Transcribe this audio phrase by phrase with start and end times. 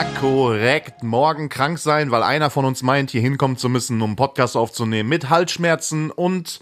[0.00, 1.02] Ah, korrekt.
[1.02, 4.56] Morgen krank sein, weil einer von uns meint, hier hinkommen zu müssen, um einen Podcast
[4.56, 5.08] aufzunehmen.
[5.08, 6.60] Mit Halsschmerzen und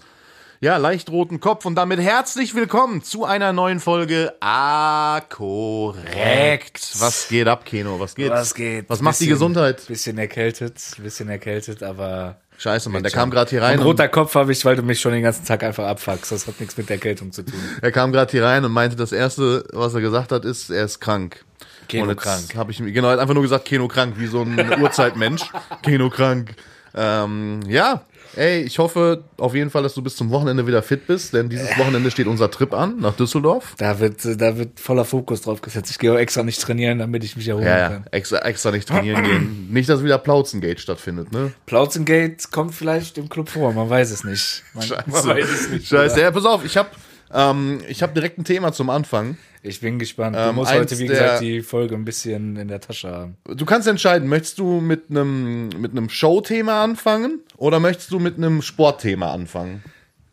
[0.59, 1.63] ja, leicht roten Kopf.
[1.65, 6.95] Und damit herzlich willkommen zu einer neuen Folge Ah, korrekt.
[6.97, 7.99] Was geht ab, Keno?
[7.99, 8.31] Was geht?
[8.31, 8.89] Was geht?
[8.89, 9.85] Was macht die Gesundheit?
[9.85, 12.41] Bisschen erkältet, bisschen erkältet, aber.
[12.57, 13.03] Scheiße, Mann.
[13.03, 13.73] Der kam gerade hier rein.
[13.77, 16.31] Ein roter Kopf habe ich, weil du mich schon den ganzen Tag einfach abfuckst.
[16.31, 17.59] Das hat nichts mit Erkältung zu tun.
[17.83, 20.85] er kam gerade hier rein und meinte, das erste, was er gesagt hat, ist, er
[20.85, 21.45] ist krank.
[21.87, 22.55] Keno und jetzt krank.
[22.55, 25.43] Habe ich mir genau einfach nur gesagt, Keno krank, wie so ein Urzeitmensch.
[25.83, 26.55] Keno krank.
[26.95, 28.01] Ähm, ja,
[28.35, 31.47] ey, ich hoffe auf jeden Fall, dass du bis zum Wochenende wieder fit bist, denn
[31.49, 33.75] dieses Wochenende steht unser Trip an nach Düsseldorf.
[33.77, 35.91] Da wird, da wird voller Fokus drauf gesetzt.
[35.91, 38.05] Ich gehe auch extra nicht trainieren, damit ich mich erholen Ja, kann.
[38.11, 39.67] extra, extra nicht trainieren gehen.
[39.71, 41.51] Nicht, dass wieder Plauzengate stattfindet, ne?
[41.67, 44.63] Plauzengate kommt vielleicht im Club vor, man weiß es nicht.
[44.73, 45.87] Man, man weiß es nicht.
[45.87, 46.19] Scheiße.
[46.19, 46.89] Ja, pass auf, ich habe
[47.31, 49.37] ähm, ich hab direkt ein Thema zum Anfang.
[49.67, 50.35] Ich bin gespannt.
[50.35, 53.37] Du Ähm, musst heute, wie gesagt, die Folge ein bisschen in der Tasche haben.
[53.45, 58.37] Du kannst entscheiden, möchtest du mit einem mit einem Showthema anfangen oder möchtest du mit
[58.37, 59.83] einem Sportthema anfangen?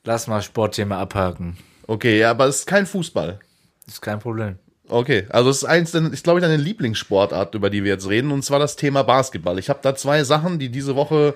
[0.04, 1.56] Lass mal Sportthema abhaken.
[1.86, 3.38] Okay, ja, aber es ist kein Fußball.
[3.86, 4.56] Ist kein Problem.
[4.88, 8.30] Okay, also es ist eins, ist glaube ich deine Lieblingssportart, über die wir jetzt reden,
[8.30, 9.58] und zwar das Thema Basketball.
[9.58, 11.34] Ich habe da zwei Sachen, die diese Woche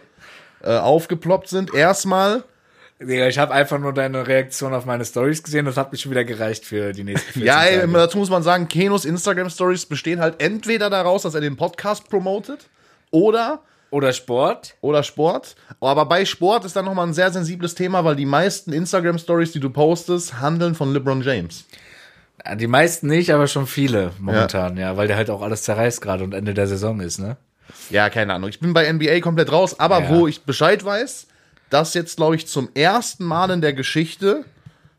[0.62, 1.72] äh, aufgeploppt sind.
[1.72, 2.44] Erstmal,
[3.00, 5.66] Ich habe einfach nur deine Reaktion auf meine Stories gesehen.
[5.66, 8.42] Das hat mich schon wieder gereicht für die nächsten 14 ja, ey, dazu muss man
[8.42, 12.68] sagen, Kenos Instagram Stories bestehen halt entweder daraus, dass er den Podcast promotet
[13.12, 14.74] oder Oder Sport.
[14.80, 15.54] oder Sport.
[15.80, 19.52] Aber bei Sport ist dann nochmal ein sehr sensibles Thema, weil die meisten Instagram Stories,
[19.52, 21.66] die du postest, handeln von LeBron James.
[22.44, 26.00] Ja, Die meisten nicht, aber schon viele momentan, ja, weil der halt auch alles zerreißt
[26.00, 27.36] gerade und Ende der Saison ist, ne?
[27.90, 28.50] Ja, keine Ahnung.
[28.50, 30.08] Ich bin bei NBA komplett raus, aber Ja.
[30.08, 31.26] wo ich Bescheid weiß,
[31.70, 34.44] dass jetzt, glaube ich, zum ersten Mal in der Geschichte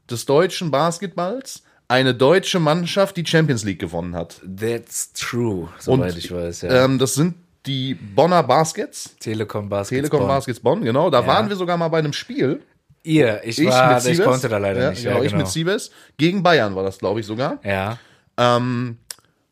[0.10, 4.42] des deutschen Basketballs eine deutsche Mannschaft die Champions League gewonnen hat.
[4.44, 6.86] That's true, soweit ich weiß, ja.
[6.86, 7.36] Ähm, das sind
[7.66, 9.16] die Bonner Baskets.
[9.20, 10.10] Telekom Basketball.
[10.10, 11.10] Telekom Baskets Bonn, genau.
[11.10, 12.62] Da waren wir sogar mal bei einem Spiel.
[13.04, 14.26] Ihr, ich, Ich war, mit ich Siebes.
[14.26, 15.04] konnte da leider ja, nicht.
[15.04, 15.44] Genau, ja, ich genau.
[15.44, 15.92] mit Siebes.
[16.18, 17.60] Gegen Bayern war das, glaube ich, sogar.
[17.64, 17.98] Ja.
[18.38, 18.98] Ähm,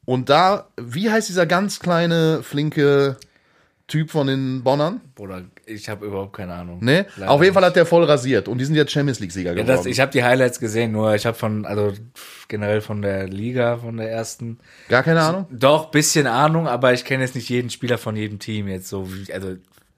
[0.05, 3.17] und da, wie heißt dieser ganz kleine, flinke
[3.87, 5.01] Typ von den Bonnern?
[5.15, 6.79] Bruder, ich habe überhaupt keine Ahnung.
[6.83, 7.05] Ne?
[7.17, 7.53] Leider Auf jeden.
[7.53, 9.77] Fall hat der voll rasiert und die sind jetzt Champions League-Sieger Ja, geworden.
[9.77, 11.93] das, ich habe die Highlights gesehen, nur ich habe von, also
[12.47, 15.45] generell von der Liga, von der ersten, Gar keine Ahnung.
[15.51, 19.07] doch bisschen Ahnung, aber ich kenne jetzt nicht jeden Spieler von jedem Team jetzt so,
[19.13, 19.55] wie, also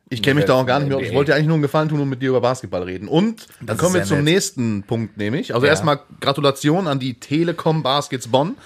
[0.09, 0.99] Ich kenne mich da auch gar nicht mehr.
[0.99, 3.07] Ich wollte eigentlich nur einen Gefallen tun und mit dir über Basketball reden.
[3.07, 4.25] Und dann Das kommen wir zum nett.
[4.33, 5.53] nächsten Punkt, nämlich.
[5.53, 5.71] Also Ja.
[5.71, 8.57] erstmal Gratulation an die Telekom Baskets Bonn.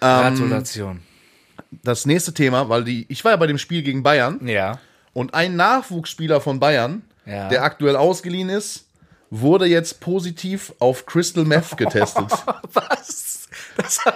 [0.00, 1.00] Gratulation.
[1.82, 4.78] Das nächste Thema, weil die, ich war ja bei dem Spiel gegen Bayern Ja.
[5.12, 7.48] Und ein Nachwuchsspieler von Bayern, Ja.
[7.48, 8.86] der aktuell ausgeliehen ist,
[9.30, 12.26] wurde jetzt positiv auf Crystal Meth getestet.
[12.72, 13.48] Was?
[13.76, 13.98] Das,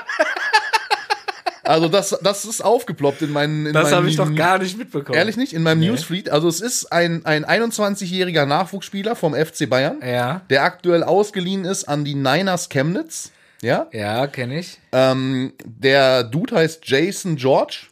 [1.62, 3.66] Also das, das ist aufgeploppt in meinen.
[3.66, 5.18] In das habe ich doch gar nicht mitbekommen.
[5.18, 5.52] Ehrlich nicht?
[5.52, 6.30] In meinem Newsfeed.
[6.30, 10.42] Also es ist ein, ein 21-jähriger Nachwuchsspieler vom FC Bayern, Ja.
[10.48, 13.32] der aktuell ausgeliehen ist an die Niners Chemnitz.
[13.62, 13.88] Ja.
[13.92, 14.78] Ja, kenne ich.
[14.92, 17.86] Ähm, der Dude heißt Jason George.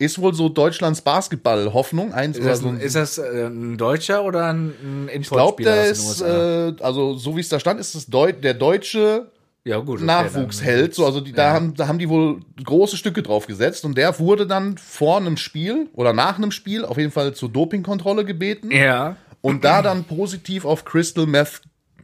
[0.00, 2.12] Ist wohl so Deutschlands Basketball-Hoffnung.
[2.12, 5.86] Ist das, ein, ist das äh, ein Deutscher oder ein, ein ich glaube, Importspieler der
[5.86, 9.26] ist, äh, also so wie es da stand, ist es Deu der deutsche
[9.68, 9.96] ja, gut.
[9.96, 10.94] okay, Nachwuchsheld.
[10.94, 14.18] So, also die, da, haben, da haben die wohl große Stücke drauf gesetzt und der
[14.18, 18.70] wurde dann vor einem Spiel oder nach einem Spiel auf jeden Fall zur Dopingkontrolle gebeten
[18.70, 19.16] ja.
[19.42, 21.60] und da dann positiv auf Crystal Meth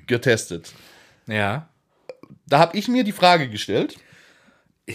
[0.07, 0.73] getestet.
[1.27, 1.69] Ja.
[2.47, 3.97] Da habe ich mir die Frage gestellt.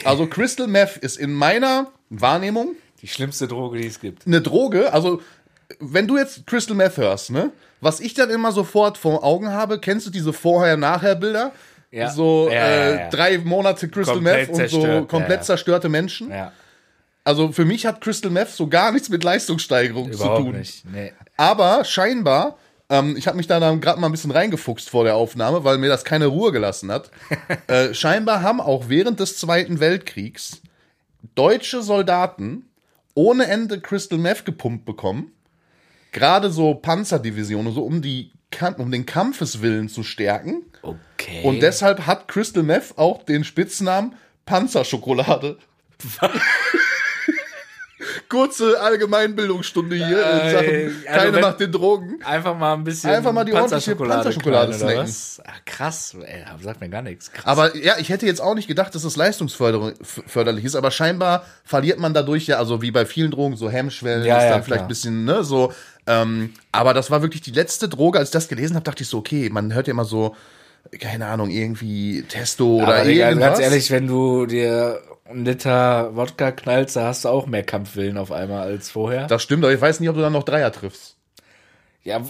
[0.03, 4.27] Also Crystal Meth ist in meiner Wahrnehmung Die schlimmste Droge, die es gibt.
[4.27, 4.93] eine Droge.
[4.93, 5.21] Also
[5.79, 7.51] wenn du jetzt Crystal Meth hörst, ne,
[7.81, 11.51] was ich dann immer sofort vor Augen habe, kennst du diese Vorher-Nachher-Bilder?
[11.91, 12.11] Ja.
[12.11, 13.09] So Ja, äh, ja.
[13.09, 15.41] drei Monate Crystal Komplett Meth und so zerstört, komplett ja, ja.
[15.41, 16.29] zerstörte Menschen.
[16.29, 16.51] Ja.
[17.23, 20.57] Also für mich hat Crystal Meth so gar nichts mit Leistungssteigerung zu Überhaupt tun.
[20.57, 20.83] nicht.
[20.91, 21.13] Nee.
[21.37, 22.57] Aber scheinbar,
[22.89, 25.77] ähm, ich habe mich da dann gerade mal ein bisschen reingefuchst vor der Aufnahme, weil
[25.77, 27.11] mir das keine Ruhe gelassen hat.
[27.67, 30.61] äh, scheinbar haben auch während des Zweiten Weltkriegs
[31.35, 32.68] deutsche Soldaten
[33.19, 35.33] ohne Ende Crystal Meth gepumpt bekommen.
[36.13, 38.31] Gerade so Panzerdivisionen, so um, die,
[38.77, 40.63] um den Kampfeswillen zu stärken.
[40.81, 41.43] Okay.
[41.43, 45.57] Und deshalb hat Crystal Meth auch den Spitznamen Panzerschokolade.
[48.29, 52.19] Kurze Allgemeinbildungsstunde hier in Äh, Sachen also keine macht den Drogen.
[52.23, 55.11] Einfach mal ein bisschen Einfach mal die ordentliche Panzerschokolade snacken.
[55.45, 57.31] Ach, krass, ey, sagt mir gar nichts.
[57.31, 57.45] Krass.
[57.45, 61.99] Aber ja, ich hätte jetzt auch nicht gedacht, dass es leistungsförderlich ist, aber scheinbar verliert
[61.99, 64.77] man dadurch ja, also wie bei vielen Drogen, so Hemmschwellen, Ja, ist ja, dann vielleicht
[64.81, 64.85] klar.
[64.85, 65.73] ein bisschen, ne, so.
[66.05, 69.09] Ähm, aber das war wirklich die letzte Droge, als ich das gelesen habe, dachte ich
[69.09, 70.35] so, okay, man hört ja immer so,
[70.99, 73.49] keine Ahnung, irgendwie Testo oder Aber Digga, irgendwas.
[73.57, 78.17] ganz ehrlich, wenn du dir einen Liter Wodka knallst, da hast du auch mehr Kampfwillen
[78.17, 79.27] auf einmal als vorher.
[79.27, 81.17] Das stimmt, aber ich weiß nicht, ob du dann noch Dreier triffst.
[82.03, 82.21] Ja,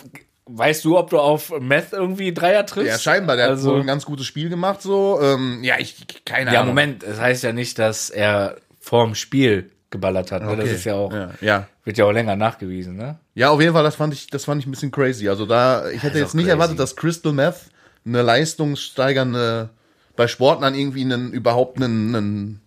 [0.48, 2.90] weißt du, ob du auf Meth irgendwie Dreier triffst?
[2.92, 5.20] Ja, scheinbar, der also, hat wohl ein ganz gutes Spiel gemacht, so.
[5.22, 6.74] Ähm, ja, ich, keine Ja, Ahnung.
[6.76, 10.42] Moment, das heißt ja nicht, dass er vorm Spiel geballert hat.
[10.44, 10.56] Ne?
[10.56, 10.76] Das Okay.
[10.76, 11.68] ist ja auch, Ja, ja.
[11.84, 13.20] wird ja auch länger nachgewiesen, ne?
[13.36, 15.30] Ja, auf jeden Fall, das fand ich, das fand ich ein bisschen crazy.
[15.30, 16.56] Also da, ich hätte jetzt nicht crazy.
[16.56, 17.56] erwartet, dass Crystal Meth
[18.06, 19.70] eine leistungssteigernde,
[20.16, 22.62] bei Sportlern irgendwie einen, überhaupt einen, einen,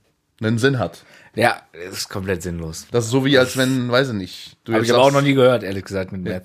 [0.48, 1.04] einen Sinn hat.
[1.34, 2.86] Ja, das ist komplett sinnlos.
[2.90, 4.56] Das ist so wie, als wenn, weiß ich nicht.
[4.64, 6.44] Du Habe ich aber auch noch nie gehört, ehrlich gesagt, mit Meth.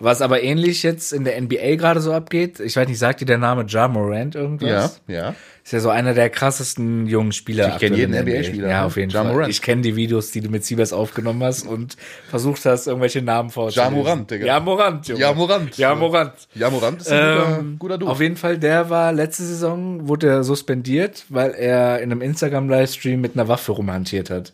[0.00, 3.24] Was aber ähnlich jetzt in der NBA gerade so abgeht, ich weiß nicht, sagt dir
[3.26, 5.00] der Name Ja Morant Ja, irgendwas?
[5.08, 5.34] ja.
[5.64, 7.64] Ist ja so einer der krassesten jungen Spieler.
[7.74, 8.86] Ich kenn aktuell jeden NBA-Spieler, Ja, ne?
[8.86, 9.32] auf jeden Ja Fall.
[9.34, 9.50] Morant.
[9.50, 11.96] Ich kenne die Videos, die du mit Siebers aufgenommen hast und
[12.30, 13.82] versucht hast, irgendwelche Namen vorzulesen.
[13.94, 14.46] Ja Morant, Digga.
[14.46, 15.20] Ja Morant, Junge.
[15.20, 15.76] Ja Morant.
[15.76, 16.32] Ja Morant.
[16.54, 18.10] Ja, Morant ist ein guter, Ähm, guter Dude.
[18.12, 23.20] Auf jeden Fall, der war letzte Saison, wurde er suspendiert, weil er in einem Instagram-Livestream
[23.20, 24.52] mit einer Waffe rumhantiert hat.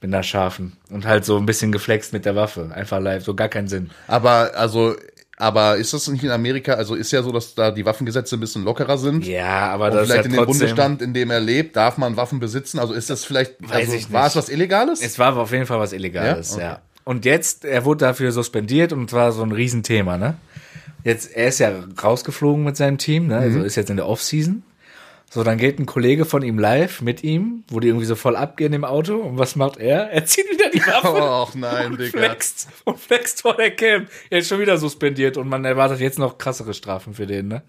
[0.00, 0.74] Mit einer scharfen.
[0.90, 2.70] Und halt so ein bisschen geflext mit der Waffe.
[2.72, 3.90] Einfach live, so gar keinen Sinn.
[4.06, 4.94] Aber, also,
[5.36, 8.40] aber ist das nicht in Amerika, also ist ja so, dass da die Waffengesetze ein
[8.40, 9.26] bisschen lockerer sind?
[9.26, 11.74] Ja, aber Und das ist vielleicht ja in dem trotzdem, Bundesstand, in dem er lebt,
[11.76, 12.78] darf man Waffen besitzen?
[12.78, 14.30] Also ist das vielleicht, Weiß also, ich war nicht.
[14.30, 15.00] es was Illegales?
[15.02, 16.62] Es war auf jeden Fall was Illegales, Ja?
[16.62, 16.72] ja.
[16.72, 16.80] Okay.
[17.04, 20.34] Und jetzt, er wurde dafür suspendiert und war so ein Riesenthema, ne?
[21.04, 21.70] Jetzt, er ist ja
[22.02, 23.36] rausgeflogen mit seinem Team, ne?
[23.36, 23.42] Mhm.
[23.42, 24.62] Also ist jetzt in der Offseason.
[25.30, 28.34] So, dann geht ein Kollege von ihm live mit ihm, wo die irgendwie so voll
[28.34, 29.16] abgehen im Auto.
[29.16, 30.10] Und was macht er?
[30.10, 32.18] Er zieht wieder die Waffe Och nein, und Digga.
[32.18, 34.06] flext und flext vor der Cam.
[34.30, 37.62] Er ist schon wieder suspendiert und man erwartet jetzt noch krassere Strafen für den, ne?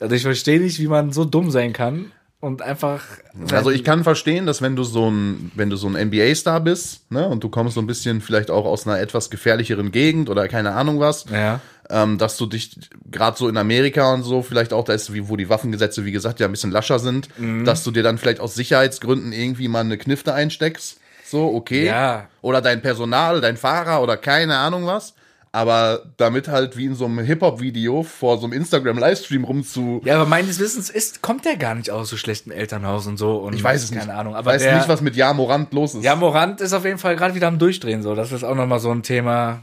[0.00, 3.04] Also ich verstehe nicht, wie man so dumm sein kann und einfach.
[3.52, 7.10] Also ich kann verstehen, dass wenn du so ein, wenn du so ein NBA-Star bist,
[7.12, 10.48] ne, und du kommst so ein bisschen vielleicht auch aus einer etwas gefährlicheren Gegend oder
[10.48, 11.60] keine Ahnung was, Ja.
[11.90, 12.76] Ähm, dass du dich
[13.10, 16.12] gerade so in Amerika und so, vielleicht auch da ist, wie, wo die Waffengesetze, wie
[16.12, 17.64] gesagt, ja ein bisschen lascher sind, Mhm.
[17.64, 20.98] dass du dir dann vielleicht aus Sicherheitsgründen irgendwie mal eine Knifte einsteckst.
[21.26, 21.86] So, okay.
[21.86, 22.28] Ja.
[22.42, 25.14] Oder dein Personal, dein Fahrer oder keine Ahnung was.
[25.52, 30.00] Aber damit halt wie in so einem Hip-Hop-Video vor so einem Instagram-Livestream rumzu.
[30.04, 33.36] Ja, aber meines Wissens ist, kommt der gar nicht aus so schlechtem Elternhaus und so.
[33.36, 34.14] Und Ich weiß es keine nicht.
[34.16, 34.32] Ahnung.
[34.32, 36.02] Ich Aber weiß der, nicht, was mit Ja Morant los ist.
[36.02, 38.16] Ja, Morant ist auf jeden Fall gerade wieder am Durchdrehen, so.
[38.16, 39.60] Das ist auch nochmal so ein Thema.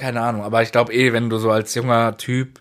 [0.00, 0.42] Keine Ahnung.
[0.42, 2.60] Aber ich glaube eh, wenn du so als junger Typ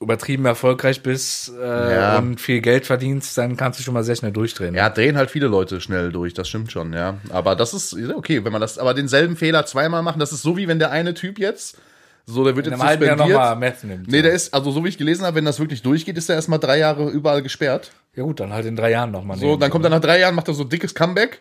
[0.00, 2.18] übertrieben erfolgreich bist äh, Ja.
[2.18, 4.74] und viel Geld verdienst, dann kannst du schon mal sehr schnell durchdrehen.
[4.74, 7.16] Ja, drehen halt viele Leute schnell durch, das stimmt schon, ja.
[7.30, 10.56] Aber das ist okay, wenn man das, aber denselben Fehler zweimal machen, das ist so
[10.56, 11.78] wie wenn der eine Typ jetzt,
[12.26, 13.18] so, der wird In jetzt Jahr suspendiert.
[13.18, 14.08] nochmal Meth nimmt.
[14.08, 16.34] Nee, der ist, also so wie ich gelesen habe, wenn das wirklich durchgeht, ist er
[16.36, 17.92] erstmal drei Jahre überall gesperrt.
[18.16, 19.38] ja gut, dann halt in drei Jahren nochmal.
[19.38, 21.40] So, dann kommt er nach drei Jahren, macht er so ein dickes Comeback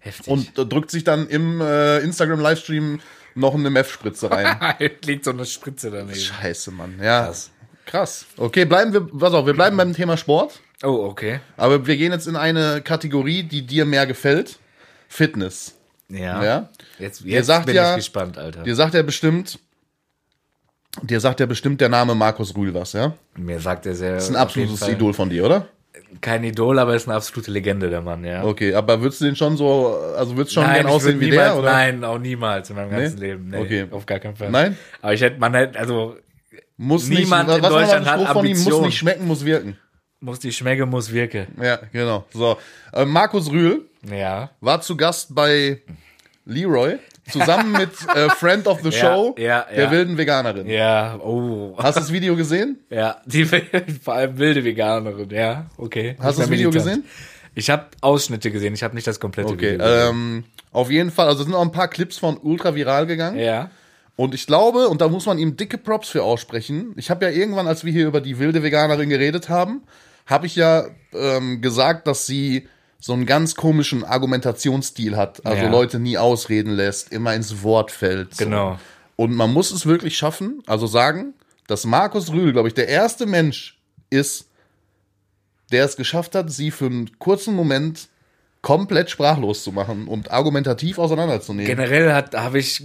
[0.00, 0.28] Heftig.
[0.28, 3.00] und drückt sich dann im äh, Instagram-Livestream
[3.34, 4.56] noch eine Meth-Spritze rein.
[5.04, 6.18] liegt so eine Spritze daneben.
[6.18, 6.98] Scheiße, Mann.
[7.02, 7.26] Ja.
[7.26, 7.50] Krass.
[7.86, 8.26] Krass.
[8.36, 11.40] Okay, bleiben wir, pass auf, wir bleiben beim Thema Sport, Oh, okay.
[11.56, 14.58] aber wir gehen jetzt in eine Kategorie, die dir mehr gefällt.
[15.08, 15.74] Fitness.
[16.10, 16.42] Ja.
[16.44, 16.68] Ja.
[16.98, 18.62] Jetzt, jetzt sagt bin ja- ich gespannt, Alter.
[18.62, 19.58] Dir sagt ja bestimmt,
[21.02, 23.14] dir sagt ja bestimmt der Name Markus Rühl was, ja?
[23.36, 24.14] Mir sagt er sehr.
[24.14, 25.68] Das ist ein absolutes Idol von dir, oder?
[26.20, 28.42] Kein Idol, aber ist eine absolute Legende, der Mann, ja.
[28.44, 31.30] Okay, aber würdest du den schon so, also würdest du schon nein, gern aussehen wie
[31.30, 31.72] niemals, der, oder?
[31.72, 33.26] Nein, auch niemals in meinem ganzen Nee?
[33.26, 33.48] Leben.
[33.50, 33.86] Nee, Okay.
[33.90, 34.50] auf gar keinen Fall.
[34.50, 34.76] Nein?
[35.02, 36.16] Aber ich hätte, man hätte, also
[36.78, 38.58] Muss Niemand nicht, in Deutschland hat von ihm?
[38.62, 39.76] Muss nicht schmecken, muss wirken.
[40.20, 41.46] muss die Schmecke, muss wirke.
[41.62, 42.24] Ja, genau.
[42.32, 42.56] So,
[42.92, 44.50] äh, Markus Rühl Ja.
[44.60, 45.82] war zu Gast bei
[46.46, 46.96] Leroy,
[47.30, 49.90] zusammen mit äh, Friend of the Ja, Show, ja, der ja.
[49.90, 50.66] wilden Veganerin.
[50.68, 51.74] Ja, oh.
[51.78, 52.78] Hast du das Video gesehen?
[52.90, 53.44] Ja, die
[54.02, 56.16] vor allem wilde Veganerin, ja, okay.
[56.20, 57.04] Hast du das Video militant.
[57.04, 57.04] gesehen?
[57.54, 60.08] Ich habe Ausschnitte gesehen, ich habe nicht das komplette Okay, Video gesehen.
[60.10, 63.38] ähm, auf jeden Fall, also es sind auch ein paar Clips von ultra viral gegangen.
[63.38, 63.70] ja.
[64.16, 66.92] Und ich glaube, und da muss man ihm dicke Props für aussprechen.
[66.96, 69.82] Ich habe ja irgendwann, als wir hier über die wilde Veganerin geredet haben,
[70.26, 72.66] habe ich ja ähm, gesagt, dass sie
[73.00, 75.44] so einen ganz komischen Argumentationsstil hat.
[75.46, 75.70] Also Ja.
[75.70, 78.34] Leute nie ausreden lässt, immer ins Wort fällt.
[78.34, 78.44] So.
[78.44, 78.78] Genau.
[79.16, 81.34] Und man muss es wirklich schaffen, also sagen,
[81.66, 83.78] dass Markus Rühl, glaube ich, der erste Mensch
[84.10, 84.46] ist,
[85.70, 88.08] der es geschafft hat, sie für einen kurzen Moment
[88.62, 91.66] komplett sprachlos zu machen und argumentativ auseinanderzunehmen.
[91.66, 92.82] Generell hat habe ich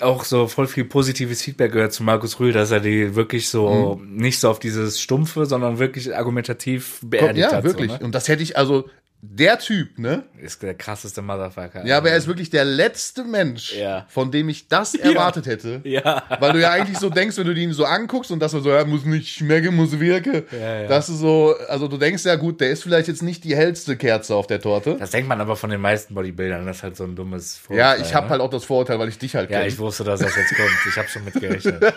[0.00, 3.96] auch so voll viel positives Feedback gehört zu Markus Rühl, dass er die wirklich so
[4.00, 4.16] Mhm.
[4.16, 7.64] nicht so auf dieses Stumpfe, sondern wirklich argumentativ beerdigt ja, hat.
[7.64, 7.90] wirklich.
[7.90, 8.04] So, ne?
[8.04, 8.88] Und das hätte ich, also
[9.24, 10.24] der Typ, ne?
[10.40, 11.86] Ist der krasseste Motherfucker.
[11.86, 14.04] Ja, aber er ist wirklich der letzte Mensch, Ja.
[14.08, 15.80] von dem ich das erwartet hätte.
[15.84, 16.24] Ja.
[16.40, 18.70] Weil du ja eigentlich so denkst, wenn du ihn so anguckst und dass er so,
[18.70, 20.42] ja, muss nicht schmecken, muss wirken.
[20.50, 20.88] Ja, ja.
[20.88, 23.96] Dass du so, also du denkst ja gut, der ist vielleicht jetzt nicht die hellste
[23.96, 24.96] Kerze auf der Torte.
[24.98, 27.92] Das denkt man aber von den meisten Bodybuildern, das ist halt so ein dummes Ja,
[27.92, 28.30] Vorurteil, ich habe ne?
[28.32, 29.68] halt auch das Vorurteil, weil ich dich halt Ja, kenne.
[29.68, 30.70] ich wusste, dass das jetzt kommt.
[30.88, 31.80] Ich habe schon mit gerechnet.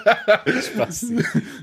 [0.75, 1.07] Spaß.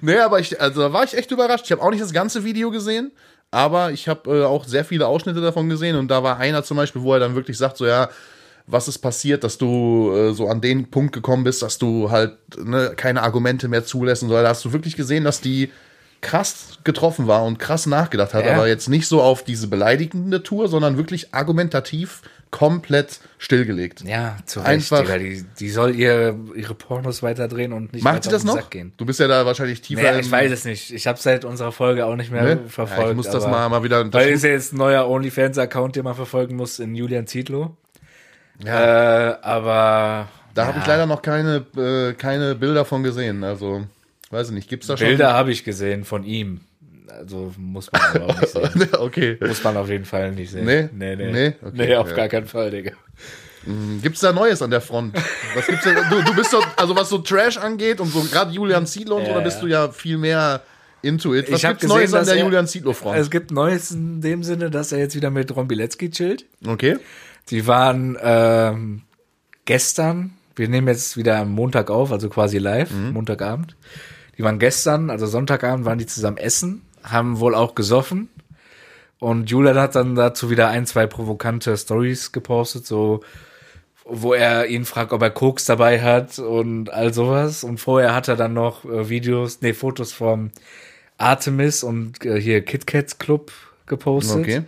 [0.00, 1.66] Nee, aber ich, also da war ich echt überrascht.
[1.66, 3.12] Ich habe auch nicht das ganze Video gesehen,
[3.53, 6.77] aber ich habe äh, auch sehr viele Ausschnitte davon gesehen und da war einer zum
[6.79, 8.09] Beispiel, wo er dann wirklich sagt, so ja,
[8.67, 12.33] was ist passiert, dass du äh, so an den Punkt gekommen bist, dass du halt
[12.57, 14.35] ne, keine Argumente mehr zulässt und so.
[14.35, 15.71] Da hast du wirklich gesehen, dass die
[16.21, 18.55] krass getroffen war und krass nachgedacht hat, Ja.
[18.55, 24.03] aber jetzt nicht so auf diese beleidigende Tour, sondern wirklich argumentativ komplett stillgelegt.
[24.05, 25.19] Ja, zu Recht, Einfach- Digga.
[25.19, 28.69] Die, die soll ihr, ihre Pornos weiterdrehen und nicht Macht sie das noch?
[28.97, 30.03] Du bist ja da wahrscheinlich tiefer.
[30.03, 30.93] Naja, ich weiß es nicht.
[30.93, 32.61] Ich habe seit unserer Folge auch nicht mehr Ne?
[32.69, 33.03] verfolgt.
[33.03, 34.13] Ja, ich muss das mal, mal wieder.
[34.13, 37.77] Weil ist ja jetzt ein neuer OnlyFans-Account, den man verfolgen muss, in Julian Zietlow.
[38.65, 43.43] Äh, aber da habe ich leider noch keine, äh, keine Bilder von gesehen.
[43.45, 43.87] Also,
[44.31, 44.69] weiß ich nicht.
[44.69, 45.09] Gibt's da schon?
[45.09, 46.61] Bilder habe ich gesehen von ihm.
[47.19, 48.88] Also muss man aber auch nicht sehen.
[48.99, 49.38] okay.
[49.40, 50.64] Muss man auf jeden Fall nicht sehen.
[50.64, 50.88] Nee?
[50.92, 51.31] nee, nee.
[51.33, 51.49] Nee?
[51.73, 52.16] Nee, Okay, auf ja.
[52.16, 52.92] gar keinen Fall, Digga.
[54.02, 55.14] Gibt's da Neues an der Front?
[55.54, 55.92] Was gibt's da?
[56.11, 59.25] Du, du bist doch, also was so Trash angeht und so gerade Julian Zietlow und
[59.25, 60.62] so, Ja, da bist du ja viel mehr
[61.02, 61.50] into it.
[61.52, 63.19] Was Ich gibt's Neues an der er- Julian Zietlow Front?
[63.19, 66.45] Es gibt Neues in dem Sinne, dass er jetzt wieder mit Ron Bilecki chillt.
[66.66, 66.99] Okay.
[67.50, 69.02] Die waren ähm,
[69.64, 73.12] gestern, wir nehmen jetzt wieder am Montag auf, also quasi live, Mhm.
[73.12, 73.76] Montagabend.
[74.38, 78.29] Die waren gestern, also Sonntagabend, waren die zusammen essen, haben wohl auch gesoffen.
[79.19, 83.21] Und Julian hat dann dazu wieder ein, zwei provokante Stories gepostet, so
[84.05, 87.63] wo er ihn fragt, ob er Koks dabei hat und all sowas.
[87.63, 90.51] Und vorher hat er dann noch äh, Videos, nee, Fotos vom
[91.19, 93.53] Artemis und äh, hier KitKat Club
[93.87, 94.41] gepostet.
[94.41, 94.63] Okay.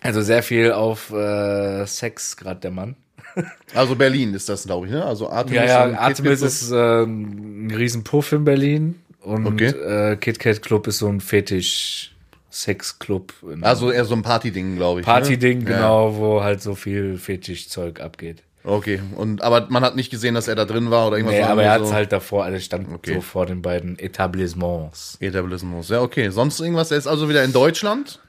[0.00, 2.96] Also sehr viel auf äh, Sex gerade der Mann.
[3.74, 5.02] Also Berlin ist das, glaube ich, ne?
[5.02, 9.66] Also Artemis Ja, ja, Artemis ist äh, ein riesen Puff in Berlin und Okay.
[9.68, 13.32] äh, KitKat Club ist so ein Fetisch-Sex-Club.
[13.52, 15.06] in- Also eher so ein Partyding, glaube ich.
[15.06, 15.70] Party-Ding, ne?
[15.70, 15.76] Ja.
[15.76, 18.42] genau, wo halt so viel Fetisch-Zeug abgeht.
[18.64, 19.00] Okay.
[19.16, 21.36] Und aber man hat nicht gesehen, dass er da drin war oder irgendwas.
[21.36, 23.14] Nee, aber er hat so halt davor, also stand Okay.
[23.14, 25.16] so vor den beiden Etablissements.
[25.20, 25.88] Etablismus.
[25.88, 26.30] Ja, okay.
[26.30, 26.92] Sonst irgendwas?
[26.92, 28.20] Er ist also wieder in Deutschland.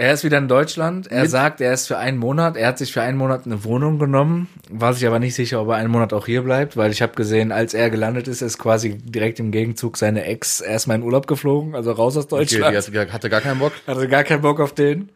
[0.00, 1.08] Er ist wieder in Deutschland.
[1.10, 2.56] Er Mit- sagt, er ist für einen Monat.
[2.56, 4.46] Er hat sich für einen Monat eine Wohnung genommen.
[4.70, 7.14] War sich aber nicht sicher, ob er einen Monat auch hier bleibt, weil ich habe
[7.16, 11.26] gesehen, als er gelandet ist, ist quasi direkt im Gegenzug seine Ex erstmal in Urlaub
[11.26, 12.74] geflogen, also raus aus Okay, Deutschland.
[12.94, 13.72] die hatte, hatte gar keinen Bock.
[13.88, 15.08] hatte gar keinen Bock auf den.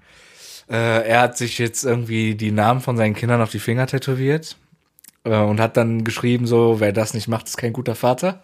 [0.69, 4.57] Äh, er hat sich jetzt irgendwie die Namen von seinen Kindern auf die Finger tätowiert
[5.23, 8.43] äh, und hat dann geschrieben so, wer das nicht macht, ist kein guter Vater.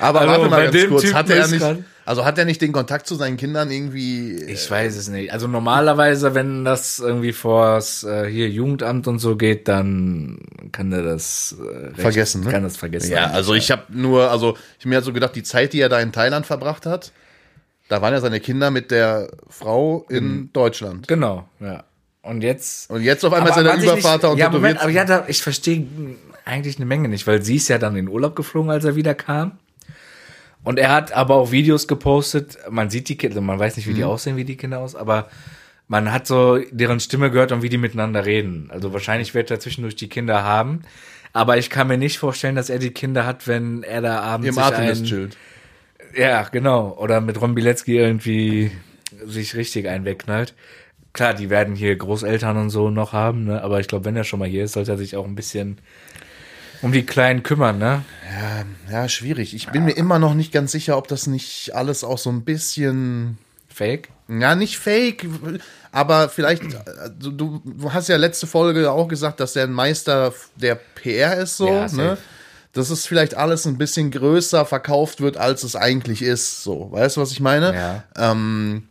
[0.00, 1.02] Aber Also, warte mal ganz kurz.
[1.02, 1.78] Typen Hat er nicht, grad-
[2.08, 4.34] also hat er nicht den Kontakt zu seinen Kindern irgendwie?
[4.44, 5.32] Ich weiß es nicht.
[5.32, 10.38] Also normalerweise, wenn das irgendwie vors äh, hier Jugendamt und so geht, dann
[10.72, 12.50] kann er das äh, recht- Vergessen, ne?
[12.50, 13.12] Kann das vergessen.
[13.12, 15.88] Ja, also ich habe nur, also ich mir halt so gedacht, die Zeit, die er
[15.90, 17.12] da in Thailand verbracht hat,
[17.88, 21.08] da waren ja seine Kinder mit der Frau in Deutschland.
[21.08, 21.84] Genau, ja.
[22.22, 22.90] Und jetzt.
[22.90, 25.24] Und jetzt auf einmal ist er der Übervater nicht, und ja, Moment, aber ja, da,
[25.28, 25.86] ich verstehe
[26.44, 29.14] eigentlich eine Menge nicht, weil sie ist ja dann in Urlaub geflogen, als er wieder
[29.14, 29.52] kam.
[30.68, 32.58] Und er hat aber auch Videos gepostet.
[32.68, 34.08] Man sieht die Kinder, man weiß nicht, wie die Mhm.
[34.08, 35.30] aussehen, wie die Kinder aus, aber
[35.86, 38.68] man hat so deren Stimme gehört und wie die miteinander reden.
[38.70, 40.82] Also wahrscheinlich wird er zwischendurch die Kinder haben.
[41.32, 44.54] Aber ich kann mir nicht vorstellen, dass er die Kinder hat, wenn er da abends
[44.58, 45.38] Im ein, chillt.
[46.14, 46.94] ja, genau.
[46.98, 48.70] Oder mit Ron Bilecki irgendwie
[49.24, 50.52] sich richtig einwegknallt.
[51.14, 53.62] Klar, die werden hier Großeltern und so noch haben, ne?
[53.62, 55.78] aber ich glaube, wenn er schon mal hier ist, sollte er sich auch ein bisschen
[56.82, 58.04] um die Kleinen kümmern, ne?
[58.90, 59.54] Ja, schwierig.
[59.54, 62.44] Ich bin mir immer noch nicht ganz sicher, ob das nicht alles auch so ein
[62.44, 63.38] bisschen
[63.78, 64.08] Fake?
[64.28, 65.26] Ja, nicht fake,
[65.92, 70.34] aber vielleicht, also du, du hast ja letzte Folge auch gesagt, dass er ein Meister
[70.56, 72.18] der PR ist, so, Ja, ne?
[72.72, 76.90] Dass es vielleicht alles ein bisschen größer verkauft wird, als es eigentlich ist, so.
[76.90, 77.72] Weißt du, was ich meine?
[77.72, 78.04] Ja.
[78.16, 78.88] Ähm,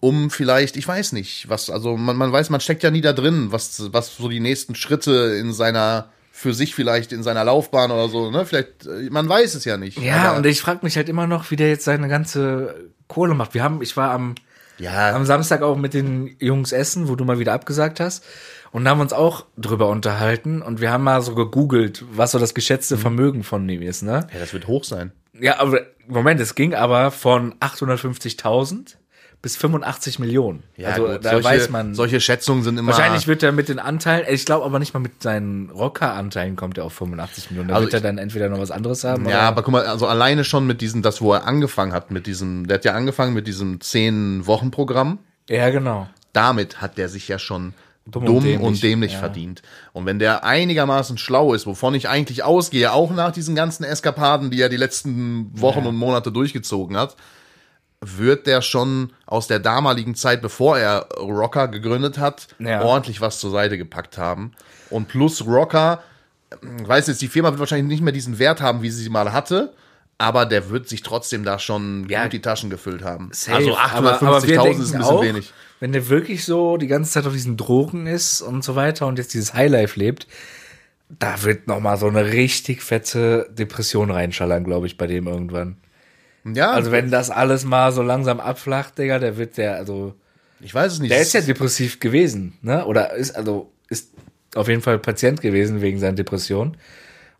[0.00, 3.12] um vielleicht, ich weiß nicht, was, also man, man weiß, man steckt ja nie da
[3.14, 6.10] drin, was, was so die nächsten Schritte in seiner,
[6.40, 8.46] für sich vielleicht in seiner Laufbahn oder so, ne?
[8.46, 9.98] Vielleicht, äh, man weiß es ja nicht.
[9.98, 13.52] Ja, und ich frage mich halt immer noch, wie der jetzt seine ganze Kohle macht.
[13.52, 14.36] Wir haben, ich war am,
[14.78, 18.24] ja, am Samstag auch mit den Jungs essen, wo du mal wieder abgesagt hast.
[18.72, 22.54] Und haben uns auch drüber unterhalten und wir haben mal so gegoogelt, was so das
[22.54, 24.28] geschätzte Vermögen von ihm ist, ne?
[24.32, 25.10] ja, das wird hoch sein.
[25.38, 28.94] Ja, aber Moment, es ging aber von 850.000
[29.42, 30.62] bis 85 Millionen.
[30.84, 31.94] also gut, da solche, weiß man.
[31.94, 32.92] Solche Schätzungen sind immer.
[32.92, 36.76] wahrscheinlich wird er mit den Anteilen, ich glaube aber nicht mal mit seinen Rocker-Anteilen kommt
[36.76, 37.68] er auf 85 Millionen.
[37.68, 39.24] Da Also wird er dann entweder noch was anderes haben.
[39.24, 42.10] Ja, oder- aber guck mal, also alleine schon mit diesem, das, wo er angefangen hat,
[42.10, 45.18] mit diesem, der hat ja angefangen mit diesem zehn-Wochen-Programm.
[45.48, 46.08] ja, genau.
[46.32, 47.74] Damit hat der sich ja schon
[48.06, 49.18] Dumm und und dämlich, dämlich, ja.
[49.18, 49.62] verdient.
[49.92, 54.50] Und wenn der einigermaßen schlau ist, wovon ich eigentlich ausgehe, auch nach diesen ganzen Eskapaden,
[54.50, 57.16] die er die letzten Wochen und Monate durchgezogen hat,
[58.00, 62.82] wird der schon aus der damaligen Zeit, bevor er Rocker gegründet hat, Ja.
[62.82, 64.52] ordentlich was zur Seite gepackt haben.
[64.88, 66.02] Und plus Rocker,
[66.80, 69.10] ich weiß jetzt, die Firma wird wahrscheinlich nicht mehr diesen Wert haben, wie sie sie
[69.10, 69.74] mal hatte,
[70.16, 72.22] aber der wird sich trotzdem da schon Ja.
[72.24, 73.28] gut die Taschen gefüllt haben.
[73.32, 75.52] Safe, also aber- aber wir 850.000 denken ist ein bisschen auch, wenig.
[75.78, 79.18] Wenn der wirklich so die ganze Zeit auf diesen Drogen ist und so weiter und
[79.18, 80.26] jetzt dieses Highlife lebt,
[81.08, 85.76] da wird noch mal so eine richtig fette Depression reinschallern, glaube ich, bei dem irgendwann.
[86.44, 90.14] Ja, Also wenn das alles mal so langsam abflacht, Digga, der wird der, also
[90.60, 91.10] ich weiß es nicht.
[91.12, 92.84] der ist ja depressiv gewesen, ne?
[92.86, 94.10] Oder ist also ist
[94.54, 96.76] auf jeden Fall Patient gewesen wegen seiner Depression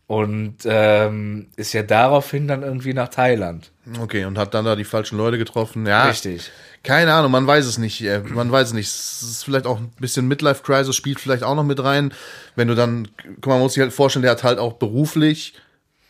[0.06, 3.70] und ähm, ist ja daraufhin dann irgendwie nach Thailand.
[4.00, 5.86] Okay, und hat dann da die falschen Leute getroffen.
[5.86, 6.50] Ja, Richtig.
[6.82, 8.02] Keine Ahnung, man weiß es nicht.
[8.02, 8.88] äh, Man weiß es nicht.
[8.88, 12.12] Es ist vielleicht auch ein bisschen Midlife Crisis spielt vielleicht auch noch mit rein.
[12.56, 15.54] Wenn du dann, guck mal, man muss sich halt vorstellen, der hat halt auch beruflich,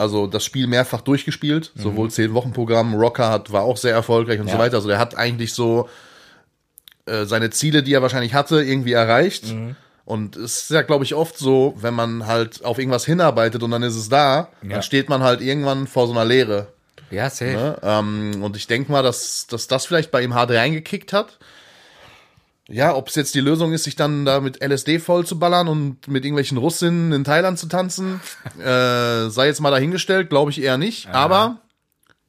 [0.00, 1.73] also das Spiel mehrfach durchgespielt.
[1.76, 4.54] Sowohl zehn Wochen Programm, Rocker hat, war auch sehr erfolgreich und Ja.
[4.54, 4.76] so weiter.
[4.76, 5.88] Also der hat eigentlich so
[7.07, 9.54] äh, seine Ziele, die er wahrscheinlich hatte, irgendwie erreicht.
[10.04, 13.71] Und es ist ja, glaube ich, oft so, wenn man halt auf irgendwas hinarbeitet und
[13.71, 14.71] dann ist es da, Ja.
[14.71, 16.69] dann steht man halt irgendwann vor so einer Leere.
[17.11, 17.52] Ja, safe.
[17.52, 17.78] Ne?
[17.83, 21.38] Ähm, und ich denke mal, dass, dass das vielleicht bei ihm hart reingekickt hat.
[22.70, 25.66] Ja, ob es jetzt die Lösung ist, sich dann da mit LSD voll zu ballern
[25.68, 28.20] und mit irgendwelchen Russinnen in Thailand zu tanzen,
[28.58, 31.08] äh, sei jetzt mal dahingestellt, glaube ich eher nicht.
[31.08, 31.58] Aber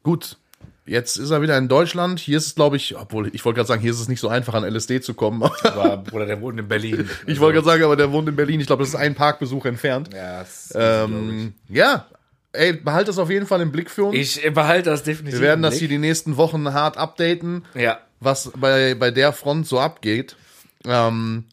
[0.03, 0.38] gut,
[0.86, 2.19] jetzt ist er wieder in Deutschland.
[2.19, 4.29] Hier ist es, glaube ich, obwohl ich wollte gerade sagen, hier ist es nicht so
[4.29, 5.43] einfach an LSD zu kommen.
[5.63, 7.10] Aber Bruder, der wohnt in Berlin.
[7.27, 8.60] ich wollte gerade sagen, aber der wohnt in Berlin.
[8.60, 10.10] Ich glaube, das ist ein Parkbesuch entfernt.
[10.13, 12.07] Ja, das Ähm, ja,
[12.51, 14.17] ey, behalt das auf jeden Fall im Blick für uns.
[14.17, 14.43] ich.
[14.43, 15.39] ich behalte das definitiv.
[15.39, 17.65] Wir werden das hier die nächsten Wochen hart updaten.
[17.75, 18.00] Ja.
[18.22, 20.38] Was bei, bei der Front so abgeht.
[20.86, 21.44] Ähm,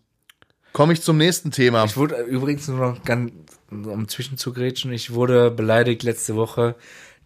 [0.73, 1.85] Komme ich zum nächsten Thema.
[1.85, 3.33] Ich wurde übrigens nur noch ganz,
[3.71, 6.77] um zwischenzugrätschen, ich wurde beleidigt letzte Woche,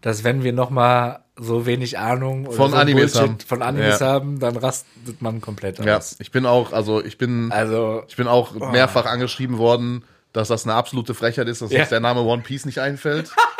[0.01, 3.39] dass wenn wir noch mal so wenig Ahnung Von so Animes Bullshit haben.
[3.45, 4.07] von Animes Ja.
[4.07, 6.15] haben, dann rastet man komplett ja, aus.
[6.19, 10.63] ich bin auch, also ich bin, Also, ich bin auch mehrfach angeschrieben worden, dass das
[10.65, 11.81] eine absolute Frechheit ist, dass Ja.
[11.81, 13.31] uns der Name One Piece nicht einfällt.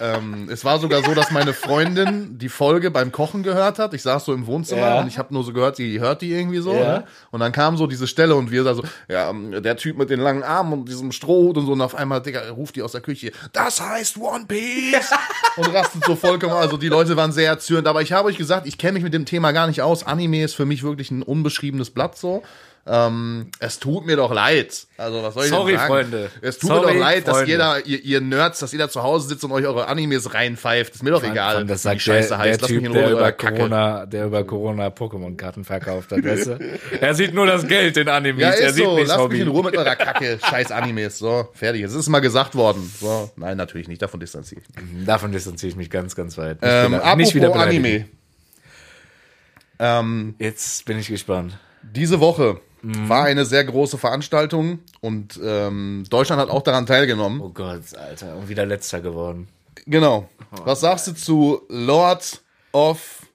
[0.00, 3.94] ähm, es war sogar so, dass meine Freundin die Folge beim Kochen gehört hat.
[3.94, 5.00] Ich saß so im Wohnzimmer Ja.
[5.00, 6.72] und ich habe nur so gehört, sie hört die irgendwie so.
[6.72, 6.98] Ja.
[6.98, 7.04] Ne?
[7.30, 10.10] Und dann kam so diese Stelle und wir da so, ja, ähm, der Typ mit
[10.10, 11.72] den langen Armen und diesem Strohhut und so.
[11.72, 15.10] Und auf einmal, Digga, ruft die aus der Küche, das heißt One Piece.
[15.56, 16.54] und rastet so vollkommen.
[16.54, 17.86] Also die Leute waren sehr erzürnt.
[17.86, 20.06] Aber ich habe euch gesagt, ich kenne mich mit dem Thema gar nicht aus.
[20.06, 22.42] Anime ist für mich wirklich ein unbeschriebenes Blatt so.
[22.90, 24.86] Ähm, es tut mir doch leid.
[24.96, 25.92] Also, was soll ich Sorry, denn sagen?
[25.92, 26.30] Freunde.
[26.40, 27.50] Es tut Sorry, mir doch leid, dass Freunde.
[27.52, 30.94] jeder, ihr, ihr Nerds, dass ihr da zu Hause sitzt und euch eure Animes reinpfeift.
[30.94, 31.66] Ist mir doch egal.
[31.66, 33.56] das wie die sagt der, der Lass mich Typ, in der über Kacke.
[33.56, 36.58] Corona, der über Corona Pokémon-Karten verkauft hat, weißt du?
[37.00, 38.96] Er sieht nur das Geld in Animes, Ja, er ist sieht so.
[38.96, 39.34] nicht Lasst Hobby.
[39.34, 40.38] mich in Ruhe mit eurer Kacke.
[40.48, 41.18] Scheiß Animes.
[41.18, 41.82] So, fertig.
[41.82, 42.90] Es ist mal gesagt worden.
[42.98, 44.00] So, nein, natürlich nicht.
[44.00, 45.04] Davon distanziere ich mich.
[45.04, 46.62] Davon distanziere ich mich ganz, ganz weit.
[46.62, 47.84] Nicht Ähm, wieder- apropos beleidigen.
[47.84, 48.04] Anime.
[49.78, 51.56] Ähm, Jetzt bin ich gespannt.
[51.82, 53.08] diese Woche Mhm.
[53.08, 57.40] war eine sehr große Veranstaltung und ähm, Deutschland hat auch daran teilgenommen.
[57.40, 59.48] Oh Gott, Alter, und wieder letzter geworden.
[59.86, 60.28] Genau.
[60.64, 62.40] Was sagst du zu Lord
[62.72, 63.26] of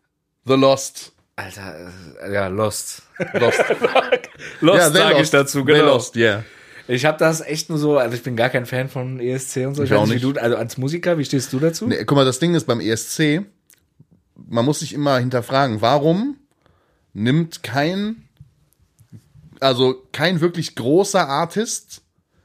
[0.45, 1.12] the Lost?
[1.36, 1.91] Alter,
[2.23, 3.03] äh, ja, Lost.
[3.34, 3.63] Lost.
[4.62, 5.93] Lost they sage ich dazu, They genau.
[5.93, 6.43] Lost, yeah.
[6.88, 9.75] Ich habe das echt nur so, also ich bin gar kein Fan von ESC und
[9.75, 9.84] so.
[9.84, 10.23] Ich weiß auch Wie nicht.
[10.23, 11.88] du, also als Musiker, wie stehst du dazu?
[11.88, 13.41] Nee, guck mal, das Ding ist beim ESC,
[14.36, 16.38] man muss sich immer hinterfragen, warum
[17.13, 18.22] nimmt kein,
[19.63, 22.02] also kein wirklich großer Artist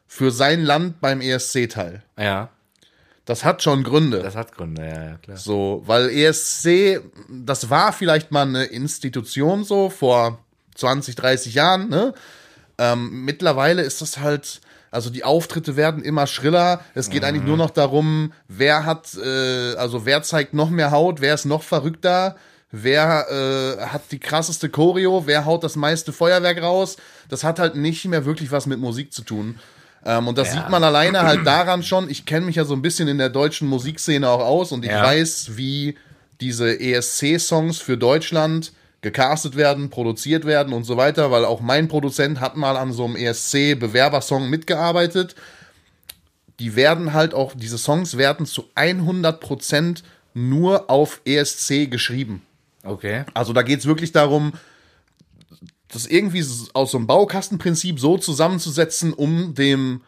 [0.06, 2.02] für sein Land beim ESC teil?
[2.18, 2.48] Ja,
[3.26, 4.20] Das hat schon Gründe.
[4.22, 5.36] das hat Gründe, ja, ja, klar.
[5.36, 10.38] So, weil ESC, das war vielleicht mal eine Institution so vor
[10.76, 12.14] 20, 30 Jahren, ne?
[12.78, 14.60] Ähm, mittlerweile ist das halt,
[14.92, 16.80] also die Auftritte werden immer schriller.
[16.94, 21.20] Es geht eigentlich nur noch darum, wer hat, äh, also wer zeigt noch mehr Haut,
[21.20, 22.36] wer ist noch verrückter,
[22.70, 23.26] wer
[23.78, 26.96] äh, hat die krasseste Choreo, wer haut das meiste Feuerwerk raus.
[27.28, 29.58] Das hat halt nicht mehr wirklich was mit Musik zu tun.
[30.04, 30.54] Ähm, und das Ja.
[30.60, 32.08] sieht man alleine halt daran schon.
[32.10, 34.90] Ich kenne mich ja so ein bisschen in der deutschen Musikszene auch aus und ich
[34.90, 35.02] Ja.
[35.02, 35.96] weiß, wie
[36.40, 42.40] diese ESC-Songs für Deutschland gecastet werden, produziert werden und so weiter, weil auch mein Produzent
[42.40, 45.34] hat mal an so einem ESC-Bewerbersong mitgearbeitet.
[46.58, 50.02] Die werden halt auch, diese Songs werden zu 100%
[50.34, 52.42] nur auf ESC geschrieben.
[52.88, 53.24] Okay.
[53.34, 54.52] Also da geht es wirklich darum,
[55.88, 60.02] das irgendwie aus so einem Baukastenprinzip so zusammenzusetzen, um dem,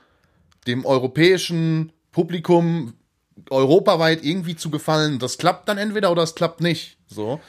[0.66, 2.94] dem europäischen Publikum
[3.48, 5.18] europaweit irgendwie zu gefallen.
[5.18, 6.98] Das klappt dann entweder oder es klappt nicht.
[7.06, 7.40] So.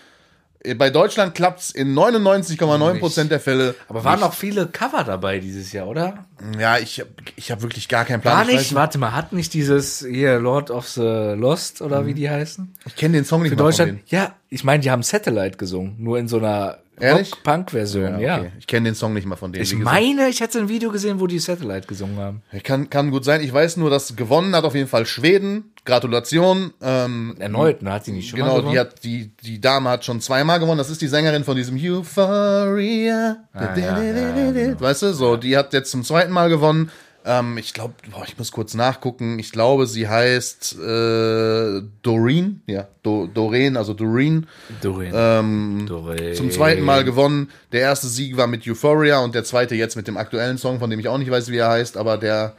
[0.78, 3.76] Bei Deutschland klappt es in 99,9% der Fälle.
[3.88, 6.26] Aber waren noch viele Cover dabei dieses Jahr, oder?
[6.60, 8.36] Ja, ich habe ich hab wirklich gar keinen Plan.
[8.36, 12.06] War Ich weiß nicht, warte mal, hat nicht dieses hier Lord of the Lost oder
[12.06, 12.74] wie die heißen?
[12.86, 14.02] Ich kenne den Song nicht Für Deutschland?
[14.08, 17.32] Ja, ich meine, die haben Satellite gesungen, nur in so einer Ehrlich?
[17.44, 18.40] Punk-Version, ja.
[18.40, 18.52] Okay.
[18.60, 19.64] Ich kenne den Song nicht mal von denen.
[19.64, 22.42] Ich meine, ich hätte ein Video gesehen, wo die Satellite gesungen haben.
[22.64, 23.42] Kann, kann gut sein.
[23.42, 25.72] Ich weiß nur, dass gewonnen hat auf jeden Fall Schweden.
[25.84, 26.74] Gratulation.
[26.82, 27.94] Ähm, Erneut, ne?
[27.94, 28.74] Hat sie nicht schon mal genau, gewonnen?
[28.74, 30.78] die hat die die Dame hat schon zweimal gewonnen.
[30.78, 33.38] Das ist die Sängerin von diesem Euphoria.
[33.54, 34.80] Ah, ja, ja, genau.
[34.80, 36.92] Weißt du, so die hat jetzt zum zweiten Mal gewonnen.
[37.24, 37.94] Ähm, ich glaube,
[38.28, 39.38] ich muss kurz nachgucken.
[39.40, 42.62] Ich glaube, sie heißt äh, Doreen.
[42.68, 44.48] Ja, Do, Doreen, also Doreen.
[44.82, 45.12] Doreen.
[45.16, 46.36] Ähm, Doreen.
[46.36, 47.50] zum zweiten Mal gewonnen.
[47.72, 50.90] Der erste Sieg war mit Euphoria und der zweite jetzt mit dem aktuellen Song, von
[50.90, 52.56] dem ich auch nicht weiß, wie er heißt, aber der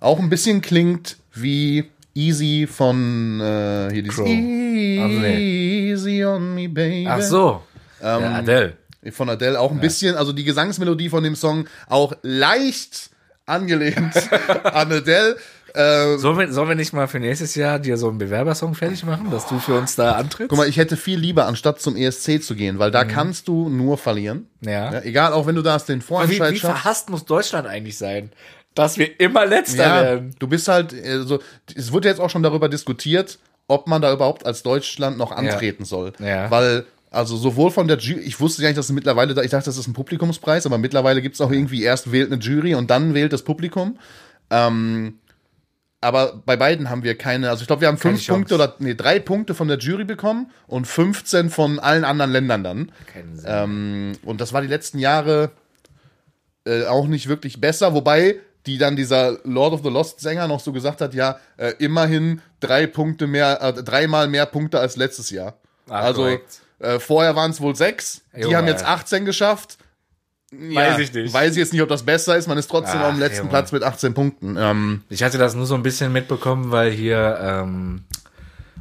[0.00, 4.28] auch ein bisschen klingt wie Easy von äh, hier dieses Crow.
[4.28, 7.06] Easy on me, baby.
[7.08, 7.62] Ach so.
[8.02, 8.76] Ähm, ja, Adele.
[9.10, 13.11] Von Adele auch ein bisschen, also die Gesangsmelodie von dem Song auch leicht
[13.52, 14.12] angelehnt
[14.64, 15.36] an Adele.
[15.74, 19.04] Äh, Sollen wir, sollen wir nicht mal für nächstes Jahr dir so einen Bewerbersong fertig
[19.04, 20.50] machen, dass du für uns da antrittst?
[20.50, 22.92] guck mal, ich hätte viel lieber, anstatt zum ESC zu gehen, weil Mhm.
[22.92, 24.48] da kannst du nur verlieren.
[24.60, 25.00] Ja.
[25.00, 26.82] egal, auch wenn du da den wie, Vorentscheid wie schaffst.
[26.82, 28.30] verhasst muss Deutschland eigentlich sein,
[28.74, 30.34] dass wir immer Letzter Ja, werden?
[30.38, 31.38] du bist halt, äh, so,
[31.74, 35.86] es wurde jetzt auch schon darüber diskutiert, ob man da überhaupt als Deutschland noch antreten
[35.86, 36.12] soll.
[36.18, 36.50] Ja.
[36.50, 39.50] Weil, also sowohl von der Jury, ich wusste gar nicht, dass es mittlerweile, da, ich
[39.50, 42.74] dachte, das ist ein Publikumspreis, aber mittlerweile gibt es auch irgendwie, erst wählt eine Jury
[42.74, 43.98] und dann wählt das Publikum.
[44.50, 45.18] Ähm,
[46.00, 48.32] aber bei beiden haben wir keine, also ich glaube, wir haben fünf Chance.
[48.32, 52.64] Punkte oder, nee, drei Punkte von der Jury bekommen und 15 von allen anderen Ländern
[52.64, 52.92] dann.
[53.12, 53.46] Keinen Sinn.
[53.46, 55.52] Ähm, und das war die letzten Jahre
[56.64, 60.60] äh, auch nicht wirklich besser, wobei die dann dieser Lord of the Lost Sänger noch
[60.60, 65.30] so gesagt hat, ja, äh, immerhin drei Punkte mehr, äh, dreimal mehr Punkte als letztes
[65.30, 65.58] Jahr.
[65.88, 66.62] Ah, also korrekt.
[66.82, 68.56] Äh, vorher waren es wohl sechs, die Junge.
[68.58, 69.78] haben jetzt 18 geschafft.
[70.52, 71.32] Weiß ich nicht.
[71.32, 72.46] Weiß ich jetzt nicht, ob das besser ist.
[72.46, 73.50] Man ist trotzdem Ach, auf dem letzten Junge.
[73.50, 74.56] Platz mit 18 Punkten.
[74.58, 78.02] Ähm, Ich hatte das nur so ein bisschen mitbekommen, weil hier ähm,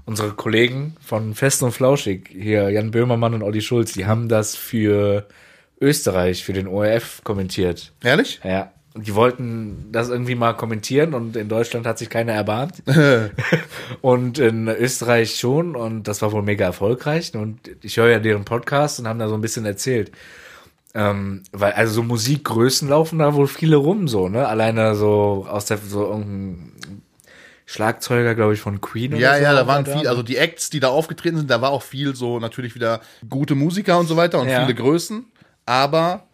[0.05, 4.57] unsere Kollegen von Fest und Flauschig, hier Jan Böhmermann und Olli Schulz, die haben das
[4.57, 5.27] für
[5.79, 7.93] Österreich, für den ORF kommentiert.
[8.03, 8.41] ehrlich?
[8.43, 8.73] Ja.
[8.93, 12.84] Und die wollten das irgendwie mal kommentieren und in Deutschland hat sich keiner erbarmt.
[14.01, 17.34] und in Österreich schon und das war wohl mega erfolgreich.
[17.36, 20.12] Und ich höre ja deren Podcast und haben da so ein bisschen erzählt.
[20.93, 24.45] Ähm, weil, also so Musikgrößen laufen da wohl viele rum, so, ne?
[24.45, 27.01] Alleine so aus der, so irgendein
[27.65, 30.69] Schlagzeuger, glaube ich, von Queen Ja, so ja, da war waren viel, also die Acts,
[30.69, 32.99] die da aufgetreten sind, da war auch viel so natürlich wieder
[33.30, 34.60] gute Musiker und so weiter und Ja.
[34.60, 35.25] viele Größen.
[35.65, 36.25] Aber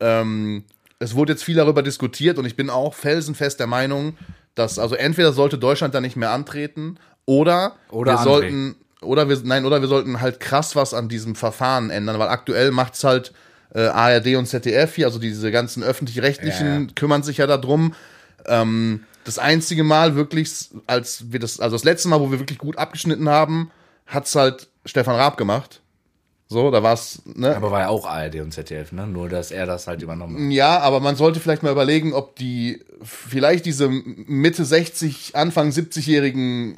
[0.00, 0.64] ähm,
[0.98, 4.16] es wurde jetzt viel darüber diskutiert und ich bin auch felsenfest der Meinung,
[4.54, 8.24] dass also entweder sollte Deutschland da nicht mehr antreten oder, Oder wir André.
[8.24, 12.28] sollten oder wir nein oder wir sollten halt krass was an diesem Verfahren ändern, weil
[12.28, 13.32] aktuell macht's halt
[13.74, 16.92] äh, ARD und ZDF hier, also diese ganzen öffentlich-rechtlichen Ja.
[16.94, 17.94] kümmern sich ja darum.
[18.46, 22.58] Ähm, das einzige Mal wirklich, als wir das, also das letzte Mal, wo wir wirklich
[22.58, 23.70] gut abgeschnitten haben,
[24.06, 25.80] hat's halt Stefan Raab gemacht.
[26.48, 27.56] So, da war's, ne?
[27.56, 29.06] Aber war ja auch ARD und ZDF, ne?
[29.06, 30.52] Nur, dass er das halt übernommen hat.
[30.52, 36.76] Ja, aber man sollte vielleicht mal überlegen, ob die vielleicht diese Mitte 60, Anfang 70-jährigen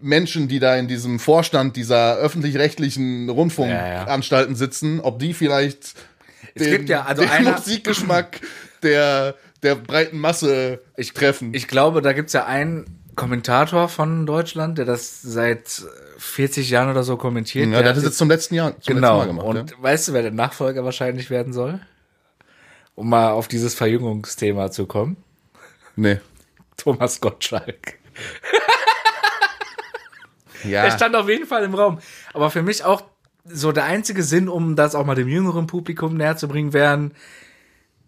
[0.00, 5.94] Menschen, die da in diesem Vorstand dieser öffentlich-rechtlichen Rundfunkanstalten sitzen, ob die vielleicht
[6.54, 8.40] Es gibt ja, also den einer- Musikgeschmack
[8.82, 10.80] der, der breiten Masse
[11.14, 11.52] treffen.
[11.54, 15.82] Ich glaube, da gibt's ja einen Kommentator von Deutschland, der das seit
[16.18, 17.68] 40 Jahren oder so kommentiert.
[17.68, 19.18] ja, der hat das jetzt zum letzten Jahr zum genau.
[19.18, 19.46] letzten gemacht.
[19.46, 21.80] Und weißt du, wer der Nachfolger wahrscheinlich werden soll?
[22.94, 25.16] Um mal auf dieses Verjüngungsthema zu kommen.
[25.54, 25.60] ja?
[25.96, 26.20] Nee.
[26.76, 27.94] Thomas Gottschalk.
[30.64, 30.82] Ja.
[30.82, 31.98] Der stand auf jeden Fall im Raum.
[32.32, 33.02] Aber für mich auch
[33.44, 37.12] so der einzige Sinn, um das auch mal dem jüngeren Publikum näher zu bringen, wären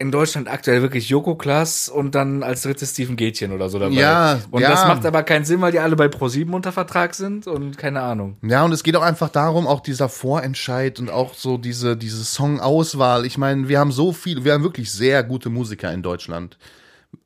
[0.01, 3.95] in Deutschland aktuell wirklich Joko Klaas und dann als drittes Steven Gätchen oder so dabei.
[3.95, 4.71] Ja, und ja.
[4.71, 8.01] das macht aber keinen Sinn, weil die alle bei Pro7 unter Vertrag sind und keine
[8.01, 8.37] Ahnung.
[8.43, 12.23] Ja, und es geht auch einfach darum, auch dieser Vorentscheid und auch so diese, diese
[12.23, 13.27] Songauswahl.
[13.27, 16.59] Ich meine, wir haben so viel, wir haben wirklich sehr gute Musiker in Deutschland.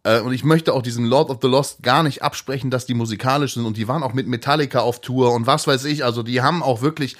[0.04, 2.94] Äh, und ich möchte auch diesem Lord of the Lost gar nicht absprechen, dass die
[2.94, 3.66] musikalisch sind.
[3.66, 6.06] Und die waren auch mit Metallica auf Tour und was weiß ich.
[6.06, 7.16] Also die haben auch wirklich,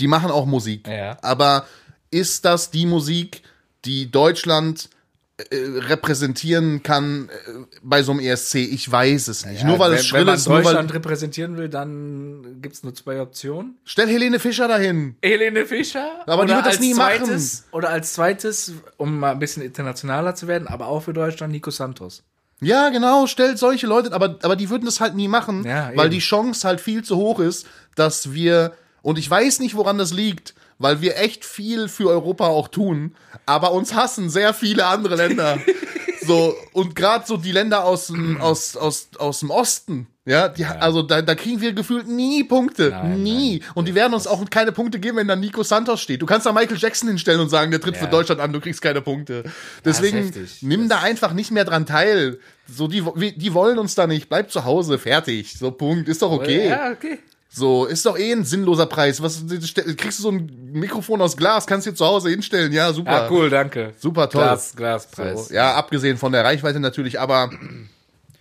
[0.00, 0.88] die machen auch Musik.
[0.88, 1.18] Ja.
[1.20, 1.66] Aber
[2.10, 3.42] ist das die Musik,
[3.86, 4.90] die Deutschland
[5.38, 7.50] äh, repräsentieren kann äh,
[7.82, 8.54] bei so einem ESC?
[8.56, 9.64] Ich weiß es nicht.
[9.64, 12.82] nur weil wenn, es schrill wenn man ist, nur weil, Deutschland repräsentieren will, dann gibt's
[12.82, 13.76] nur zwei Optionen.
[13.84, 15.16] stell Helene Fischer dahin.
[15.22, 16.22] Helene Fischer.
[16.26, 17.26] Aber die wird das nie machen.
[17.26, 21.52] zweites, Oder als zweites, um mal ein bisschen internationaler zu werden, aber auch für Deutschland
[21.52, 22.22] Nico Santos.
[22.62, 26.08] Ja, genau, stellt solche Leute, aber, aber die würden das halt nie machen, Ja, weil
[26.08, 28.72] die Chance halt viel zu hoch ist, dass wir,
[29.02, 33.14] und ich weiß nicht, woran das liegt, weil wir echt viel für Europa auch tun,
[33.46, 35.58] aber uns hassen sehr viele andere Länder.
[36.26, 40.64] so, und gerade so die Länder aus dem, aus, aus, aus dem Osten, Ja, die,
[40.64, 42.90] also da, da kriegen wir gefühlt nie Punkte.
[42.90, 43.62] Nein, nie.
[43.74, 46.20] Und die werden uns auch keine Punkte geben, wenn da Nico Santos steht.
[46.20, 48.10] Du kannst da Michael Jackson hinstellen und sagen, der tritt für Ja.
[48.10, 49.44] Deutschland an, du kriegst keine Punkte.
[49.84, 50.58] Deswegen heftig.
[50.62, 52.40] nimm da einfach nicht mehr dran teil.
[52.68, 53.04] So, die,
[53.38, 54.28] die wollen uns da nicht.
[54.28, 55.56] Bleib zu Hause, fertig.
[55.56, 56.08] So, Punkt.
[56.08, 56.68] Ist doch okay.
[56.70, 57.20] Ja, okay.
[57.48, 59.22] So, ist doch eh ein sinnloser Preis.
[59.22, 62.72] Was, kriegst du so ein Mikrofon aus Glas, kannst du dir zu Hause hinstellen.
[62.72, 63.12] Ja, super.
[63.12, 63.94] Ja, cool, danke.
[63.98, 64.42] Super toll.
[64.42, 65.48] Glas, Glaspreis.
[65.48, 67.50] So, ja, abgesehen von der Reichweite natürlich, aber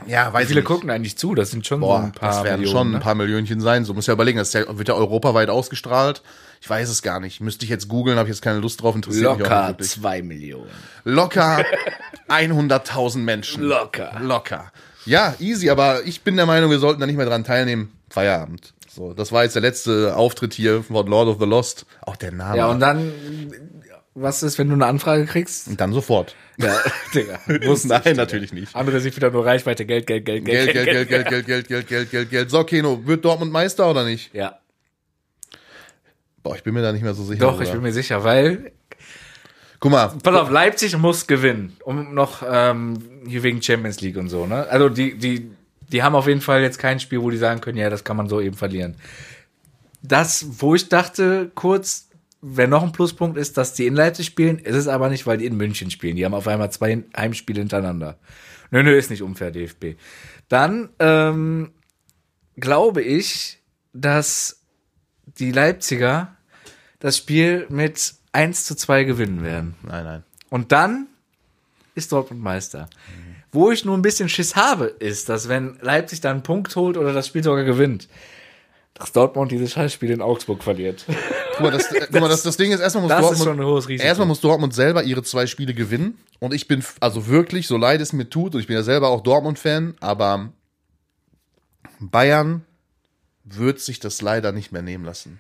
[0.08, 0.76] ja, weiß Wie viele ich nicht.
[0.76, 1.34] gucken eigentlich zu?
[1.36, 2.98] Das sind schon Boah, so ein paar das werden Millionen, schon ne?
[2.98, 3.86] ein paar Millionchen sein.
[3.86, 6.22] So muss ja überlegen, das wird ja europaweit ausgestrahlt.
[6.62, 7.40] Ich weiß es gar nicht.
[7.42, 9.70] Müsste ich jetzt googeln, habe ich jetzt keine Lust drauf, interessiert mich auch Locker nicht
[9.70, 9.90] wirklich.
[9.92, 10.70] zwei Millionen.
[11.06, 11.64] Locker
[12.30, 13.64] 100.000 Menschen.
[13.64, 14.12] Locker.
[14.20, 14.72] Locker.
[15.06, 17.92] Ja, easy, aber ich bin der Meinung, wir sollten da nicht mehr dran teilnehmen.
[18.10, 18.74] Feierabend.
[18.96, 21.86] So, das war jetzt der letzte Auftritt hier von Lord of the Lost.
[22.02, 22.58] Auch der Name.
[22.58, 23.12] Ja, und dann,
[24.14, 25.68] was ist, wenn du eine Anfrage kriegst?
[25.68, 26.34] Und dann sofort.
[26.58, 26.74] Ja,
[27.14, 27.40] Digga.
[27.66, 28.74] Muss Nein, natürlich nicht.
[28.74, 31.88] Andere sich wieder nur Reichweite, Geld, Geld, Geld, Geld, Geld, Geld, Geld, Geld, Geld, Geld,
[31.90, 32.50] Geld, Geld, Geld.
[32.50, 34.34] So, Keno, wird Dortmund Meister oder nicht?
[34.34, 34.60] Ja,
[36.46, 37.40] Boah, ich bin mir da nicht mehr so sicher.
[37.40, 38.72] doch, ich bin mir sicher, weil,
[39.80, 44.30] Guck mal, pass auf, Leipzig muss gewinnen, um noch, ähm, hier wegen Champions League und
[44.30, 44.68] so, ne?
[44.70, 45.50] Also, die, die,
[45.92, 48.18] die haben auf jeden Fall jetzt kein Spiel, wo die sagen können, ja, das kann
[48.18, 48.96] man so eben verlieren.
[50.02, 52.10] Das, wo ich dachte, kurz,
[52.42, 55.38] wer noch ein Pluspunkt ist, dass die in Leipzig spielen, ist es aber nicht, weil
[55.38, 56.16] die in München spielen.
[56.16, 58.18] Die haben auf einmal zwei Heimspiele hintereinander.
[58.72, 59.96] Nö, nö, ist nicht unfair, DFB.
[60.48, 61.72] Dann ähm,
[62.58, 63.60] glaube ich,
[63.94, 64.62] dass
[65.26, 66.36] die Leipziger
[67.00, 69.76] das Spiel mit 1 zu 2 gewinnen werden.
[69.84, 70.24] nein, nein.
[70.50, 71.08] Und dann
[71.96, 72.90] ist Dortmund Meister.
[73.56, 76.98] Wo ich nur ein bisschen Schiss habe, ist, dass wenn Leipzig dann einen Punkt holt
[76.98, 78.10] oder das Spiel sogar gewinnt,
[78.94, 81.06] dass Dortmund dieses Scheißspiel in Augsburg verliert.
[81.52, 84.04] Guck mal, das, guck mal, das, das Ding ist, erstmal muss Das ist Dortmund, Risiko.
[84.04, 86.18] erstmal muss Dortmund selber ihre zwei Spiele gewinnen.
[86.40, 89.08] Und ich bin, also wirklich, so leid es mir tut, und ich bin ja selber
[89.08, 90.50] auch Dortmund-Fan, aber
[92.02, 92.66] Bayern
[93.46, 95.40] wird sich das leider nicht mehr nehmen lassen.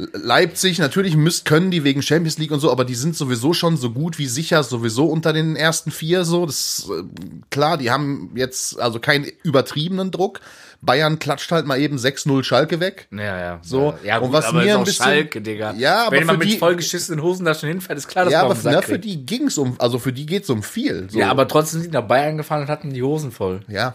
[0.00, 3.52] Le- Leipzig, natürlich müsst, können die wegen Champions League und so, aber die sind sowieso
[3.52, 6.46] schon so gut wie sicher, sowieso unter den ersten vier so.
[6.46, 7.02] Das äh,
[7.50, 10.40] klar, die haben jetzt also keinen übertriebenen Druck.
[10.82, 13.06] Bayern klatscht halt mal eben 6-0 Schalke weg.
[13.12, 13.58] Ja, ja.
[13.62, 15.74] So, ja, und gut, was aber mir ein auch bisschen- Schalke, Digga.
[15.76, 18.52] Ja, aber Wenn man mit vollgeschissenen Hosen da schon hinfährt, ist klar, dass Ja, man
[18.52, 21.06] aber na, für die ging's um, also für die geht's um viel.
[21.10, 21.18] So.
[21.18, 23.60] Ja, aber trotzdem sind die nach Bayern gefahren und hatten die Hosen voll.
[23.68, 23.94] ja,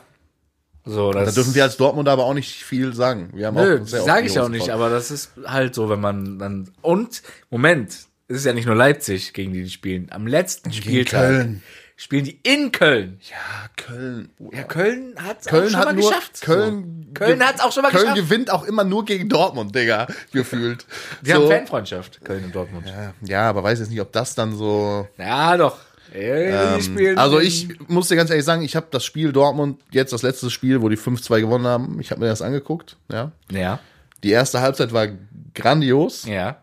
[0.86, 3.30] So, das da dürfen wir als Dortmund aber auch nicht viel sagen.
[3.34, 6.38] Wir haben Nö, sage die ich auch nicht, aber das ist halt so, wenn man
[6.40, 6.70] dann.
[6.82, 7.92] Und, Moment,
[8.28, 10.08] es ist ja nicht nur Leipzig, gegen die die spielen.
[10.12, 11.64] Am letzten Spieltag Köln.
[11.96, 13.20] spielen die in Köln.
[13.30, 14.30] Ja, Köln.
[14.52, 16.42] Ja, Köln hat Köln auch schon hat mal nur, geschafft.
[16.42, 17.14] Köln, So.
[17.16, 18.18] Köln hat's auch schon mal Köln geschafft.
[18.22, 20.86] gewinnt auch immer nur gegen Dortmund, Digga, gefühlt.
[21.22, 22.86] Die haben Fanfreundschaft, Köln und Dortmund.
[22.88, 25.08] ja, ja, aber weiß jetzt nicht, ob das dann so.
[25.18, 25.78] Ja, doch.
[26.16, 30.14] Ey, spielen Also ich muss dir ganz ehrlich sagen, ich habe das Spiel Dortmund, jetzt
[30.14, 32.98] das letzte Spiel, wo die 5-2 gewonnen haben, ich habe mir das angeguckt.
[33.12, 33.32] Ja.
[33.52, 33.80] Ja,
[34.24, 35.08] Die erste Halbzeit war
[35.54, 36.26] grandios.
[36.26, 36.58] ja.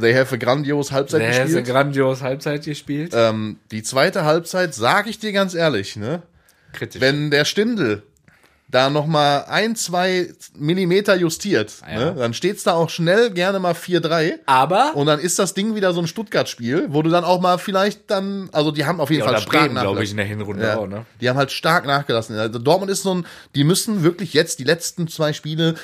[0.00, 1.66] They have a grandios Halbzeit Der ist eine gespielt.
[1.66, 3.12] grandios Halbzeit gespielt.
[3.16, 6.22] Ähm, die zweite Halbzeit, sage ich dir ganz ehrlich, ne?
[6.72, 7.00] Kritisch.
[7.00, 8.04] Wenn der Stindel
[8.70, 11.98] da noch mal ein, zwei Millimeter justiert, Ja.
[11.98, 14.34] ne, dann steht's da auch schnell gerne mal 4-3.
[14.44, 17.56] aber Und dann ist das Ding wieder so ein Stuttgart-Spiel, wo du dann auch mal
[17.58, 20.18] vielleicht dann, also die haben auf jeden ja, Fall oder stark Bremen, glaube ich, in
[20.18, 21.06] der Hinrunde Ja, auch, ne?
[21.20, 22.36] Die haben halt stark nachgelassen.
[22.36, 25.74] Also Dortmund ist so ein, die müssen wirklich jetzt die letzten zwei Spiele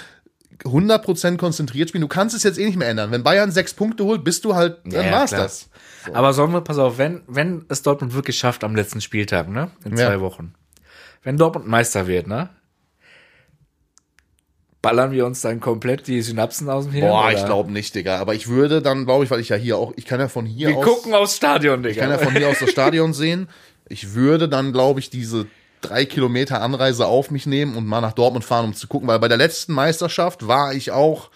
[0.65, 2.03] 100% konzentriert spielen.
[2.03, 3.11] Du kannst es jetzt eh nicht mehr ändern.
[3.11, 5.43] Wenn Bayern sechs Punkte holt, bist du halt, dann Ja, war's klar.
[5.43, 5.69] das.
[6.13, 9.71] Aber sollen wir, pass auf, wenn, wenn es Dortmund wirklich schafft am letzten Spieltag, ne?
[9.85, 10.55] In zwei Wochen.
[11.23, 12.51] Wenn Dortmund Meister wird, ne?
[14.85, 17.09] Ballern wir uns dann komplett die Synapsen aus dem Hirn?
[17.09, 17.33] Boah, oder?
[17.39, 18.19] ich glaube nicht, Digga.
[18.19, 20.47] Aber ich würde dann, glaube ich, weil ich ja hier auch, ich kann ja von
[20.47, 20.85] hier Wir aus.
[20.85, 21.91] gucken aufs Stadion, Digga.
[21.93, 23.49] Ich kann ja von hier aus das Stadion sehen.
[23.89, 25.47] Ich würde dann, glaube ich, diese
[25.81, 29.19] drei Kilometer Anreise auf mich nehmen und mal nach Dortmund fahren, um zu gucken, weil
[29.19, 31.31] bei der letzten Meisterschaft war ich auch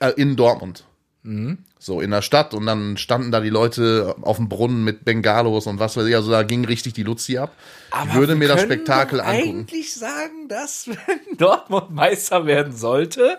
[0.00, 0.84] äh, in Dortmund.
[1.22, 1.58] Mhm.
[1.86, 5.68] So, in der Stadt und dann standen da die Leute auf dem Brunnen mit Bengalos
[5.68, 7.52] und was weiß ich, also da ging richtig die Luzi ab.
[8.08, 9.60] ich würde mir das Spektakel angucken.
[9.60, 13.38] eigentlich sagen, dass wenn Dortmund Meister werden sollte,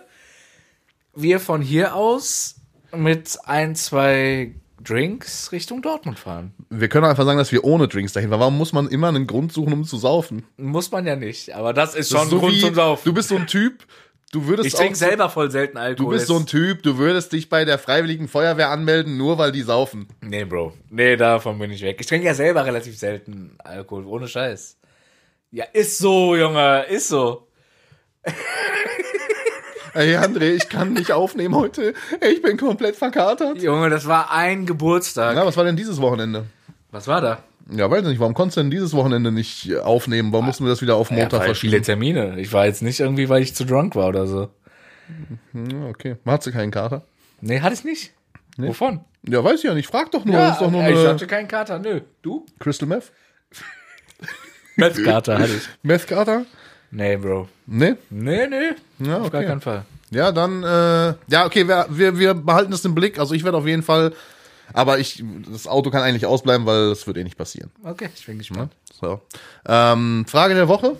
[1.14, 2.56] wir von hier aus
[2.96, 6.54] mit ein, zwei Drinks Richtung Dortmund fahren.
[6.70, 8.40] Wir können einfach sagen, dass wir ohne Drinks dahin waren.
[8.40, 10.44] Warum muss man immer einen Grund suchen, um zu saufen?
[10.56, 13.02] Muss man ja nicht, aber das ist Das schon ist so Grund wie, zum Saufen.
[13.04, 13.86] Du bist so ein Typ,
[14.32, 16.06] du würdest ich trinke selber voll selten Alkohol.
[16.06, 19.52] Du bist so ein Typ, du würdest dich bei der Freiwilligen Feuerwehr anmelden, nur weil
[19.52, 20.08] die saufen.
[20.22, 20.74] Nee, Bro.
[20.90, 21.98] Nee, davon bin ich weg.
[22.00, 24.78] Ich trinke ja selber relativ selten Alkohol, ohne Scheiß.
[25.52, 27.48] Ja, ist so, Junge, ist so.
[29.94, 31.94] Ey, André, ich kann nicht aufnehmen heute.
[32.22, 33.62] Ich bin komplett verkatert.
[33.62, 35.36] Junge, das war ein Geburtstag.
[35.36, 36.46] Na, was war denn dieses Wochenende?
[36.92, 37.44] Was war da?
[37.70, 40.32] Ja, weiß nicht, warum konntest du denn dieses Wochenende nicht äh, aufnehmen?
[40.32, 41.72] Warum mussten wir das wieder auf Ja, Montag weil verschieben?
[41.72, 42.40] viele Termine.
[42.40, 44.50] Ich war jetzt nicht irgendwie, weil ich zu drunk war oder so.
[45.54, 46.16] Ja, okay.
[46.26, 47.04] Hast du keinen Kater?
[47.42, 48.14] Nee, hatte ich nicht.
[48.58, 49.02] Wovon?
[49.28, 49.88] Ja, weiß ich ja nicht.
[49.88, 50.40] Frag doch nur.
[50.50, 51.80] ist doch nur ich eine hatte keinen Kater.
[51.80, 52.02] Nö.
[52.22, 52.46] Du?
[52.60, 53.12] Crystal Meth?
[54.76, 55.68] Meth-Kater hatte ich.
[55.84, 56.46] Meth Kater?
[56.92, 57.50] Nee, Bro.
[57.66, 57.96] Nee?
[58.10, 59.06] Nee, nee.
[59.06, 59.50] Ja, Auf gar okay.
[59.50, 59.86] keinen Fall.
[60.10, 63.20] Ja, dann, äh, ja, okay, wir, wir, wir behalten das im Blick.
[63.20, 64.14] Also ich werde auf jeden Fall,
[64.74, 67.72] aber ich, das Auto kann eigentlich ausbleiben, weil das wird eh nicht passieren.
[67.84, 68.74] Okay, ich bin gespannt.
[69.00, 69.22] So.
[69.66, 70.98] Ähm, Frage der Woche?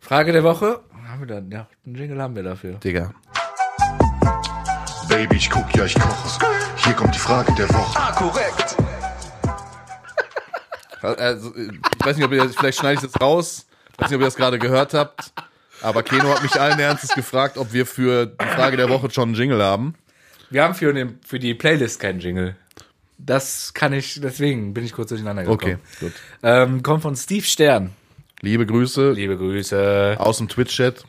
[0.00, 0.80] Frage der Woche.
[1.08, 1.56] Haben wir da?
[1.56, 2.74] Ja, einen Jingle haben wir dafür.
[2.74, 3.12] Digga.
[5.08, 6.46] Baby, ich guck, ja, ich koche.
[6.76, 7.98] Hier kommt die Frage der Woche.
[7.98, 8.76] Ah, korrekt.
[11.02, 13.66] Also, ich weiß nicht, ob ihr, vielleicht schneide ich das raus.
[13.94, 15.32] Ich weiß nicht, ob ihr das gerade gehört habt.
[15.80, 19.30] Aber Keno hat mich allen Ernstes gefragt, ob wir für die Frage der Woche schon
[19.30, 19.94] einen Jingle haben.
[20.50, 22.54] Wir haben für, den, für die Playlist keinen Jingle.
[23.26, 25.60] Das kann ich, deswegen bin ich kurz durcheinander gekommen.
[25.60, 26.12] Okay, gut.
[26.42, 27.90] Ähm, kommt von Steve Stern.
[28.40, 30.16] Liebe Grüße Liebe Grüße.
[30.18, 31.04] aus dem Twitch-Chat,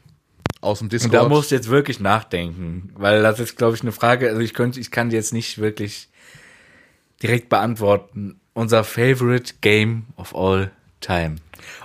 [0.60, 1.13] aus dem Und Discord.
[1.13, 4.54] da musst du jetzt wirklich nachdenken, weil das ist, glaube ich, eine Frage, also ich
[4.54, 6.10] könnte, ich kann die jetzt nicht wirklich
[7.24, 8.39] direkt beantworten.
[8.54, 11.38] Unser favorite Game of all time.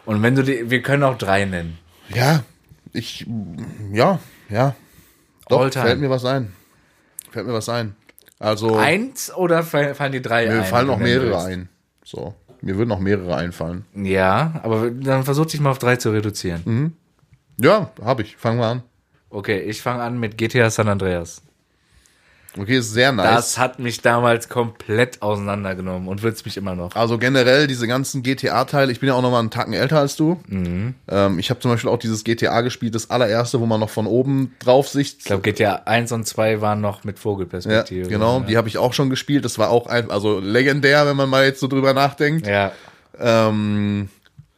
[0.04, 1.78] Und wenn du die, wir können auch drei nennen.
[2.08, 2.42] ja,
[2.92, 3.24] ich,
[3.92, 4.74] ja, ja.
[5.48, 5.84] Doch, All time.
[5.84, 6.52] fällt mir was ein.
[7.30, 7.94] Fällt mir was ein.
[8.38, 10.57] Also, Eins oder fall- fallen die drei ein?
[10.59, 11.68] mir fallen noch mehrere ein.
[12.05, 12.35] So.
[12.61, 13.85] Mir würden noch mehrere einfallen.
[13.94, 16.62] Ja, aber dann versuch dich mal auf drei zu reduzieren.
[16.64, 16.92] Mhm.
[17.59, 18.37] Ja, habe ich.
[18.37, 18.83] Fangen wir an.
[19.31, 21.42] Okay, ich fange an mit GTA San Andreas.
[22.58, 23.26] Okay, ist sehr nice.
[23.26, 26.94] Das hat mich damals komplett auseinandergenommen und wird's mich immer noch.
[26.96, 30.16] Also generell diese ganzen GTA-Teile, ich bin ja auch noch mal einen Tacken älter als
[30.16, 30.40] du.
[30.48, 30.94] Mhm.
[31.08, 34.06] Ähm, ich habe zum Beispiel auch dieses GTA gespielt, das allererste, wo man noch von
[34.06, 35.18] oben drauf sicht.
[35.18, 38.08] Ich glaube, GTA 1 und 2 waren noch mit Ja, Vogelperspektive.
[38.08, 39.44] genau, die habe ich auch schon gespielt.
[39.44, 42.46] Das war auch ein, also legendär, wenn man mal jetzt so drüber nachdenkt.
[42.46, 42.72] Ja,
[43.18, 44.08] Ähm,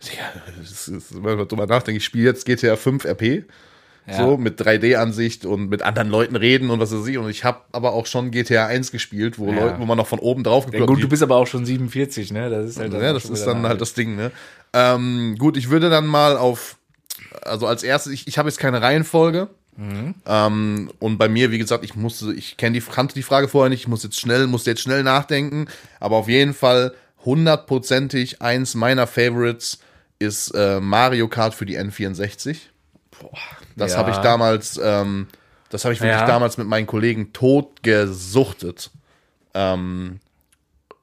[0.03, 3.45] ja, das ist, wenn man drüber nachdenkt, ich spiele jetzt GTA 5 RP.
[4.09, 4.17] Ja.
[4.17, 7.19] So, mit 3D-Ansicht und mit anderen Leuten reden und was weiß ich.
[7.19, 9.65] Und ich habe aber auch schon GTA 1 gespielt, wo Ja.
[9.65, 11.67] Leute, wo man noch von oben drauf ja geklopft gut, du bist aber auch schon
[11.67, 12.49] 47, ne?
[12.49, 14.31] Das ist halt ja, das ist dann halt das Ding, ne?
[14.73, 16.77] Ähm, gut, ich würde dann mal auf,
[17.43, 19.49] also als erstes, ich, ich habe jetzt keine Reihenfolge.
[20.27, 23.71] Ähm, und bei mir, wie gesagt, ich musste, ich kenne die, kannte die Frage vorher
[23.71, 25.67] nicht, ich muss jetzt schnell, musste jetzt schnell nachdenken.
[26.01, 26.95] Aber auf jeden Fall
[27.25, 29.79] hundertprozentig eins meiner Favorites
[30.19, 32.57] ist äh, Mario Kart für die N64.
[33.79, 33.99] Das Ja.
[33.99, 35.27] habe ich damals, ähm,
[35.71, 36.27] das habe ich wirklich Ja.
[36.27, 38.91] damals mit meinen Kollegen tot gesuchtet.
[39.55, 40.21] Ähm,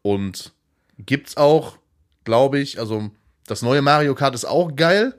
[0.02, 0.52] und
[1.00, 1.78] gibt's auch,
[2.24, 3.10] glaube ich, also
[3.48, 5.14] das neue Mario Kart ist auch geil,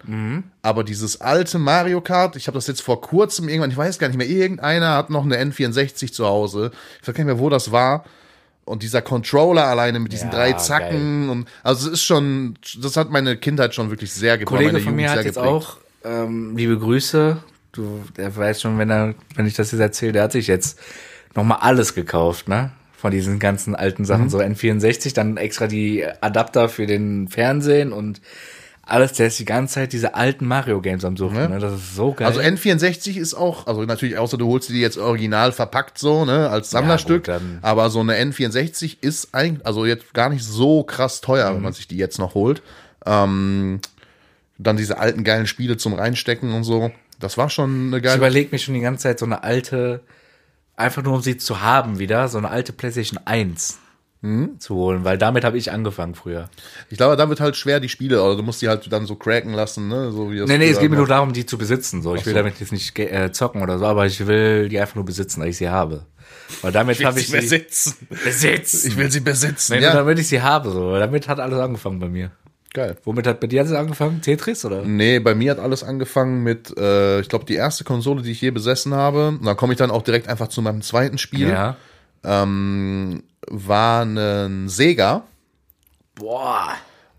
[0.63, 4.09] aber dieses alte Mario Kart, ich habe das jetzt vor kurzem irgendwann, ich weiß gar
[4.09, 6.73] nicht mehr, irgendeiner hat noch eine N64 zu Hause.
[7.01, 8.05] Ich weiß gar nicht mehr, wo das war.
[8.65, 12.97] Und dieser Controller alleine mit diesen Ja, drei Zacken und also es ist schon, das
[12.97, 14.49] hat meine Kindheit schon wirklich sehr geprägt.
[14.59, 15.55] Kollege meine von mir hat jetzt geprägt.
[15.55, 17.39] auch, ähm, liebe Grüße,
[17.73, 20.79] du, der weiß schon, wenn er, wenn ich das jetzt erzähle, der hat sich jetzt
[21.35, 22.71] nochmal alles gekauft, ne?
[22.97, 24.07] Von diesen ganzen alten Mhm.
[24.07, 28.21] Sachen, so N64, dann extra die Adapter für den Fernsehen und
[28.89, 31.59] alles, der ist die ganze Zeit diese alten Mario-Games am Suchen, ne?
[31.59, 32.27] Das ist so geil.
[32.29, 36.49] Also N64 ist auch, also natürlich, außer du holst die jetzt original verpackt so, ne,
[36.49, 37.25] als Sammlerstück.
[37.25, 41.51] gut, dann- aber so eine N64 ist eigentlich, also jetzt gar nicht so krass teuer,
[41.51, 41.57] Mhm.
[41.57, 42.63] wenn man sich die jetzt noch holt.
[43.05, 43.81] Ähm,
[44.59, 46.91] dann diese alten geilen Spiele zum Reinstecken und so.
[47.21, 48.17] Das war schon eine ich geile.
[48.19, 50.01] überlege mir schon die ganze Zeit so eine alte,
[50.77, 53.79] einfach nur um sie zu haben wieder, so eine alte PlayStation 1
[54.23, 54.59] Mhm.
[54.59, 56.49] zu holen, weil damit habe ich angefangen früher.
[56.89, 59.15] Ich glaube, da wird halt schwer die Spiele, oder du musst die halt dann so
[59.15, 61.59] cracken lassen, ne, so wie das Nee, nee, es geht mir nur darum, die zu
[61.59, 62.01] besitzen.
[62.03, 62.39] So, ich will so.
[62.39, 65.51] damit jetzt nicht äh, zocken oder so, aber ich will die einfach nur besitzen, weil
[65.51, 66.07] ich sie habe.
[66.63, 67.95] Weil damit habe ich sie besitzen.
[68.25, 68.89] besitzen.
[68.89, 69.75] Ich will sie besitzen.
[69.77, 70.99] Nee, ja, damit ich sie habe, so.
[70.99, 72.31] Damit hat alles angefangen bei mir.
[72.77, 72.97] Geil.
[73.05, 74.21] Womit hat bei dir alles angefangen?
[74.23, 74.83] Tetris oder?
[74.83, 78.41] Nee, bei mir hat alles angefangen mit, äh, ich glaube, die erste Konsole, die ich
[78.41, 79.29] je besessen habe.
[79.29, 81.49] Und da komme ich dann auch direkt einfach zu meinem zweiten Spiel.
[81.49, 81.77] Ja.
[82.23, 85.25] ähm, war ein Sega.
[86.15, 86.69] Boah.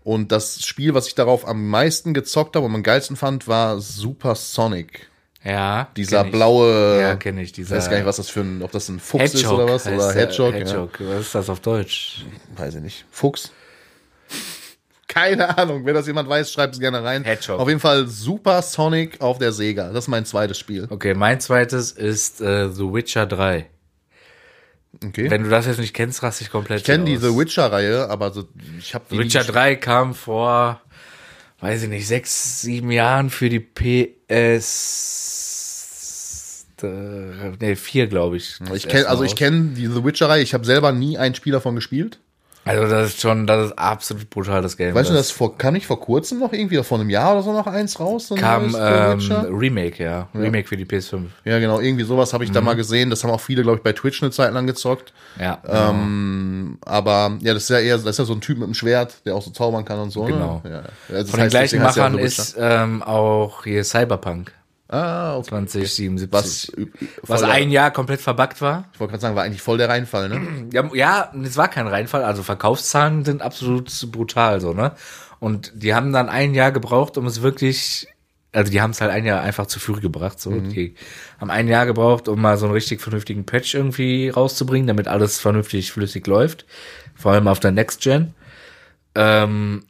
[0.04, 3.78] Und das Spiel, was ich darauf am meisten gezockt habe und am geilsten fand, war
[3.80, 5.08] Super Sonic.
[5.44, 5.88] Ja.
[5.96, 7.48] Dieser blaue, Ja, kenne ich.
[7.48, 9.50] ich Dieser weiß gar nicht, was das für ein, ob das ein Fuchs Hedgehog ist
[9.50, 10.22] oder was, oder der.
[10.22, 10.54] Hedgehog.
[10.54, 10.90] Hedgehog.
[11.00, 12.24] Was ist das auf Deutsch?
[12.56, 13.04] Ja, weiß ich nicht.
[13.10, 13.52] Fuchs.
[15.18, 15.84] Keine Ahnung.
[15.84, 17.24] Wenn das jemand weiß, schreibt es gerne rein.
[17.24, 17.58] Hedgehog.
[17.58, 19.88] Auf jeden Fall Super Sonic auf der Sega.
[19.88, 20.86] Das ist mein zweites Spiel.
[20.90, 23.66] Okay, mein zweites ist äh, The Witcher 3.
[25.04, 25.28] Okay.
[25.30, 27.08] Wenn du das jetzt nicht kennst, raste ich komplett ich kenne aus.
[27.08, 28.44] diese Witcher-Reihe, aber so,
[28.78, 29.56] ich habe die nie Witcher gespielt.
[29.56, 30.80] 3 kam vor,
[31.60, 35.04] weiß ich nicht, sechs, sieben Jahren für die PS.
[36.82, 36.86] Äh,
[37.60, 38.60] nee, vier, glaube ich.
[38.72, 40.42] Ich kenn, also ich kenne die The Witcher-Reihe.
[40.42, 42.20] Ich habe selber nie ein Spiel davon gespielt.
[42.68, 44.94] Also das ist schon, das ist absolut brutal, das Game.
[44.94, 47.52] Weißt du, das vor, kam nicht vor kurzem noch irgendwie, vor einem Jahr oder so
[47.52, 48.28] noch eins raus?
[48.28, 49.18] So kam ähm?
[49.58, 50.28] Remake, ja.
[50.34, 51.22] Remake für die PS5.
[51.44, 52.54] Ja, genau, irgendwie sowas habe ich Mhm.
[52.54, 53.10] da mal gesehen.
[53.10, 55.12] Das haben auch viele, glaube ich, bei Twitch eine Zeit lang gezockt.
[55.40, 55.58] Ja.
[55.66, 58.74] Ähm, aber ja, das ist ja eher, das ist ja so ein Typ mit einem
[58.74, 60.24] Schwert, der auch so zaubern kann und so.
[60.24, 60.60] Genau.
[60.64, 60.70] Ne?
[60.70, 60.76] Ja.
[61.16, 62.24] Ja, das Von den gleichen ja Machern Witcher.
[62.24, 64.52] ist ähm, auch hier Cyberpunk
[64.90, 65.48] Ah, okay.
[65.50, 66.30] 2077.
[66.32, 66.72] Was,
[67.22, 68.88] was der- ein Jahr komplett verbuggt war.
[68.94, 70.68] Ich wollte gerade sagen, war eigentlich voll der Reinfall, ne?
[70.72, 74.92] Ja, ja, es war kein Reinfall, also Verkaufszahlen sind absolut brutal so, ne?
[75.40, 78.08] Und die haben dann ein Jahr gebraucht, um es wirklich,
[78.52, 80.50] also die haben es halt ein Jahr einfach zu Führe gebracht, so.
[80.50, 80.94] Die
[81.38, 85.38] haben ein Jahr gebraucht, um mal so einen richtig vernünftigen Patch irgendwie rauszubringen, damit alles
[85.38, 86.64] vernünftig flüssig läuft.
[87.14, 88.32] Vor allem auf der Next Gen.
[89.14, 89.84] Ähm,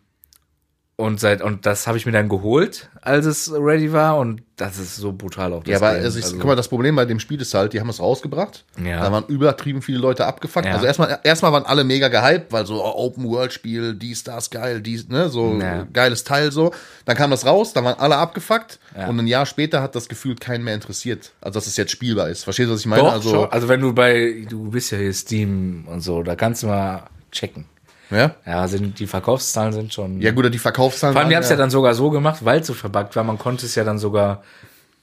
[1.00, 4.78] und seit, und das habe ich mir dann geholt, als es ready war, und das
[4.80, 6.04] ist so brutal auch das Ja, aber Game.
[6.04, 8.00] also ich, Also- guck mal, das Problem bei dem Spiel ist halt, die haben es
[8.00, 8.64] rausgebracht.
[8.84, 9.02] Ja.
[9.02, 10.66] Da waren übertrieben viele Leute abgefuckt.
[10.66, 10.72] Ja.
[10.72, 14.50] Also erstmal, erstmal waren alle mega gehypt, weil so oh, Open World Spiel, dies, das,
[14.50, 15.86] geil, dies, ne, so Ja.
[15.92, 16.72] geiles Teil so.
[17.04, 19.06] Dann kam das raus, dann waren alle abgefuckt Ja.
[19.06, 21.30] und ein Jahr später hat das gefühlt keinen mehr interessiert.
[21.40, 22.42] Also dass es jetzt spielbar ist.
[22.42, 23.02] Verstehst du, was ich meine?
[23.02, 23.52] Doch, also, schon.
[23.52, 27.04] also wenn du bei, du bist ja hier Steam und so, da kannst du mal
[27.30, 27.66] checken.
[28.10, 28.34] Ja.
[28.46, 30.20] Ja, sind, die Verkaufszahlen sind schon.
[30.20, 31.12] Ja gut, die Verkaufszahlen.
[31.12, 33.16] Vor allem, die waren haben es ja dann sogar so gemacht, weil es so verbuggt
[33.16, 34.42] war, man konnte es ja dann sogar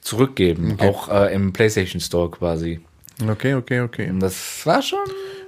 [0.00, 2.80] zurückgeben, auch äh, im PlayStation Store quasi.
[3.26, 4.10] Okay, okay, okay.
[4.10, 4.98] Und das war schon.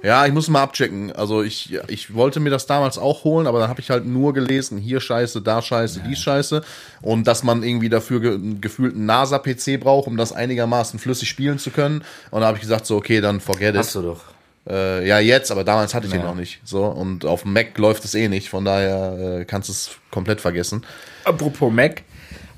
[0.01, 1.11] Ja, ich muss mal abchecken.
[1.11, 4.33] Also ich, ich wollte mir das damals auch holen, aber dann habe ich halt nur
[4.33, 6.63] gelesen, hier scheiße, da scheiße, dies scheiße.
[7.01, 11.59] Und dass man irgendwie dafür ge gefühlt einen NASA-PC braucht, um das einigermaßen flüssig spielen
[11.59, 12.03] zu können.
[12.31, 14.01] Und da habe ich gesagt, so, okay, dann forget Hast it.
[14.01, 14.23] du doch.
[14.69, 16.27] Äh, ja, jetzt, aber damals hatte ich den Ja.
[16.27, 16.61] noch nicht.
[16.63, 19.91] So, und auf dem Mac läuft es eh nicht, von daher äh, kannst du es
[20.11, 20.85] komplett vergessen.
[21.23, 22.03] Apropos Mac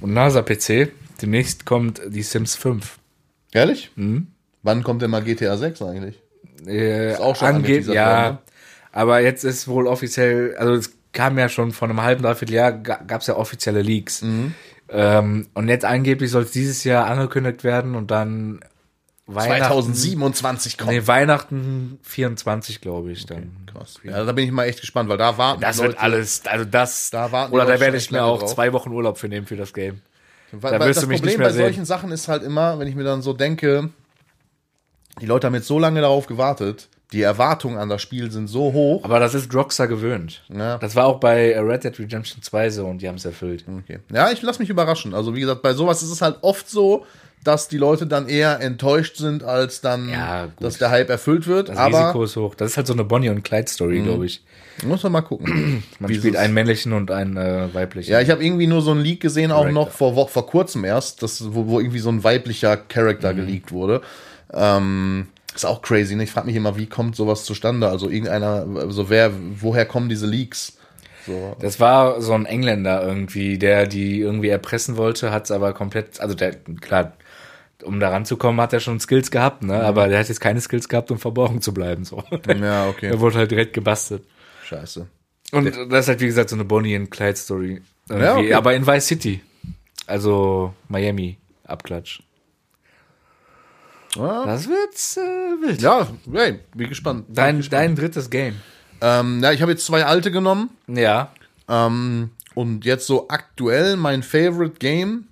[0.02, 0.90] und NASA-PC,
[1.22, 2.98] demnächst kommt die Sims 5.
[3.54, 3.92] Ehrlich?
[3.96, 4.28] Mhm.
[4.64, 6.20] Wann kommt denn mal GTA 6 eigentlich?
[6.68, 8.06] Äh, auch schon angeht, ja.
[8.24, 8.38] worden, ne?
[8.92, 12.72] Aber jetzt ist wohl offiziell, also es kam ja schon vor einem halben, dreiviertel Jahr,
[12.74, 14.22] gab es ja offizielle Leaks.
[14.22, 14.54] Mhm.
[14.90, 18.60] Ähm, und jetzt angeblich soll es dieses Jahr angekündigt werden und dann
[19.28, 20.90] Weihnachten, 2027 kommt.
[20.92, 23.52] Nee, Weihnachten 24, glaube ich dann.
[23.72, 24.00] Krass.
[24.04, 26.46] Ja, da bin ich mal echt gespannt, weil da warten Das die wird Leute- alles,
[26.46, 28.54] also das, Da warten oder da Leute werde ich mir auch drauf.
[28.54, 30.02] zwei Wochen Urlaub für nehmen für das Game.
[30.52, 31.62] Weil, Da weil wirst das du mich Problem bei sehen.
[31.64, 33.90] solchen Sachen ist halt immer, wenn ich mir dann so denke,
[35.22, 38.72] die Leute haben jetzt so lange darauf gewartet, die Erwartungen an das Spiel sind so
[38.74, 39.04] hoch.
[39.04, 40.44] Aber das ist Rockstar gewöhnt.
[40.48, 40.78] Ja.
[40.78, 43.66] Das war auch bei Red Dead Redemption 2 so und die haben es erfüllt.
[43.84, 44.00] Okay.
[44.14, 45.14] Ja, ich lass mich überraschen.
[45.14, 47.06] Also wie gesagt, bei sowas ist es halt oft so,
[47.44, 51.70] dass die Leute dann eher enttäuscht sind, als dann, Ja, dass der Hype erfüllt wird.
[51.70, 52.54] Das Aber Risiko ist hoch.
[52.56, 54.44] Das ist halt so eine Bonnie und Clyde Story, glaube ich.
[54.86, 55.84] muss man mal gucken.
[56.00, 58.12] Man Wie spielt einen männlichen und einen äh, weiblichen.
[58.12, 59.74] Ja, ich habe irgendwie nur so ein Leak gesehen, auch Correct.
[59.74, 62.88] noch vor, vor kurzem erst, das, wo, wo irgendwie so ein weiblicher Mhm.
[62.88, 64.02] Charakter geleakt wurde.
[64.54, 66.24] Ähm, ist auch crazy, ne?
[66.24, 67.90] Ich frage mich immer, wie kommt sowas zustande?
[67.90, 70.78] Also irgendeiner, also wer, woher kommen diese Leaks?
[71.28, 71.56] So.
[71.60, 76.20] Das war so ein Engländer irgendwie, der die irgendwie erpressen wollte, hat es aber komplett,
[76.20, 77.14] also der, klar,
[77.84, 79.84] um da ranzukommen, hat er schon Skills gehabt, ne?
[79.84, 82.06] Aber der hat jetzt keine Skills gehabt, um verborgen zu bleiben.
[82.06, 82.24] So.
[82.48, 83.08] Ja, okay.
[83.08, 84.24] Er wurde halt direkt gebastelt.
[84.66, 85.08] Scheiße.
[85.52, 87.82] Und das ist halt, wie gesagt, so eine Bonnie und Clyde Story.
[88.10, 88.54] Ja, okay.
[88.54, 89.42] Aber in Vice City.
[90.08, 92.22] Also Miami, Abklatsch.
[94.16, 95.82] Ja, Das wird äh, wild.
[95.82, 97.28] ja hey, bin gespannt.
[97.28, 97.82] Bin Dein, gespannt.
[97.82, 98.56] dein drittes Game.
[99.02, 100.70] Ähm, ja, ich habe jetzt zwei alte genommen.
[100.88, 101.32] Ja.
[101.70, 105.28] Ähm, und jetzt so aktuell mein Favorite Game.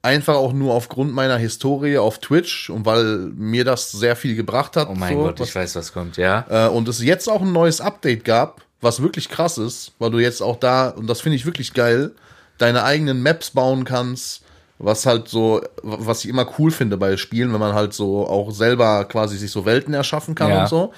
[0.00, 4.76] Einfach auch nur aufgrund meiner Historie auf Twitch und weil mir das sehr viel gebracht
[4.76, 4.88] hat.
[4.88, 6.46] Oh mein so, Gott, was ich weiß, was kommt, ja.
[6.48, 10.20] Äh, und es jetzt auch ein neues Update gab, was wirklich krass ist, weil du
[10.20, 12.12] jetzt auch da, und das finde ich wirklich geil,
[12.58, 14.42] deine eigenen Maps bauen kannst,
[14.78, 18.50] was halt so, was ich immer cool finde bei Spielen, wenn man halt so auch
[18.50, 20.60] selber quasi sich so Welten erschaffen kann Ja.
[20.62, 20.92] und so,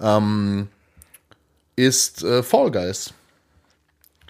[0.00, 0.68] ähm,
[1.76, 3.12] ist äh, Fall Guys.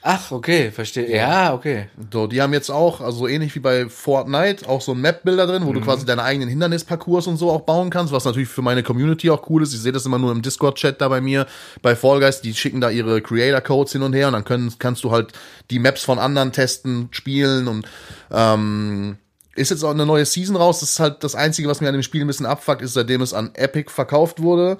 [0.08, 1.10] Ach, okay, verstehe.
[1.10, 1.88] Ja, okay.
[2.12, 5.48] So, die haben jetzt auch, also so ähnlich wie bei Fortnite, auch so ein Map-Builder
[5.48, 8.62] drin, wo du quasi deine eigenen Hindernisparcours und so auch bauen kannst, was natürlich für
[8.62, 9.74] meine Community auch cool ist.
[9.74, 11.46] Ich sehe das immer nur im Discord-Chat da bei mir,
[11.82, 15.02] bei Fall Guys, die schicken da ihre Creator-Codes hin und her und dann können, kannst
[15.02, 15.32] du halt
[15.72, 17.88] die Maps von anderen testen, spielen und
[18.30, 19.16] ähm,
[19.56, 20.78] ist jetzt auch eine neue Season raus.
[20.78, 23.22] Das ist halt das Einzige, was mir an dem Spiel ein bisschen abfuckt, ist, seitdem
[23.22, 24.78] es an Epic verkauft wurde,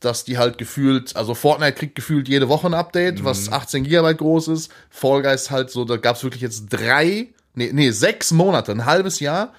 [0.00, 4.18] dass die halt gefühlt, also Fortnite kriegt gefühlt jede Woche ein Update, was 18 Gigabyte
[4.18, 4.70] groß ist.
[4.90, 8.84] Fall Guys halt so, da gab es wirklich jetzt drei, nee, nee, sechs Monate, ein
[8.84, 9.52] halbes Jahr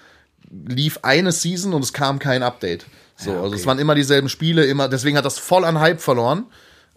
[0.49, 2.85] lief eine Season und es kam kein Update.
[3.17, 6.45] So, also es waren immer dieselben Spiele, immer, deswegen hat das voll an Hype verloren.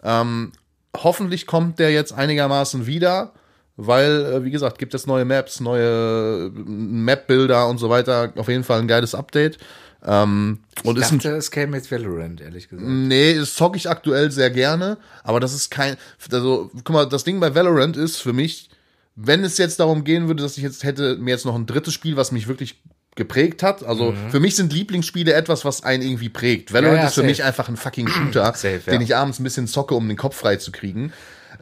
[0.03, 0.51] Ähm,
[0.95, 3.33] hoffentlich kommt der jetzt einigermaßen wieder,
[3.75, 8.33] weil, äh, wie gesagt, gibt es neue Maps, neue äh, Map-Bilder und so weiter.
[8.35, 9.57] Auf jeden Fall ein geiles Update.
[10.05, 12.87] Ähm, und Ich ist ein dachte, es käme jetzt Valorant, ehrlich gesagt.
[12.87, 15.95] Nee, das zocke ich aktuell sehr gerne, aber das ist kein.
[16.31, 18.69] Also, guck mal, das Ding bei Valorant ist für mich,
[19.15, 21.93] wenn es jetzt darum gehen würde, dass ich jetzt hätte mir jetzt noch ein drittes
[21.93, 22.81] Spiel, was mich wirklich
[23.15, 23.83] geprägt hat.
[23.83, 26.71] Also für mich sind Lieblingsspiele etwas, was einen irgendwie prägt.
[26.73, 26.97] Valorant Mhm.
[26.97, 27.29] Ja, ja, ist für safe.
[27.29, 28.91] mich einfach ein fucking Shooter, Safe, ja.
[28.93, 31.11] den ich abends ein bisschen zocke, um den Kopf frei zu kriegen.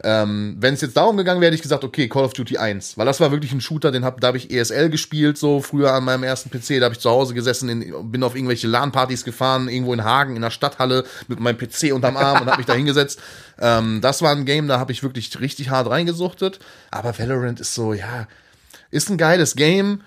[0.02, 2.96] Ähm, wenn es jetzt darum gegangen wäre, hätte ich gesagt, okay, Call of Duty 1,
[2.96, 5.92] weil das war wirklich ein Shooter, den hab, da habe ich ESL gespielt, so früher
[5.92, 9.24] an meinem ersten PC, da habe ich zu Hause gesessen, in, bin auf irgendwelche LAN-Partys
[9.24, 12.66] gefahren, irgendwo in Hagen, in der Stadthalle, mit meinem PC unterm Arm und habe mich
[12.66, 13.20] da hingesetzt.
[13.62, 17.74] Ähm, das war ein Game, da habe ich wirklich richtig hart reingesuchtet, aber Valorant ist
[17.74, 18.26] so, ja,
[18.90, 20.00] ist ein geiles Game,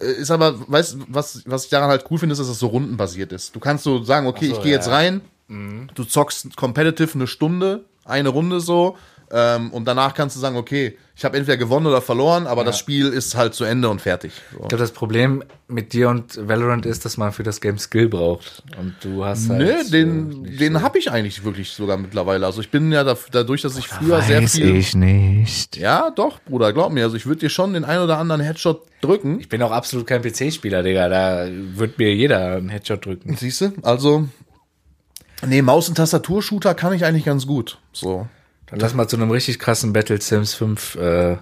[0.00, 2.60] äh, ist aber, weißt du, was, was ich daran halt cool finde, ist, dass es
[2.60, 3.56] so rundenbasiert ist.
[3.56, 4.92] Du kannst so sagen, okay, so, ich gehe jetzt ja.
[4.92, 8.96] rein, du zockst competitive eine Stunde, eine Runde so,
[9.32, 12.78] ähm, und danach kannst du sagen, okay, ich habe entweder gewonnen oder verloren, aber das
[12.78, 14.32] Spiel ist halt zu Ende und fertig.
[14.52, 14.62] So.
[14.62, 18.08] Ich glaube, das Problem mit dir und Valorant ist, dass man für das Game Skill
[18.08, 18.64] braucht.
[18.78, 19.60] Und du hast halt.
[19.60, 20.82] Nö, den, den so.
[20.82, 22.44] habe ich eigentlich wirklich sogar mittlerweile.
[22.46, 24.74] Also ich bin ja da, dadurch, dass ich früher sehr Weiß viel.
[24.74, 25.76] ich nicht.
[25.76, 27.04] Ja, doch, Bruder, glaub mir.
[27.04, 29.38] Also ich würde dir schon den ein oder anderen Headshot drücken.
[29.38, 31.08] Ich bin auch absolut kein PC-Spieler, Digga.
[31.08, 33.36] Da wird mir jeder einen Headshot drücken.
[33.36, 33.72] Siehst du?
[33.82, 34.28] Also.
[35.46, 37.78] Nee, Maus- und Tastaturshooter kann ich eigentlich ganz gut.
[37.92, 38.26] So.
[38.70, 41.36] Dann lass mal zu einem richtig krassen Battle Sims 5 äh,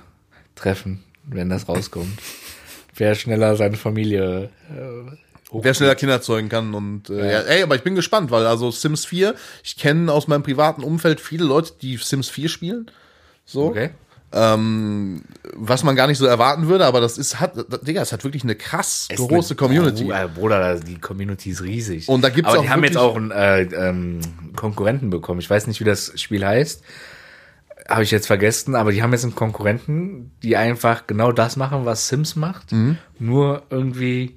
[0.54, 2.18] treffen, wenn das rauskommt.
[2.94, 5.16] Wer schneller seine Familie äh,
[5.52, 7.40] hoch Wer schneller Kinder zeugen kann und äh, ja.
[7.40, 11.20] ey, aber ich bin gespannt, weil also Sims 4, ich kenne aus meinem privaten Umfeld
[11.20, 12.90] viele Leute, die Sims 4 spielen.
[13.44, 13.66] So.
[13.66, 13.90] Okay.
[14.30, 15.22] Ähm,
[15.54, 17.54] was man gar nicht so erwarten würde, aber das ist, hat,
[17.86, 20.12] Digga, es hat wirklich eine krass große Community.
[20.12, 22.10] Oh, Bruder, die Community ist riesig.
[22.10, 24.20] Und da gibt's Aber auch die haben jetzt auch einen äh, ähm,
[24.54, 25.40] Konkurrenten bekommen.
[25.40, 26.82] Ich weiß nicht, wie das Spiel heißt.
[27.88, 31.86] Habe ich jetzt vergessen, aber die haben jetzt einen Konkurrenten, die einfach genau das machen,
[31.86, 32.72] was Sims macht.
[32.72, 32.98] Mhm.
[33.18, 34.36] Nur irgendwie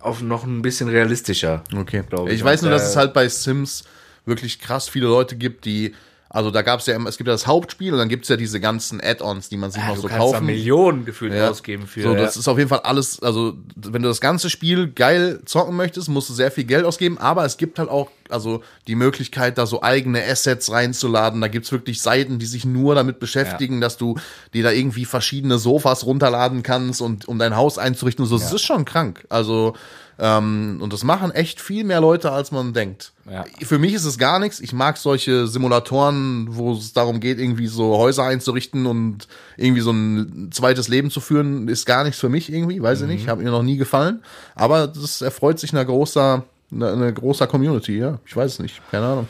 [0.00, 1.64] auf noch ein bisschen realistischer.
[1.74, 2.04] Okay.
[2.08, 3.84] glaub Ich weiß nur, dass es halt bei Sims
[4.26, 5.94] wirklich krass viele Leute gibt, die,
[6.30, 8.28] also da gab es ja immer, es gibt ja das Hauptspiel und dann gibt es
[8.28, 10.46] ja diese ganzen Add-ons, die man sich ja, noch du so kannst da kaufen.
[10.46, 11.48] Millionen gefühlt Ja.
[11.48, 12.02] ausgeben für.
[12.02, 12.20] So, ja.
[12.20, 16.08] das ist auf jeden Fall alles, also wenn du das ganze Spiel geil zocken möchtest,
[16.08, 19.64] musst du sehr viel Geld ausgeben, aber es gibt halt auch also die Möglichkeit, da
[19.64, 21.40] so eigene Assets reinzuladen.
[21.40, 24.16] Da gibt's wirklich Seiten, die sich nur damit beschäftigen, dass du
[24.52, 28.38] dir da irgendwie verschiedene Sofas runterladen kannst und um dein Haus einzurichten und so.
[28.38, 29.24] Das ist schon krank.
[29.30, 29.74] Also
[30.20, 33.12] ähm, und das machen echt viel mehr Leute, als man denkt.
[33.30, 33.44] Ja.
[33.62, 34.58] Für mich ist es gar nichts.
[34.58, 39.92] Ich mag solche Simulatoren, wo es darum geht, irgendwie so Häuser einzurichten und irgendwie so
[39.92, 42.82] ein zweites Leben zu führen, ist gar nichts für mich irgendwie.
[42.82, 44.22] Weiß ich nicht, hat mir noch nie gefallen.
[44.56, 46.42] Aber das erfreut sich einer großer,
[46.72, 47.98] einer, einer großer Community.
[47.98, 49.28] Ja, ich weiß es nicht, keine Ahnung.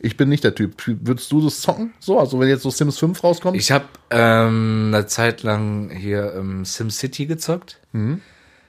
[0.00, 0.74] Ich bin nicht der Typ.
[0.86, 1.92] Würdest du das zocken?
[1.98, 3.56] So, also wenn jetzt so Sims 5 rauskommt?
[3.56, 7.80] Ich habe ähm, eine Zeit lang hier ähm, SimCity gezockt.
[7.90, 8.20] Mhm.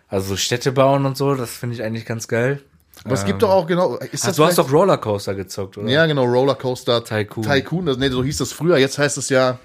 [0.09, 2.61] Also Städte bauen und so, das finde ich eigentlich ganz geil.
[3.05, 3.95] Aber es gibt doch auch genau.
[3.95, 5.87] Ist Ach, das du hast doch Rollercoaster gezockt, oder?
[5.87, 7.45] Ja, genau, Rollercoaster Tycoon.
[7.45, 9.59] Tycoon, das, nee, so hieß das früher, jetzt heißt es ja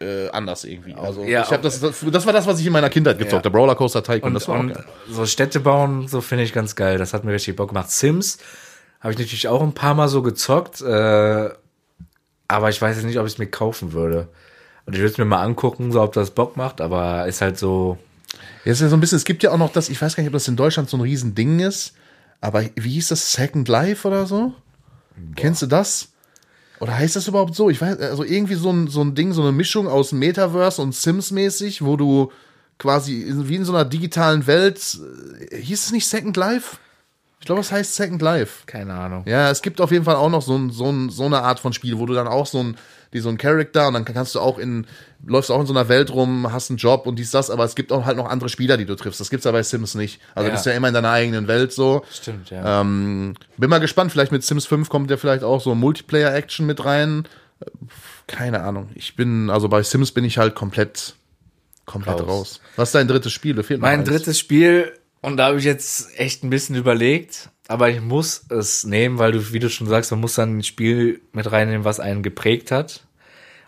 [0.00, 0.94] äh, anders irgendwie.
[0.94, 3.56] Also Ja, ich hab das, das, war das, was ich in meiner Kindheit gezockt habe,
[3.56, 4.28] Rollercoaster Tycoon.
[4.28, 4.84] Und, das war auch und geil.
[5.10, 6.96] so Städte bauen, so finde ich ganz geil.
[6.96, 7.90] Das hat mir richtig Bock gemacht.
[7.90, 8.38] Sims
[9.00, 11.50] habe ich natürlich auch ein paar Mal so gezockt, äh,
[12.48, 14.28] aber ich weiß jetzt nicht, ob ich es mir kaufen würde.
[14.86, 17.58] Und ich würde es mir mal angucken, so ob das Bock macht, aber ist halt
[17.58, 17.98] so.
[18.64, 20.22] Ja, ist ja so ein bisschen, es gibt ja auch noch das, ich weiß gar
[20.22, 21.94] nicht, ob das in Deutschland so ein Riesending ist,
[22.40, 24.54] aber wie hieß das, Second Life oder so?
[25.36, 26.08] Kennst du das?
[26.80, 27.68] Oder heißt das überhaupt so?
[27.68, 30.94] Ich weiß, also irgendwie so ein, so ein Ding, so eine Mischung aus Metaverse und
[30.94, 32.32] Sims-mäßig, wo du
[32.78, 34.98] quasi wie in so einer digitalen Welt,
[35.50, 36.78] äh, hieß es nicht Second Life?
[37.40, 38.64] Ich glaube, es heißt Second Life.
[38.66, 39.24] Keine Ahnung.
[39.26, 41.60] Ja, es gibt auf jeden Fall auch noch so, ein, so, ein, so eine Art
[41.60, 42.76] von Spiel, wo du dann auch so ein,
[43.12, 44.86] die, so ein Charakter und dann kannst du auch in,
[45.26, 47.74] läufst auch in so einer Welt rum, hast einen Job und dies, das, aber es
[47.74, 49.20] gibt auch halt noch andere Spieler, die du triffst.
[49.20, 50.20] Das gibt's ja bei Sims nicht.
[50.34, 50.50] Also Ja.
[50.50, 52.04] du bist ja immer in deiner eigenen Welt so.
[52.12, 52.80] Stimmt, ja.
[52.80, 56.84] Ähm, bin mal gespannt, vielleicht mit Sims 5 kommt ja vielleicht auch so Multiplayer-Action mit
[56.84, 57.26] rein.
[58.26, 58.90] Keine Ahnung.
[58.94, 61.14] Ich bin, also bei Sims bin ich halt komplett,
[61.84, 62.28] komplett Raus.
[62.28, 62.60] raus.
[62.76, 63.54] Was ist dein drittes Spiel?
[63.54, 67.88] Da fehlt Mein drittes Spiel, und da habe ich jetzt echt ein bisschen überlegt, aber
[67.88, 71.20] ich muss es nehmen, weil du, wie du schon sagst, man muss dann ein Spiel
[71.32, 73.04] mit reinnehmen, was einen geprägt hat.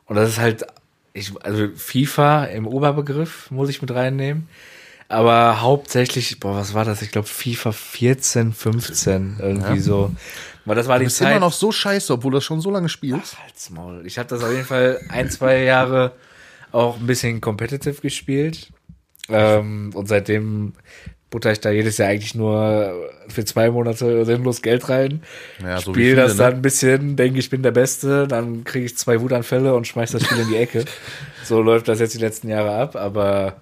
[0.06, 0.66] Und das ist halt,
[1.12, 4.48] ich, also FIFA im Oberbegriff muss ich mit reinnehmen.
[5.08, 7.00] Aber hauptsächlich, boah, was war das?
[7.00, 10.10] Ich glaube FIFA 14, 15, irgendwie so.
[10.64, 11.30] Weil das war die Du bist Zeit.
[11.30, 13.38] immer noch so scheiße, obwohl du das schon so lange spielst.
[13.40, 14.02] Halt's Maul.
[14.04, 16.10] Ich habe das auf jeden Fall ein, zwei Jahre
[16.72, 18.72] auch ein bisschen competitive gespielt.
[19.28, 20.72] Ähm, und seitdem
[21.32, 22.94] butter ich da jedes Jahr eigentlich nur
[23.26, 25.22] für zwei Monate sinnlos Geld rein.
[25.60, 26.38] Ja, so wie Spiel viele, das ne?
[26.38, 30.12] dann ein bisschen, denke ich bin der Beste, dann kriege ich zwei Wutanfälle und schmeiß
[30.12, 30.84] das Spiel in die Ecke.
[31.44, 33.56] So läuft das jetzt die letzten Jahre ab, aber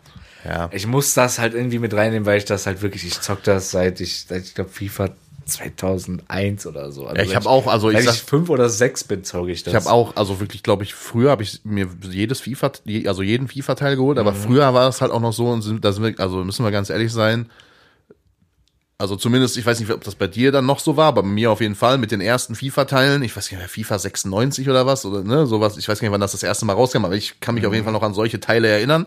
[0.45, 0.69] Ja.
[0.71, 3.71] ich muss das halt irgendwie mit reinnehmen, weil ich das halt wirklich, ich zock das
[3.71, 5.09] seit ich, seit ich glaube FIFA
[5.51, 7.05] 2001 oder so.
[7.07, 9.51] Also Ja, ich seit hab auch, also ich sag- ich fünf oder sechs bin, zocke
[9.53, 9.73] ich das.
[9.73, 12.73] Ich habe auch, also wirklich, glaube ich, früher habe ich mir jedes FIFA,
[13.07, 15.93] also jeden FIFA-Teil geholt, aber früher war es halt auch noch so, und sind, da
[15.93, 17.51] sind wir, also müssen wir ganz ehrlich sein,
[18.99, 21.29] also zumindest, ich weiß nicht, ob das bei dir dann noch so war, aber bei
[21.29, 24.85] mir auf jeden Fall mit den ersten FIFA-Teilen, ich weiß nicht mehr, FIFA 96 oder
[24.85, 27.15] was, oder ne, sowas, ich weiß gar nicht, wann das das erste Mal rauskam, aber
[27.15, 29.07] ich kann mich auf jeden Fall noch an solche Teile erinnern.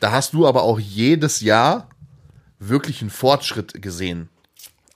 [0.00, 1.88] Da hast du aber auch jedes Jahr
[2.58, 4.28] wirklich einen Fortschritt gesehen,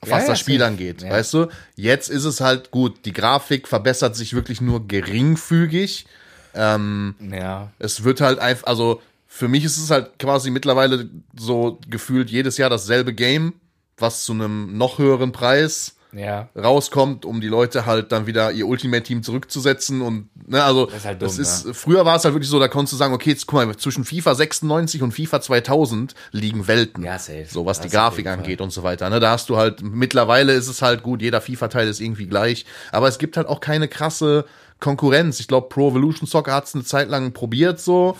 [0.01, 0.68] was Ja, ja, das Spiel safe.
[0.70, 1.11] angeht, Ja.
[1.11, 1.47] weißt du?
[1.74, 6.07] Jetzt ist es halt gut, die Grafik verbessert sich wirklich nur geringfügig.
[6.55, 7.70] ja.
[7.78, 12.57] Es wird halt einfach, also für mich ist es halt quasi mittlerweile so gefühlt jedes
[12.57, 13.55] Jahr dasselbe Game,
[13.99, 16.48] was zu einem noch höheren Preis Ja.
[16.56, 21.04] rauskommt, um die Leute halt dann wieder ihr Ultimate Team zurückzusetzen und ne, also ist
[21.04, 23.30] halt das dumm, ist früher war es halt wirklich so, da konntest du sagen, okay,
[23.30, 27.04] jetzt guck mal, zwischen FIFA 96 und FIFA 2000 liegen Welten.
[27.04, 27.46] Ja, safe.
[27.48, 29.20] So was die Das auf Grafik angeht und so weiter, ne?
[29.20, 32.64] Da hast du halt mittlerweile ist es halt gut, jeder FIFA Teil ist irgendwie gleich,
[32.92, 34.46] aber es gibt halt auch keine krasse
[34.80, 35.40] Konkurrenz.
[35.40, 38.16] Ich glaube, Pro Evolution Soccer hat es eine Zeit lang probiert so.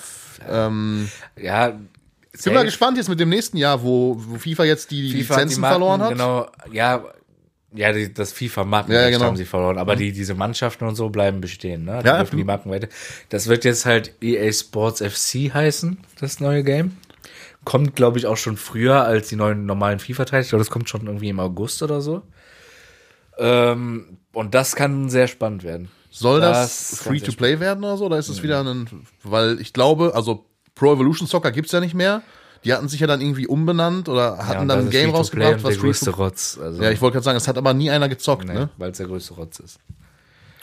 [1.37, 1.79] Ja.
[2.39, 5.09] Ich bin mal gespannt jetzt mit dem nächsten Jahr, wo, wo FIFA jetzt die, die
[5.09, 6.11] hat die Lizenzen Marken, verloren hat.
[6.11, 7.03] Genau, ja,
[7.77, 9.27] ja, das FIFA-Marken Ja, ja, genau.
[9.27, 12.01] haben sie verloren, aber die, diese Mannschaften und so bleiben bestehen, ne?
[12.03, 12.89] Die Ja, dürfen die Marken weiter.
[13.29, 16.97] Das wird jetzt halt EA Sports FC heißen, das neue Game.
[17.65, 20.43] Kommt, glaube ich, auch schon früher als die neuen normalen FIFA-Teile.
[20.43, 22.23] Ich glaube, das kommt schon irgendwie im August oder so.
[23.39, 25.89] Ähm, und das kann sehr spannend werden.
[26.11, 28.07] Soll das, Das free to play werden oder so?
[28.07, 28.89] Oder ist es wieder ein,
[29.23, 32.23] weil ich glaube, also Pro Evolution Soccer gibt's ja nicht mehr.
[32.65, 35.75] Die hatten sich ja dann irgendwie umbenannt oder hatten Ja, dann ein Game rausgebracht, was
[35.75, 36.59] der größte Rotz.
[36.61, 38.71] Also, Ja, ich wollte gerade sagen, es hat aber nie einer gezockt, nee, ne?
[38.79, 39.79] weil es der größte Rotz ist.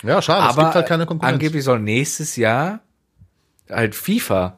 [0.04, 1.34] Ja, schade, es Aber gibt halt keine Konkurrenz.
[1.34, 2.82] angeblich soll nächstes Jahr
[3.70, 4.58] halt FIFA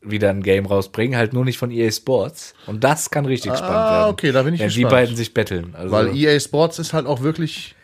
[0.00, 2.54] wieder ein Game rausbringen, halt nur nicht von EA Sports.
[2.66, 4.08] Und das kann richtig spannend werden.
[4.10, 4.90] okay, da bin ich Wenn die gespannt.
[4.92, 5.74] beiden sich betteln.
[5.76, 7.76] Also, Weil EA Sports ist halt auch wirklich,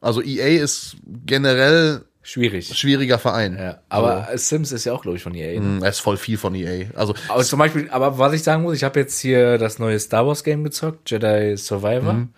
[0.00, 0.96] also EA ist
[1.26, 2.76] generell schwierig.
[2.78, 3.56] schwieriger Verein.
[3.58, 5.58] Ja, aber Sims ist ja auch, glaube ich, von EA.
[5.60, 5.66] Ne?
[5.66, 6.86] Hm, Es ist voll viel von EA.
[6.94, 9.98] Also, Aber zum Beispiel, aber was ich sagen muss, ich habe jetzt hier das neue
[9.98, 12.12] Star Wars Game gezockt, Jedi Survivor.
[12.14, 12.28] Mhm.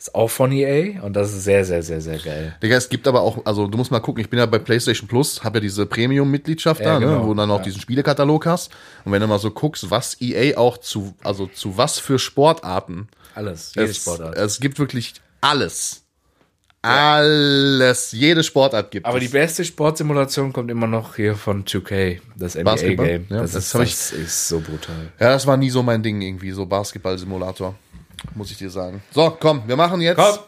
[0.00, 2.54] Ist auch von EA und das ist sehr, sehr, sehr, sehr geil.
[2.62, 5.08] Digga, es gibt aber auch, also du musst mal gucken, ich bin ja bei PlayStation
[5.08, 7.24] Plus, habe ja diese Premium-Mitgliedschaft Ja, da, ne, genau.
[7.24, 7.64] wo du dann auch Ja.
[7.64, 8.70] diesen Spielekatalog hast.
[9.04, 13.08] Und wenn du mal so guckst, was EA auch zu, also zu was für Sportarten.
[13.34, 14.36] Alles, jede es, Sportart.
[14.36, 16.04] Es gibt wirklich alles.
[16.82, 18.12] Alles.
[18.12, 19.24] Jede Sportart gibt Aber es.
[19.24, 22.54] die beste Sportsimulation kommt immer noch hier von 2K, das?
[22.56, 23.26] NBA-Game.
[23.30, 25.12] Ja, das, das ist, hab ich- das ist so brutal.
[25.18, 27.74] Ja, das war nie so mein Ding irgendwie, so Basketball-Simulator.
[28.34, 29.02] Muss ich dir sagen.
[29.12, 30.38] So, komm, wir machen jetzt Komm,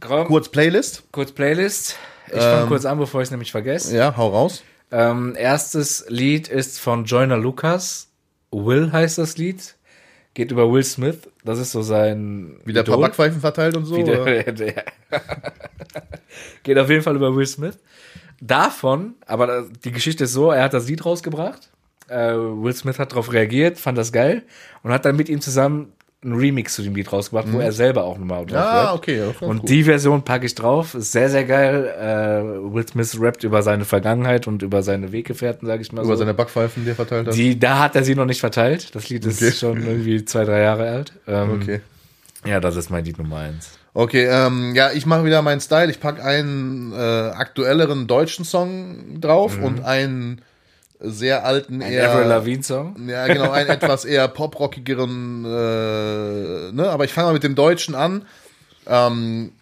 [0.00, 0.26] komm.
[0.26, 1.02] kurz Playlist.
[1.12, 1.96] Kurz Playlist.
[2.28, 3.94] Ich fange kurz an, bevor ich es nämlich vergesse.
[3.96, 4.62] Ja, hau raus.
[4.90, 8.08] Ähm, erstes Lied ist von Joyner Lucas.
[8.50, 9.74] Will heißt das Lied.
[10.34, 11.28] Geht über Will Smith.
[11.44, 12.58] Das ist so sein.
[12.64, 12.98] Wieder ein paar.
[12.98, 13.96] Backpfeifen verteilt und so.
[13.96, 14.24] Wie oder?
[14.52, 14.84] der,
[16.62, 17.78] Geht auf jeden Fall über Will Smith.
[18.40, 21.70] Davon, aber die Geschichte ist so, er hat das Lied rausgebracht.
[22.08, 24.42] Äh, Will Smith hat darauf reagiert, fand das geil
[24.82, 25.92] und hat dann mit ihm zusammen
[26.24, 28.94] einen Remix zu dem Lied rausgebracht, wo er selber auch nochmal drauf Ah, rappt.
[28.98, 29.18] okay.
[29.18, 29.68] Ja, Und gut.
[29.68, 30.94] die Version packe ich drauf.
[30.94, 31.86] Ist sehr, sehr geil.
[31.98, 36.14] Äh, Will Smith rappt über seine Vergangenheit und über seine Weggefährten, sage ich mal über
[36.14, 36.20] so.
[36.20, 37.34] seine Backpfeifen, die er verteilt hat.
[37.34, 38.94] Die, da hat er sie noch nicht verteilt.
[38.94, 39.52] Das Lied ist Okay.
[39.52, 41.12] schon irgendwie zwei, drei Jahre alt.
[41.26, 41.80] Ähm, Okay.
[42.44, 43.70] Ja, das ist mein Lied Nummer eins.
[43.94, 45.90] Okay, ähm, ja, ich mache wieder meinen Style.
[45.90, 50.40] Ich pack einen äh, aktuelleren deutschen Song drauf und einen
[51.02, 51.82] sehr alten.
[51.82, 52.10] Ein eher.
[52.10, 53.08] Avril Lavigne Song.
[53.08, 57.94] Ja, genau, einen etwas eher poprockigeren, äh, ne, aber ich fange mal mit dem Deutschen
[57.94, 58.24] an.
[58.86, 59.52] Ähm,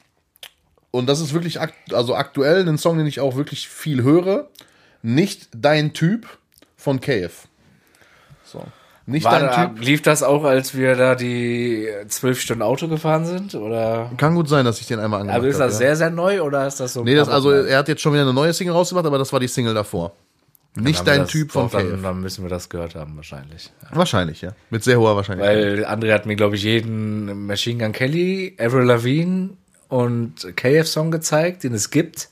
[0.90, 4.48] und das ist wirklich akt also aktuell ein Song, den ich auch wirklich viel höre.
[5.02, 6.26] Nicht dein Typ
[6.76, 7.48] von KF.
[8.44, 8.64] So.
[9.06, 9.84] Nicht War dein Typ.
[9.84, 13.54] lief das auch, als wir da die zwölf Stunden Auto gefahren sind?
[13.54, 14.10] Oder?
[14.16, 15.76] Kann gut sein, dass ich den einmal Also ist das hab, ja.
[15.76, 17.02] sehr, sehr neu oder ist das so?
[17.02, 19.40] Nee, das, also er hat jetzt schon wieder eine neue Single rausgebracht, aber das war
[19.40, 20.12] die Single davor.
[20.76, 23.70] Nicht dein das- Typ von doch, dann, dann müssen wir das gehört haben, wahrscheinlich.
[23.92, 24.52] Wahrscheinlich, ja.
[24.70, 25.56] Mit sehr hoher Wahrscheinlichkeit.
[25.78, 29.50] Weil André hat mir, glaube ich, jeden Machine Gun Kelly, Avril Lavigne
[29.88, 32.28] und KF-Song gezeigt, den es gibt.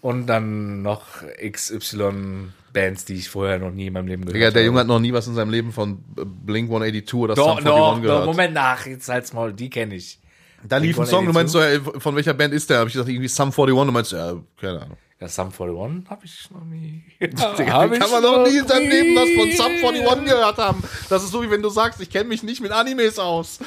[0.00, 1.06] Und dann noch
[1.44, 4.66] XY Bands, die ich vorher noch nie in meinem Leben gehört Digga, der habe.
[4.66, 5.98] Junge hat noch nie was in seinem Leben von
[6.44, 8.26] Blink 182 oder Doch, Sum doch, 41 doch, gehört.
[8.26, 10.20] Moment nach, jetzt halt's Maul, die kenne ich.
[10.62, 11.10] Da lief ein Blink-182?
[11.10, 12.80] Song, du meinst so, ey, von welcher Band ist der?
[12.80, 14.96] Hab ich gesagt, irgendwie Sum 41, du meinst, ja, keine Ahnung.
[15.18, 17.02] Ja, Sum 41 habe ich noch nie.
[17.20, 18.88] Digga, Hab wie kann man noch nie in seinem.
[18.90, 20.82] Leben das von Sum 41 gehört haben?
[21.08, 23.58] Das ist so, wie wenn du sagst, ich kenne mich nicht mit Animes aus.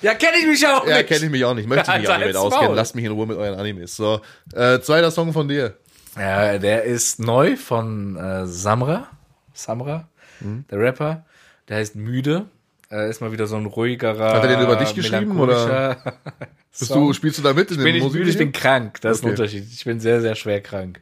[0.00, 1.08] Ja, kenne ich mich auch Ja, nicht.
[1.08, 1.68] kenne ich mich auch nicht.
[1.68, 2.74] Möchte ich mich auch nicht mit auskennen.
[2.74, 3.96] Lasst mich in Ruhe mit euren Animes.
[3.96, 4.20] So,
[4.54, 5.76] äh, zweiter Song von dir.
[6.16, 9.08] Ja, der ist neu von äh, Samra.
[9.52, 10.08] Samra,
[10.40, 10.64] Mhm.
[10.70, 11.26] der Rapper.
[11.68, 12.46] Der heißt Müde.
[12.90, 14.34] Äh, ist mal wieder so ein ruhigerer.
[14.34, 15.96] Hat er den über dich geschrieben, melancholischer
[16.78, 19.00] Bist du, spielst du da mit in Ich bin nicht müde, ich bin krank.
[19.00, 19.40] Das ist ein Okay.
[19.40, 19.66] Unterschied.
[19.72, 21.00] Ich bin sehr, sehr schwer krank.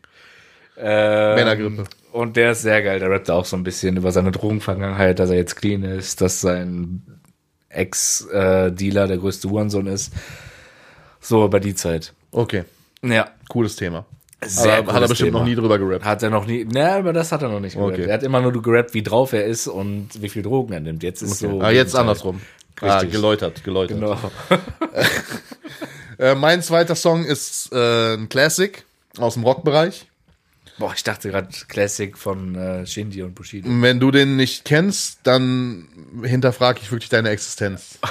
[0.78, 1.84] Ähm, Männergrippe.
[2.12, 2.98] Und der ist sehr geil.
[2.98, 6.40] Der rappt auch so ein bisschen über seine Drogenvergangenheit, dass er jetzt clean ist, dass
[6.40, 7.02] sein
[7.68, 10.12] Ex-Dealer der größte Hurensohn ist.
[11.20, 12.14] So über die Zeit.
[12.30, 12.64] Okay,
[13.02, 13.30] Ja.
[13.48, 14.06] cooles Thema.
[14.44, 15.38] Sehr Aber hat er bestimmt Thema.
[15.40, 16.04] noch nie drüber gerappt.
[16.04, 17.94] Hat er noch nie, ne, über das hat er noch nicht gerappt.
[17.94, 18.06] Okay.
[18.06, 21.02] Er hat immer nur gerappt, wie drauf er ist und wie viel Drogen er nimmt.
[21.02, 21.60] Jetzt ist so.
[21.60, 22.40] ah, jetzt andersrum.
[22.80, 23.98] Ah, geläutert, geläutert.
[23.98, 24.18] Genau.
[26.18, 28.84] Äh, mein zweiter Song ist äh, ein Classic
[29.18, 30.06] aus dem Rockbereich.
[30.78, 33.68] Boah, ich dachte gerade Classic von äh, Shindy und Bushido.
[33.70, 35.88] Wenn du den nicht kennst, dann
[36.22, 37.98] hinterfrage ich wirklich deine Existenz.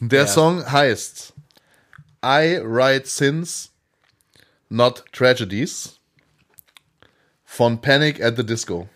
[0.00, 1.32] Der Song heißt
[2.24, 3.69] I Write Sins,
[4.70, 5.98] Not Tragedies
[7.44, 8.88] von Panic at the Disco.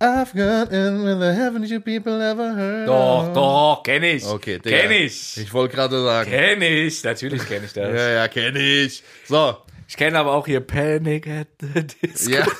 [0.00, 2.86] I've got in with the haven't you people ever heard?
[2.86, 4.24] Doch, doch, kenn ich.
[4.24, 4.80] Okay, Digga.
[4.80, 5.38] Kenn ich.
[5.38, 6.28] Ich wollte gerade sagen.
[6.28, 7.04] Kenn ich.
[7.04, 7.94] Natürlich kenn ich das.
[7.94, 9.02] Ja, ja, kenne ich.
[9.26, 9.56] So.
[9.88, 12.30] Ich kenne aber auch hier Panic at the Disco.
[12.32, 12.46] Ja.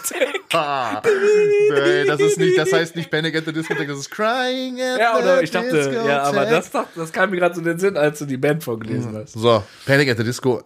[0.57, 1.03] Ah.
[1.05, 5.01] Nee, das ist nicht, das heißt nicht Panic at the Discotheque, das ist Crying at
[5.01, 6.07] Ja, oder the ich dachte, Discotheque.
[6.07, 8.63] ja, aber das, das kam mir gerade so in den Sinn, als du die Band
[8.63, 9.33] vorgelesen hast.
[9.33, 10.63] So, Panic at the Disco, äh,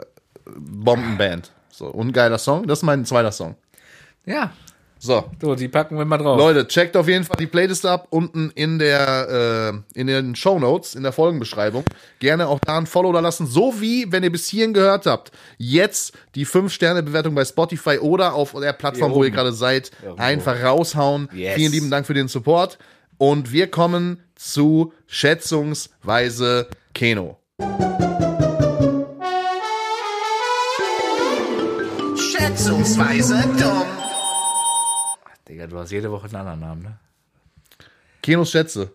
[0.58, 1.50] Bombenband.
[1.70, 2.66] So, ungeiler Song.
[2.66, 3.56] Das ist mein zweiter Song.
[4.26, 4.52] Ja,
[5.00, 6.36] So, so, die packen wir mal drauf.
[6.38, 10.58] Leute, checkt auf jeden Fall die Playlist ab unten in der äh, in den Show
[10.58, 11.84] Notes in der Folgenbeschreibung.
[12.18, 15.30] Gerne auch da ein Follow da lassen, so wie wenn ihr bis hierhin gehört habt,
[15.56, 19.92] jetzt die 5 Sterne Bewertung bei Spotify oder auf der Plattform, wo ihr gerade seid,
[20.02, 20.22] Irgendwo.
[20.22, 21.28] einfach raushauen.
[21.32, 21.54] Yes.
[21.54, 22.78] Vielen lieben Dank für den Support
[23.18, 27.38] und wir kommen zu schätzungsweise Keno.
[32.16, 33.97] Schätzungsweise dumm.
[35.48, 36.98] Digga, du hast jede Woche einen anderen Namen, ne?
[38.22, 38.92] Kenos Schätze.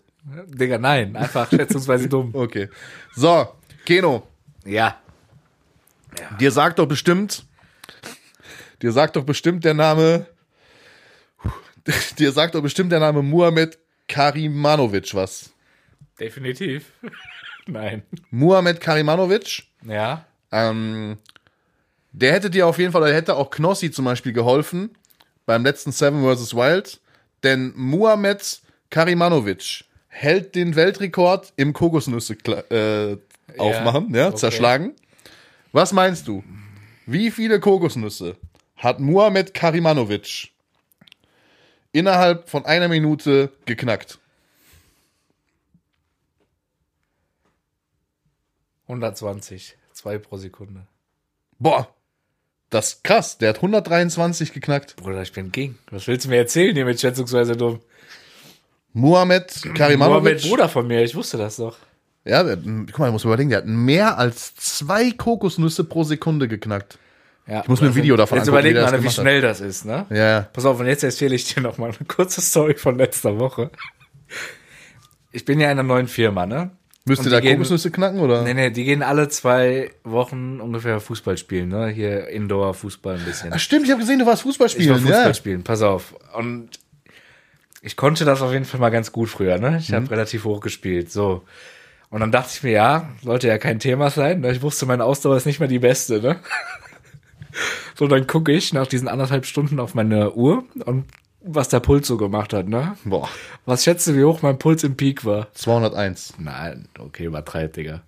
[0.48, 2.32] Digga, nein, einfach schätzungsweise dumm.
[2.34, 2.70] Okay.
[3.16, 4.28] So, Keno,
[4.66, 5.00] Ja.
[6.40, 7.44] Dir sagt doch bestimmt,
[8.84, 10.28] dir sagt doch bestimmt der Name,
[12.20, 15.52] dir sagt doch bestimmt der Name Muhammad Karimanovic was.
[16.20, 16.92] Definitiv.
[17.68, 18.04] nein.
[18.30, 20.24] Muhammad Karimanovic, Ja.
[20.52, 21.18] ähm,
[22.12, 24.96] der hätte dir auf jeden Fall, oder hätte auch Knossi zum Beispiel geholfen
[25.46, 26.56] beim letzten Seven vs.
[26.56, 27.00] Wild,
[27.44, 32.34] denn Muhammad Karimanovic hält den Weltrekord im Kokosnüsse
[32.70, 33.18] äh,
[33.58, 34.38] aufmachen, ja, okay.
[34.38, 34.94] zerschlagen.
[35.72, 36.44] Was meinst du?
[37.06, 38.38] Wie viele Kokosnüsse
[38.76, 40.52] hat Muhammad Karimanovic
[41.92, 44.20] innerhalb von einer Minute geknackt?
[48.88, 49.78] 120.
[49.94, 50.88] Zwei pro Sekunde.
[51.60, 51.94] Boah,
[52.74, 53.38] das ist krass.
[53.38, 54.96] Der hat 123 geknackt.
[54.98, 55.76] Bruder, ich bin King.
[55.92, 57.80] Was willst du mir erzählen hier mit schätzungsweise dumm?
[58.94, 60.42] Muhammad Mohammed, Karimanovic.
[60.44, 61.78] Bruder von mir, ich wusste das doch.
[62.26, 66.04] Ja, der, guck mal, ich muss mir überlegen, der hat mehr als zwei Kokosnüsse pro
[66.04, 66.98] Sekunde geknackt.
[67.48, 69.24] Ja, Ich muss mir ein Video davon Jetzt angucken, wie überleg mal, wie gemacht hat.
[69.24, 70.06] schnell das ist, ne?
[70.10, 70.42] Ja, ja.
[70.54, 73.70] Pass auf, und jetzt erzähle ich dir noch mal eine kurze Story von letzter Woche.
[75.32, 76.72] Ich bin ja in einer neuen Firma, ne?
[77.06, 78.44] Müsst ihr da Kokosnüsse knacken, oder?
[78.44, 81.88] Nee, nee, die gehen alle zwei Wochen ungefähr Fußball spielen, ne?
[81.90, 83.52] Hier Indoor-Fußball ein bisschen.
[83.54, 85.00] Ach, stimmt, ich habe gesehen, du warst Fußball Ich war spielen.
[85.02, 85.34] Fußball ja.
[85.34, 86.16] spielen, pass auf.
[86.34, 86.70] Und
[87.82, 89.78] ich konnte das auf jeden Fall mal ganz gut früher, ne?
[89.82, 89.96] Ich Mhm.
[89.96, 91.44] habe relativ hoch gespielt, so.
[92.10, 94.40] Und dann dachte ich mir, ja, sollte ja kein Thema sein.
[94.42, 94.52] Ne?
[94.52, 96.40] Ich wusste, meine Ausdauer ist nicht mehr die beste, ne?
[97.96, 101.06] So, dann gucke ich nach diesen anderthalb Stunden auf meine Uhr und
[101.44, 102.96] was der Puls so gemacht hat, ne?
[103.04, 103.30] Boah,
[103.66, 105.54] Was schätzt du, wie hoch mein Puls im Peak war?
[105.54, 106.36] 201.
[106.40, 108.02] Nein, okay, übertreibt, Digga.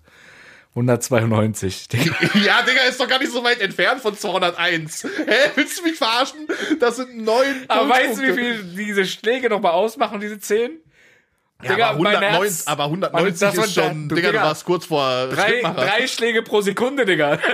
[0.70, 1.88] 192.
[1.88, 2.14] Digga.
[2.44, 5.04] Ja, Digga, ist doch gar nicht so weit entfernt von 201.
[5.04, 6.46] Hä, willst du mich verarschen?
[6.80, 10.72] Das sind neun Aber weißt du, wie viel diese Schläge nochmal ausmachen, diese 10?
[11.62, 14.32] Ja, aber, mein 190, Herz- aber Mann, 190 das war ist schon, da- Digga, du
[14.32, 17.38] Digga, warst kurz vor Drei, drei Schläge pro Sekunde, Digga.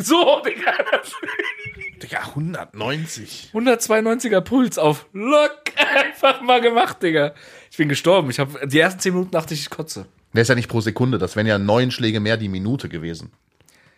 [0.00, 0.72] So, Digga.
[2.02, 3.50] Digga, 190.
[3.54, 5.62] 192er Puls auf Lock.
[5.96, 7.34] Einfach mal gemacht, Digga.
[7.70, 8.30] Ich bin gestorben.
[8.30, 10.06] Ich habe die ersten 10 Minuten dachte ich, ich kotze.
[10.34, 13.32] Der ist ja nicht pro Sekunde, das wären ja neun Schläge mehr die Minute gewesen.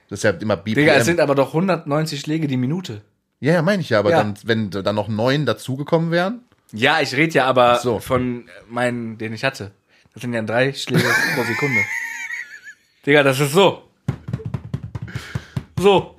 [0.08, 0.80] Das ist ja immer BPM.
[0.80, 3.02] Digga, es sind aber doch 190 Schläge die Minute.
[3.40, 4.18] ja, ja, meine ich ja, aber Ja.
[4.18, 6.40] dann, wenn dann noch neun dazugekommen wären.
[6.72, 7.98] Ja, ich rede ja aber so.
[7.98, 9.72] von meinen, den ich hatte.
[10.14, 11.80] Das sind ja drei Schläge pro Sekunde.
[13.06, 13.82] Digga, das ist so.
[15.78, 16.14] So.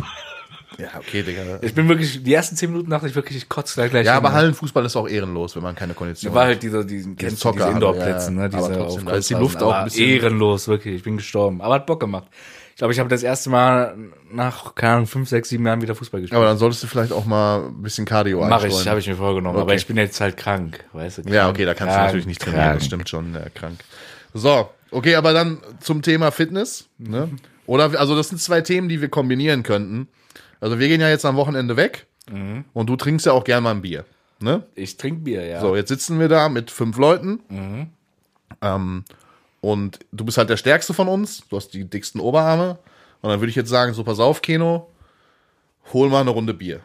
[0.81, 1.41] Ja, okay, Digga.
[1.61, 4.05] Ich bin wirklich, die ersten 10 Minuten dachte ich wirklich, ich kotze da gleich.
[4.05, 4.25] Ja, hin.
[4.25, 6.47] aber Hallenfußball ist auch ehrenlos, wenn man keine Kondition war hat.
[6.49, 8.41] halt dieser, diesen, kennst du, diese haben, Indoor-Plätze, ja, ne?
[8.43, 8.47] ja.
[8.49, 10.95] Diese Aber trotzdem, da ist die Luft auch ein aber bisschen- Ehrenlos, wirklich.
[10.95, 11.61] Ich bin gestorben.
[11.61, 12.27] Aber hat Bock gemacht.
[12.71, 13.95] Ich glaube, ich habe das erste Mal
[14.31, 16.35] nach, keine Ahnung, fünf, sechs, sieben Jahren wieder Fußball gespielt.
[16.37, 18.89] Aber dann solltest du vielleicht auch mal ein bisschen Cardio Mache ich, einstreuen.
[18.89, 19.55] habe ich mir vorgenommen.
[19.57, 19.75] Aber Okay.
[19.75, 21.21] ich bin jetzt halt krank, weißt du?
[21.29, 22.77] Ja, krank, okay, da kannst du krank, natürlich nicht trainieren, krank.
[22.79, 23.79] das stimmt schon, ja, krank.
[24.33, 27.29] So, okay, aber dann zum Thema Fitness, ne?
[27.67, 30.07] Oder, also das sind zwei Themen, die wir kombinieren könnten.
[30.61, 32.63] Also wir gehen ja jetzt am Wochenende weg Mhm.
[32.73, 34.05] und du trinkst ja auch gern mal ein Bier,
[34.39, 34.63] ne?
[34.75, 35.59] Ich trinke Bier, ja.
[35.59, 37.41] So, jetzt sitzen wir da mit fünf Leuten.
[37.49, 37.87] Mhm.
[38.61, 39.03] Ähm,
[39.59, 41.43] und du bist halt der Stärkste von uns.
[41.49, 42.77] Du hast die dicksten Oberarme.
[43.21, 44.89] Und dann würde ich jetzt sagen, so pass auf, Keno,
[45.93, 46.81] hol mal eine Runde Bier.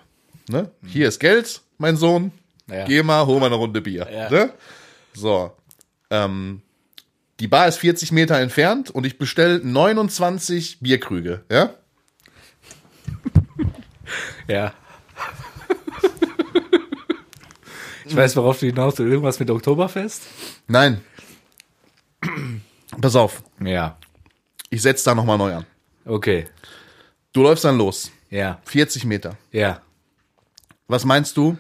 [0.49, 0.71] Ne?
[0.87, 2.33] Hier ist Geld, mein Sohn.
[2.67, 2.75] Mhm.
[2.75, 2.85] Ja.
[2.87, 4.07] Geh mal, hol mal eine Runde Bier.
[4.13, 4.31] Ja.
[4.31, 4.51] Ne?
[5.15, 5.53] So.
[6.11, 6.63] Ähm,
[7.41, 11.45] die Bar ist 40 Meter entfernt und ich bestelle 29 Bierkrüge.
[11.51, 11.71] Ja?
[14.49, 14.73] Ja.
[18.05, 19.11] ich weiß, worauf du hinaus willst.
[19.11, 20.23] Irgendwas mit Oktoberfest?
[20.69, 21.01] Nein.
[23.01, 23.99] Pass auf, Ja.
[24.71, 25.67] ich setze da nochmal neu an.
[26.05, 26.47] Okay.
[27.33, 28.11] Du läufst dann los.
[28.31, 28.61] Ja.
[28.65, 29.37] 40 Meter.
[29.53, 29.81] Ja.
[30.89, 31.59] Was meinst du?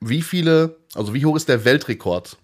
[0.00, 2.36] Wie viele, also wie hoch ist der Weltrekord,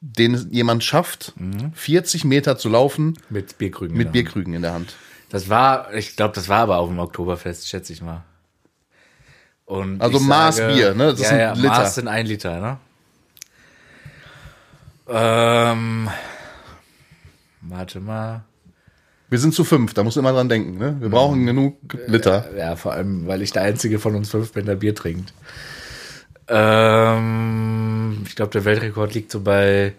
[0.00, 1.32] den jemand schafft,
[1.74, 3.96] 40 Meter zu laufen Mit Bierkrügen.
[3.96, 4.12] mit ja.
[4.12, 4.94] Bierkrügen in der Hand?
[5.32, 8.22] Das war, ich glaube, das war aber auf dem Oktoberfest, schätze ich mal.
[9.64, 11.12] Und Also ich Maß sage- Bier, ne?
[11.12, 11.68] Das ja, sind ja, Liter.
[11.68, 12.76] Maß sind ein Liter, ne?
[15.08, 16.10] Ähm,
[17.62, 18.44] warte mal.
[19.30, 20.76] Wir sind zu fünf, da musst du immer dran denken.
[20.76, 20.96] Ne?
[21.00, 22.54] Wir brauchen genug Liter.
[22.54, 25.32] Ja, vor allem, weil ich der Einzige von uns fünf bin, der Bier trinkt.
[26.48, 29.94] Ähm, ich glaube, der Weltrekord liegt so bei,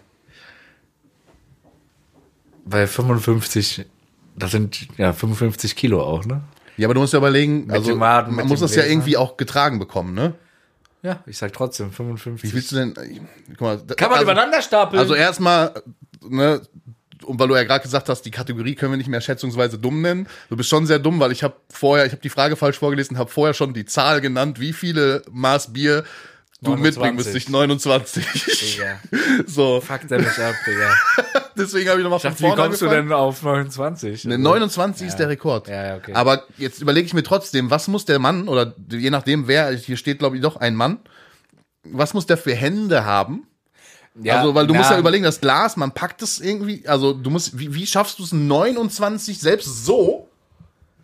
[2.65, 3.87] bei 55.
[4.35, 6.41] Das sind ja 55 Kilo auch, ne?
[6.77, 8.91] Ja, aber du musst ja überlegen, also Maden, man muss das ja Gläser.
[8.91, 10.33] irgendwie auch getragen bekommen, ne?
[11.03, 12.49] Ja, ich sag trotzdem 55.
[12.49, 12.93] Wie willst du denn?
[13.49, 14.99] Guck mal, Kann man also, übereinander stapeln?
[14.99, 15.73] Also erstmal,
[16.27, 16.61] ne,
[17.25, 20.01] und weil du ja gerade gesagt hast, die Kategorie können wir nicht mehr schätzungsweise dumm
[20.01, 20.27] nennen.
[20.49, 23.17] Du bist schon sehr dumm, weil ich habe vorher, ich habe die Frage falsch vorgelesen,
[23.17, 26.03] habe vorher schon die Zahl genannt, wie viele Maß Bier
[26.63, 26.83] du 29.
[26.83, 27.49] mitbringen müsstest.
[27.49, 28.25] 29.
[28.75, 28.99] Digga.
[29.47, 30.93] so, Fuck der mich ab, Digga.
[31.57, 33.09] deswegen habe ich nochmal Ich von dachte, wie kommst du angefangen.
[33.09, 34.25] denn auf 29?
[34.25, 35.67] Ne, 29 ist der Rekord.
[35.67, 36.13] Ja, ja, okay.
[36.13, 39.97] Aber jetzt überlege ich mir trotzdem, was muss der Mann, oder je nachdem wer, hier
[39.97, 40.99] steht glaube ich doch ein Mann,
[41.83, 43.45] was muss der für Hände haben?
[44.21, 47.13] Ja, also, weil du na, musst ja überlegen, das Glas, man packt es irgendwie, also
[47.13, 50.27] du musst, wie, wie schaffst du es 29 selbst so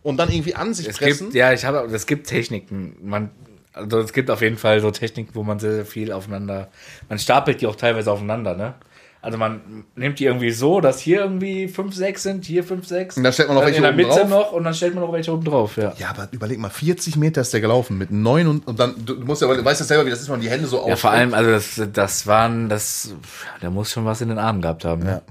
[0.03, 1.27] und dann irgendwie an sich Es pressen?
[1.27, 2.95] gibt, ja, ich habe, es gibt Techniken.
[3.01, 3.31] Man,
[3.79, 6.69] also es gibt auf jeden Fall so Techniken, wo man sehr, sehr viel aufeinander,
[7.07, 8.75] man stapelt die auch teilweise aufeinander, ne?
[9.21, 13.17] Also man nimmt die irgendwie so, dass hier irgendwie 5, 6 sind, hier 5, 6.
[13.17, 14.29] Und da stellt man noch dann welche in der oben Mitte drauf?
[14.29, 15.93] noch und dann stellt man noch welche oben drauf, ja.
[15.97, 19.15] Ja, aber überleg mal, 40 Meter ist der gelaufen mit neun und, und dann, du
[19.15, 20.95] musst ja, du weißt ja selber, wie das ist, wenn man die Hände so Ja,
[20.95, 23.13] vor allem, also das, das waren, das,
[23.61, 25.01] der muss schon was in den Armen gehabt haben.
[25.01, 25.15] Ja.
[25.15, 25.21] Ne?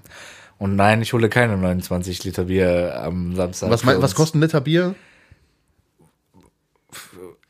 [0.58, 3.70] Und nein, ich hole keine 29 Liter Bier am Samstag.
[3.70, 4.96] Was, mein, was kostet ein Liter Bier?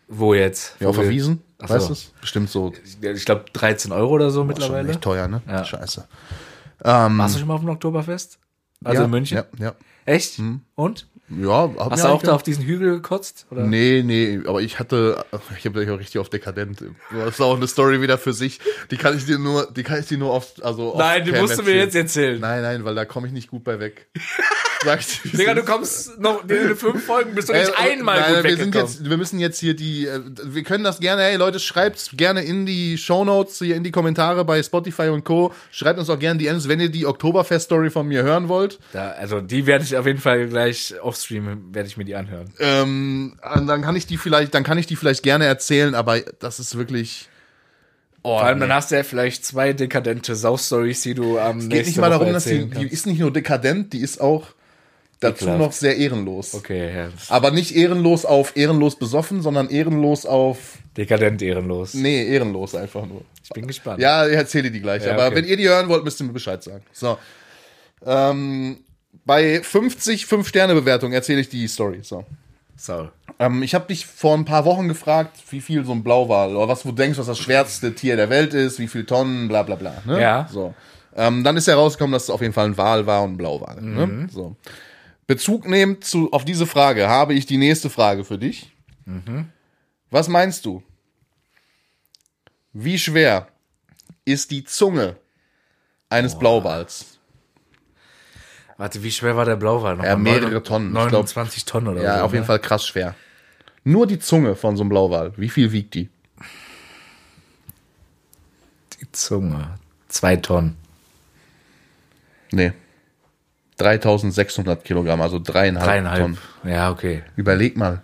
[0.08, 0.74] Wo jetzt?
[0.80, 1.42] Ja, auf Wo der wir- Wiesen?
[1.60, 1.74] Ach so.
[1.74, 2.04] Weißt du es?
[2.20, 2.72] Bestimmt so.
[3.00, 4.90] Ich glaube 13 Euro oder so Schon mittlerweile.
[4.90, 5.42] echt teuer, ne?
[5.46, 5.64] Ja.
[5.64, 6.06] Scheiße.
[6.80, 8.38] Warst du schon mal auf dem Oktoberfest?
[8.84, 9.36] Also ja, in München?
[9.38, 9.74] Ja, ja.
[10.04, 10.40] Echt?
[10.76, 11.06] Und?
[11.30, 13.46] Ja, hab Hast du auch da auf diesen Hügel gekotzt?
[13.50, 13.64] Oder?
[13.64, 15.24] Nee, nee, aber ich hatte,
[15.58, 16.82] ich habe gleich auch richtig auf dekadent.
[17.12, 18.60] Das ist auch eine Story wieder für sich.
[18.90, 21.40] Die kann ich dir nur, die kann ich dir nur oft, also Nein, off die
[21.40, 22.40] musst du mir jetzt erzählen.
[22.40, 24.08] Nein, nein, weil da komme ich nicht gut bei weg.
[24.84, 28.34] Sag ich Digga, du kommst noch in fünf Folgen, bist du nicht Ey, einmal nein,
[28.34, 31.36] gut wir sind jetzt, wir müssen jetzt hier die, äh, wir können das gerne, hey
[31.36, 35.52] Leute, schreibt's gerne in die Shownotes, hier in die Kommentare bei Spotify und Co.
[35.72, 38.78] Schreibt uns auch gerne die Ends, wenn ihr die Oktoberfest-Story von mir hören wollt.
[38.92, 42.50] Da, also die werde ich auf jeden Fall gleich offstream, werde ich mir die anhören.
[42.60, 46.60] Ähm, dann kann ich die vielleicht, dann kann ich die vielleicht gerne erzählen, aber das
[46.60, 47.28] ist wirklich.
[48.22, 48.66] Oh, Vor allem nee.
[48.66, 52.10] dann hast du ja vielleicht zwei dekadente Sau-Stories, die du am geht nächsten nicht mal
[52.10, 54.48] darum, dass die, die ist nicht nur dekadent, die ist auch
[55.20, 55.60] dazu Ekelhaft.
[55.60, 56.54] noch sehr ehrenlos.
[56.54, 57.08] Okay, ja.
[57.28, 60.78] Aber nicht ehrenlos auf ehrenlos besoffen, sondern ehrenlos auf.
[60.96, 61.94] Dekadent ehrenlos.
[61.94, 63.22] Nee, ehrenlos einfach nur.
[63.44, 64.00] Ich bin gespannt.
[64.00, 65.04] Ja, ich erzähle dir die gleich.
[65.04, 65.36] Ja, aber okay.
[65.36, 66.82] wenn ihr die hören wollt, müsst ihr mir Bescheid sagen.
[66.92, 67.18] So.
[68.04, 68.78] Ähm,
[69.28, 72.00] bei 50 5-Sterne-Bewertungen erzähle ich die Story.
[72.02, 72.24] So.
[72.76, 73.10] So.
[73.38, 76.66] Ähm, ich habe dich vor ein paar Wochen gefragt, wie viel so ein Blauwal oder
[76.66, 79.74] was du denkst, was das schwerste Tier der Welt ist, wie viel Tonnen, bla bla
[79.74, 80.02] bla.
[80.06, 80.18] Ne?
[80.18, 80.48] Ja.
[80.50, 80.72] So.
[81.14, 83.82] Ähm, dann ist herausgekommen, dass es auf jeden Fall ein Wal war und ein Blauwal.
[83.82, 84.28] Ne?
[84.32, 84.56] So.
[85.26, 88.72] Bezug nehmend zu, auf diese Frage habe ich die nächste Frage für dich.
[90.10, 90.82] Was meinst du?
[92.72, 93.48] Wie schwer
[94.24, 95.16] ist die Zunge
[96.08, 97.17] eines Blauwals?
[98.78, 100.04] Warte, wie schwer war der Blauwal noch?
[100.04, 100.88] Ja, mehrere Tonnen.
[100.88, 102.24] Ich glaub- 29 Tonnen oder Ja, so.
[102.24, 102.46] auf jeden ne?
[102.46, 103.14] Fall krass schwer.
[103.84, 105.32] Nur die Zunge von so einem Blauwal.
[105.36, 106.08] Wie viel wiegt die?
[109.00, 109.74] Die Zunge.
[110.08, 110.76] Zwei Tonnen.
[112.52, 112.72] Nee.
[113.78, 116.20] 3600 Kilogramm, also dreieinhalb, Dreieinhalb.
[116.20, 116.38] Tonnen.
[116.64, 117.22] Ja, okay.
[117.36, 118.02] Überleg mal,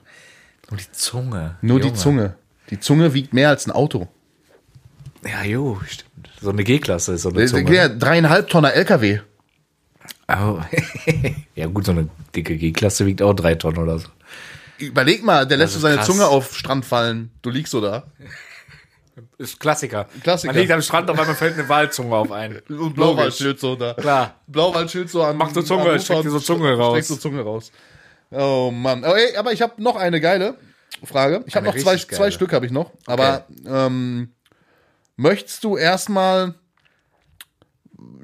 [0.70, 1.56] Nur die Zunge.
[1.62, 1.98] nur die Junge.
[1.98, 2.34] Zunge.
[2.70, 4.08] Die Zunge wiegt mehr als ein Auto.
[5.24, 6.30] Ja, jo, stimmt.
[6.40, 7.74] So eine G-Klasse ist so eine Das Zunge.
[7.74, 9.20] ja dreieinhalb Tonner LKW.
[10.26, 10.68] Aber,
[11.54, 14.08] ja gut, so eine dicke G-Klasse wiegt auch drei Tonnen oder so.
[14.78, 16.06] Überleg mal, der lässt so ist seine krass.
[16.06, 17.30] Zunge auf Strand fallen.
[17.42, 18.04] Du liegst so da.
[19.38, 20.08] Ist Klassiker.
[20.22, 20.52] Klassiker.
[20.52, 22.58] Man liegt am Strand, auf einmal fällt eine Walzunge auf einen.
[22.68, 23.94] Und Blauwaldschild so da.
[23.94, 24.40] Klar.
[24.48, 25.36] Blauwaldschild so an.
[25.36, 26.92] Mach so Zunge, am Ufer streck dir so Zunge raus.
[26.92, 27.70] Streck so Zunge raus.
[28.30, 29.04] Oh Mann.
[29.04, 30.56] Aber, ey, aber ich habe noch eine geile
[31.04, 31.44] Frage.
[31.46, 32.30] Ich habe noch zwei, zwei.
[32.30, 32.90] Stück habe ich noch.
[33.06, 34.32] Aber ähm,
[35.16, 36.54] möchtest du erstmal.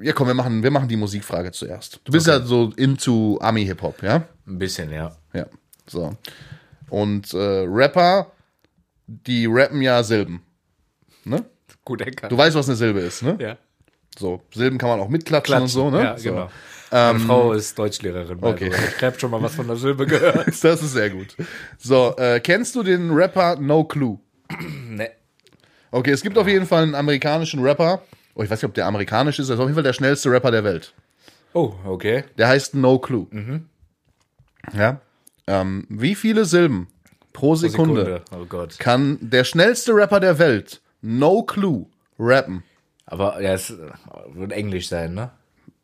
[0.01, 1.99] Ja, komm, wir machen, wir machen die Musikfrage zuerst.
[2.03, 4.23] Du bist ja so into Ami-Hip-Hop, ja?
[4.47, 5.15] Ein bisschen, ja.
[5.33, 5.45] Ja.
[5.87, 6.15] So.
[6.89, 8.31] Und äh, Rapper,
[9.07, 10.41] die rappen ja Silben.
[11.23, 11.45] Ne?
[11.85, 12.31] Gut erkannt.
[12.31, 13.37] Du weißt, was eine Silbe ist, ne?
[13.39, 13.57] ja.
[14.17, 16.03] So, Silben kann man auch mitklatschen und so, ne?
[16.03, 16.29] Ja, so.
[16.29, 16.49] genau.
[16.91, 18.39] Meine Frau ist Deutschlehrerin.
[18.41, 18.69] okay.
[18.97, 20.47] Ich habe schon mal was von der Silbe gehört.
[20.47, 21.37] Das ist sehr gut.
[21.77, 24.19] So, äh, kennst du den Rapper No Clue?
[24.89, 25.11] ne.
[25.91, 28.01] Okay, es gibt auf jeden Fall einen amerikanischen Rapper.
[28.41, 29.49] Oh, ich weiß nicht, ob der amerikanisch ist.
[29.49, 30.93] Er ist auf jeden Fall der schnellste Rapper der Welt.
[31.53, 32.23] Oh, okay.
[32.39, 33.27] Der heißt No Clue.
[34.75, 34.99] Ja.
[35.47, 36.87] Ähm, wie viele Silben
[37.33, 38.79] pro Sekunde, Oh Gott.
[38.79, 41.85] kann der schnellste Rapper der Welt, No Clue,
[42.19, 42.63] rappen?
[43.05, 43.75] Aber ja, es äh,
[44.33, 45.29] wird Englisch sein, ne?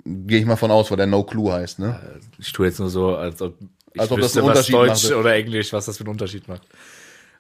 [0.06, 2.00] Gehe ich mal von aus, weil der No Clue heißt, ne?
[2.40, 3.56] Ich tue jetzt nur so, als ob
[3.94, 5.18] ich Als ob das wüsste, einen was Unterschied Deutsch machte.
[5.18, 6.62] oder Englisch, was das für einen Unterschied macht.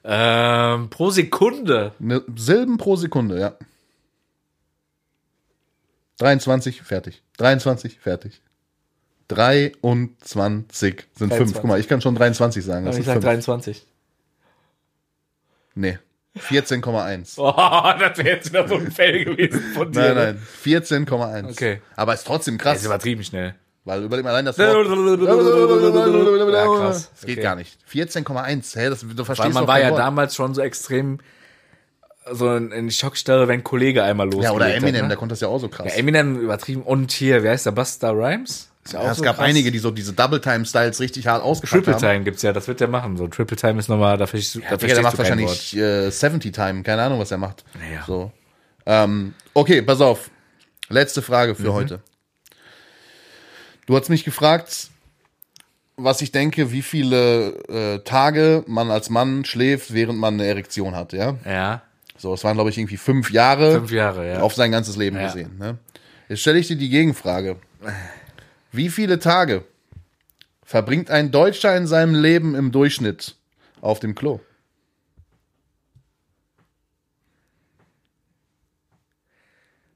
[0.03, 1.91] Ähm, pro Sekunde.
[1.99, 3.53] Ne, Silben pro Sekunde, ja.
[6.17, 7.21] 23, fertig.
[7.37, 8.41] 23, fertig.
[9.29, 11.29] 23 sind 5.
[11.29, 11.53] 23.
[11.55, 12.85] Guck mal, ich kann schon 23 sagen.
[12.85, 13.25] Das ich sag 5.
[13.25, 13.85] 23.
[15.75, 15.99] Nee.
[16.37, 17.33] 14,1.
[17.37, 17.51] Oh,
[17.99, 19.99] das wäre jetzt wieder so ein Fail gewesen von dir.
[19.99, 20.23] Nein, ne?
[20.33, 20.41] nein.
[20.63, 21.51] 14,1.
[21.51, 21.81] Okay.
[21.95, 23.55] Aber ist trotzdem Das ist krass, übertrieben schnell.
[23.85, 24.87] weil überleg mal allein das Ja, Wort.
[26.79, 27.09] krass.
[27.11, 27.43] Das geht Okay.
[27.43, 27.77] gar nicht.
[27.91, 28.79] 14,1.
[28.79, 31.19] Hä, das, du Weil verstehst man doch war ja damals schon so extrem
[32.31, 35.07] so in, Schockstarre, wenn ein Kollege einmal losgelegt Ja, oder Eminem, hat, ne?
[35.09, 35.87] der konnte das ja auch so krass.
[35.87, 36.81] Ja, Eminem übertrieben.
[36.83, 37.71] Und hier, wie heißt der?
[37.71, 38.69] Buster Rhymes?
[38.91, 39.45] Ja Ja, es so gab krass.
[39.45, 42.01] einige, die so diese Double-Time-Styles richtig hart ausgepackt Triple haben.
[42.13, 43.17] Time gibt's ja, das wird der machen.
[43.17, 45.75] So Triple Time ist nochmal, da verstehst du, da Ja, Digga, verstehst der macht wahrscheinlich
[45.77, 47.65] äh, 70 Time, keine Ahnung, was er macht.
[47.93, 48.03] Ja.
[48.07, 48.31] So.
[48.85, 50.29] Ähm, okay, pass auf.
[50.89, 51.55] Letzte Frage Mhm.
[51.57, 51.99] für heute.
[53.85, 54.89] Du hast mich gefragt,
[55.95, 60.95] was ich denke, wie viele äh, Tage man als Mann schläft, während man eine Erektion
[60.95, 61.35] hat, ja?
[61.45, 61.81] Ja,
[62.17, 64.41] So, es waren, glaube ich, irgendwie fünf Jahre fünf Jahre, ja.
[64.41, 65.25] auf sein ganzes Leben Ja.
[65.27, 65.57] gesehen.
[65.57, 65.77] Ne?
[66.29, 67.57] Jetzt stelle ich dir die Gegenfrage.
[68.71, 69.63] Wie viele Tage
[70.63, 73.35] verbringt ein Deutscher in seinem Leben im Durchschnitt
[73.81, 74.41] auf dem Klo?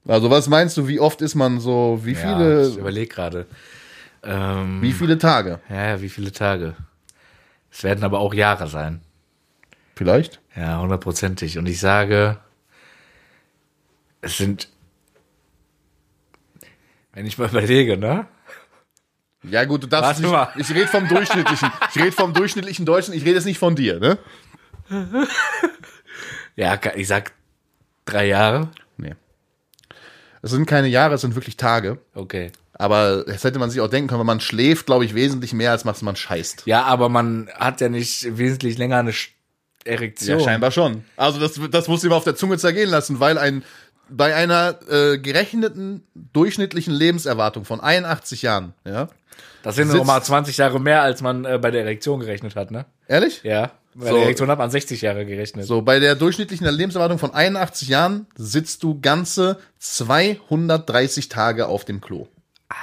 [0.08, 3.46] Also was meinst du, wie oft ist man so, wie ja, viele, ich überlege gerade.
[4.24, 5.60] Ähm, wie viele Tage?
[5.70, 6.76] ja, wie viele Tage?
[7.72, 9.02] Es werden aber auch Jahre sein.
[10.02, 10.42] Vielleicht?
[10.56, 11.60] Ja, hundertprozentig.
[11.60, 12.40] Und ich sage,
[14.22, 14.68] es sind,
[17.14, 18.26] wenn ich mal überlege, ne?
[19.44, 20.52] Ja gut, du darfst Warte mal.
[20.56, 23.76] nicht, ich rede vom durchschnittlichen, ich rede vom durchschnittlichen Deutschen, ich rede jetzt nicht von
[23.76, 24.18] dir, ne?
[26.56, 27.34] Ja, ich sag
[28.06, 28.72] drei Jahre.
[28.98, 29.14] Nee.
[30.42, 32.00] Es sind keine Jahre, es sind wirklich Tage.
[32.16, 32.52] Okay.
[32.74, 35.70] Aber das hätte man sich auch denken können, weil man schläft, glaube ich, wesentlich mehr,
[35.70, 36.64] als man scheißt.
[36.66, 39.14] Ja, aber man hat ja nicht wesentlich länger eine
[39.86, 40.40] Erektion.
[40.40, 41.04] Ja, scheinbar schon.
[41.18, 43.64] Also das, das musst du ihm auf der Zunge zergehen lassen, weil ein
[44.14, 46.04] bei einer äh, gerechneten
[46.34, 49.08] durchschnittlichen Lebenserwartung von 81 Jahren, ja?
[49.64, 52.56] Das sind Sitzt- noch mal 20 Jahre mehr, als man äh, bei der Erektion gerechnet
[52.58, 52.86] hat, ne?
[53.08, 53.42] Ehrlich?
[53.44, 53.72] Ja.
[53.94, 54.14] Bei So.
[54.16, 55.66] der Erektion hat man 60 Jahre gerechnet.
[55.66, 62.02] So, bei der durchschnittlichen Lebenserwartung von 81 Jahren sitzt du ganze 230 Tage auf dem
[62.02, 62.28] Klo.
[62.70, 62.80] Alter.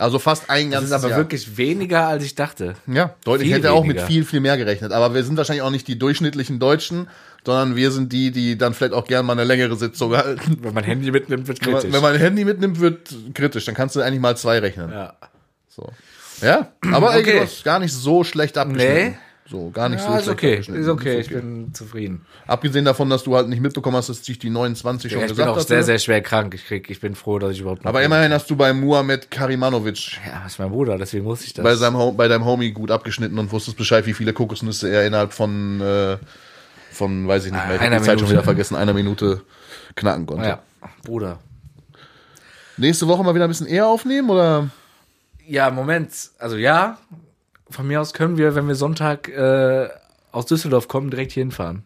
[0.00, 1.18] Also fast ein das ganzes ist aber Jahr.
[1.18, 2.74] wirklich weniger, als ich dachte.
[2.86, 3.48] Ja, deutlich.
[3.48, 4.06] Viel Ich hätte auch mit weniger.
[4.06, 4.92] viel, viel mehr gerechnet.
[4.92, 7.08] Aber wir sind wahrscheinlich auch nicht die durchschnittlichen Deutschen,
[7.44, 10.58] sondern wir sind die, die dann vielleicht auch gerne mal eine längere Sitzung halten.
[10.62, 11.94] Wenn man Handy mitnimmt, wird Wenn man, kritisch.
[11.94, 13.64] wenn man ein Handy mitnimmt, wird kritisch.
[13.66, 14.90] Dann kannst du eigentlich mal zwei rechnen.
[14.90, 15.12] ja.
[15.68, 15.88] So.
[16.40, 17.40] Ja, aber ey, Okay.
[17.42, 18.94] hast gar nicht so schlecht abgeschnitten.
[19.10, 19.18] Nee.
[19.50, 20.52] So, gar nicht so ja, ist schlecht okay.
[20.52, 20.82] abgeschnitten.
[20.82, 21.20] Ist okay.
[21.20, 22.24] Ich bin zufrieden.
[22.46, 25.30] Abgesehen davon, dass du halt nicht mitbekommen hast, dass ich die 29 schon Ja, ich
[25.30, 25.66] bin gesagt auch hatte.
[25.66, 26.54] sehr, sehr schwer krank.
[26.54, 27.88] Ich krieg, ich bin froh, dass ich überhaupt noch.
[27.88, 31.52] aber immerhin hast du bei Muhammad Karimanovic Ja, das ist mein Bruder, deswegen muss ich
[31.52, 31.64] das.
[31.64, 35.32] bei, seinem, bei deinem Homie gut abgeschnitten und wusstest Bescheid, wie viele Kokosnüsse er innerhalb
[35.32, 36.16] von, äh,
[36.92, 39.42] von weiß ich nicht mehr, ich hab die Zeit schon wieder vergessen, einer Minute
[39.96, 40.46] knacken konnte.
[40.46, 40.62] ja,
[41.02, 41.40] Bruder.
[42.76, 44.70] Nächste Woche mal wieder ein bisschen eher aufnehmen oder?
[45.46, 46.12] Ja, Moment.
[46.38, 46.98] Also ja,
[47.70, 49.88] von mir aus können wir, wenn wir Sonntag äh,
[50.32, 51.84] aus Düsseldorf kommen, direkt hier hinfahren.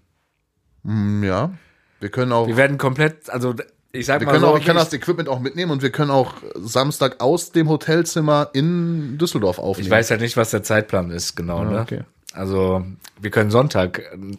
[0.85, 1.53] Hm, ja.
[2.01, 2.47] Wir können auch.
[2.47, 3.55] Wir werden komplett, also
[3.93, 5.91] ich sag Wir mal können so, auch, ich kann das Equipment auch mitnehmen und wir
[5.91, 9.87] können auch Samstag aus dem Hotelzimmer in Düsseldorf aufnehmen.
[9.87, 11.81] Ich weiß halt nicht, was der Zeitplan ist, genau, ne?
[11.81, 12.03] okay.
[12.33, 12.85] Also,
[13.21, 14.37] wir können Sonntag äh,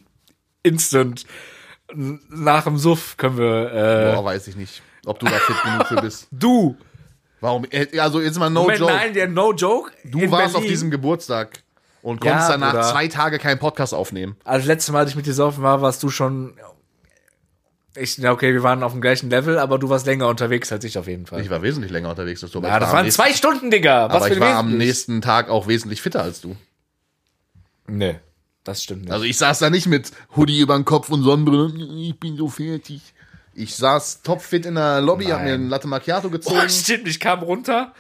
[0.64, 1.26] instant
[1.94, 5.88] nach dem Suff können wir äh, Boah, weiß ich nicht, ob du da fit genug
[5.88, 6.28] für bist.
[6.32, 6.76] du
[7.46, 7.66] Warum?
[7.70, 8.92] äh, Also jetzt mal no Moment, joke.
[8.94, 9.92] nein, der no joke.
[10.04, 10.70] du warst auf Berlin.
[10.70, 11.64] diesem Geburtstag
[12.02, 12.84] und Ja, konntest danach Bruder.
[12.92, 14.36] zwei Tage keinen Podcast aufnehmen.
[14.44, 16.54] Als das letzte Mal, als ich mit dir saufen war, warst du schon
[17.98, 20.84] ich, na okay, wir waren auf dem gleichen Level, aber du warst länger unterwegs als
[20.84, 21.40] ich auf jeden Fall.
[21.42, 22.60] Ich war wesentlich länger unterwegs als du.
[22.62, 24.10] ja, ich das waren zwei Stunden, Digga.
[24.10, 26.58] Was Aber ich war am nächsten Tag auch wesentlich fitter als du.
[27.88, 28.20] Nee,
[28.66, 29.12] das stimmt nicht.
[29.14, 31.72] Also ich saß da nicht mit Hoodie über den Kopf und Sonnenbrille.
[32.02, 33.02] Ich bin so fertig.
[33.56, 36.58] Ich saß topfit in der Lobby, hab mir ein Latte Macchiato gezogen.
[36.60, 37.94] Boah, stimmt, ich kam runter.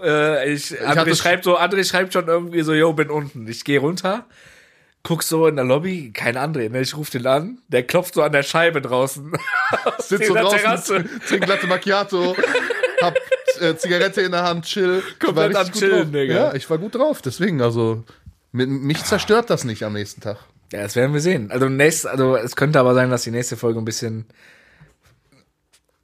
[0.00, 3.46] Äh, ich, hatte André sch- schreibt so, André schreibt schon irgendwie so, yo, bin unten.
[3.48, 4.26] Ich gehe runter,
[5.02, 6.80] guck so in der Lobby, kein André, ne?
[6.80, 9.32] Ich ruf den an, der klopft so an der Scheibe draußen.
[9.84, 11.04] Aus Sitz so draußen, Terrasse.
[11.28, 12.36] trink Latte Macchiato,
[13.00, 13.16] hab
[13.60, 15.02] äh, Zigarette in der Hand, chill.
[15.06, 16.12] Ich war Komplett am gut Chillen.
[16.12, 16.34] Digga.
[16.34, 18.04] Ja, ich war gut drauf, deswegen, also
[18.52, 20.38] mit, mich zerstört das nicht am nächsten Tag.
[20.72, 21.50] Ja, das werden wir sehen.
[21.50, 24.26] Also nächst, also es könnte aber sein, dass die nächste Folge ein bisschen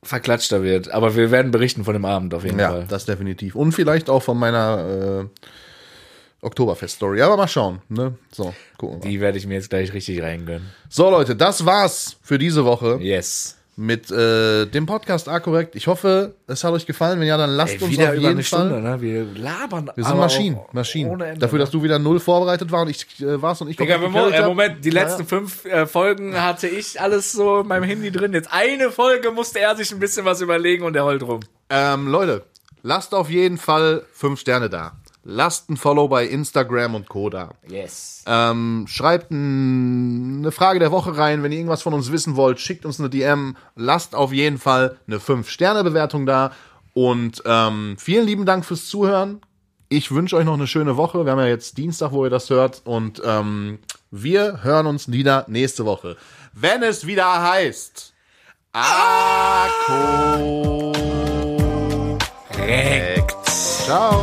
[0.04, 0.90] verklatschter wird.
[0.90, 2.86] Aber wir werden berichten von dem Abend auf jeden Ja, Fall.
[2.88, 3.54] das definitiv.
[3.54, 7.22] Und vielleicht auch von meiner äh, Oktoberfest-Story.
[7.22, 7.80] Aber mal schauen.
[7.88, 8.14] Ne?
[8.32, 9.10] So, gucken wir.
[9.10, 10.70] Die werde ich mir jetzt gleich richtig reingönnen.
[10.88, 13.56] So, Leute, das war's für diese Woche Yes.
[13.76, 15.74] Mit äh, dem Podcast A-Korrekt.
[15.74, 17.18] Ich hoffe, es hat euch gefallen.
[17.20, 18.68] Wenn ja, dann lasst Ey, uns wieder auf jeden eine Fall.
[18.68, 19.00] Stunde, ne?
[19.00, 19.90] Wir labern.
[19.94, 21.10] Wir sind Maschinen, Maschinen.
[21.10, 21.64] Ohne Ende, Dafür, ne?
[21.64, 24.46] dass du wieder null vorbereitet war und ich äh, warst und ich Digga, Moment, äh.
[24.46, 28.32] Moment, die Ja, letzten fünf äh, Folgen hatte ich alles so in meinem Handy drin.
[28.32, 31.40] Jetzt eine Folge musste er sich ein bisschen was überlegen und er heult rum.
[31.70, 32.44] Ähm, Leute,
[32.82, 34.92] lasst auf jeden Fall fünf Sterne da.
[35.26, 37.30] Lasst ein Follow bei Instagram und Co.
[37.30, 37.50] da.
[37.68, 38.22] Yes.
[38.26, 41.42] Ähm, schreibt n- eine Frage der Woche rein.
[41.42, 43.56] Wenn ihr irgendwas von uns wissen wollt, schickt uns eine DM.
[43.74, 46.52] Lasst auf jeden Fall eine 5-Sterne-Bewertung da.
[46.92, 49.40] Und ähm, vielen lieben Dank fürs Zuhören.
[49.88, 51.24] Ich wünsche euch noch eine schöne Woche.
[51.24, 52.82] Wir haben ja jetzt Dienstag, wo ihr das hört.
[52.84, 53.78] Und ähm,
[54.10, 56.16] wir hören uns wieder nächste Woche.
[56.52, 58.12] Wenn es wieder heißt.
[62.44, 63.34] A-Korrekt.
[63.46, 64.22] Ciao.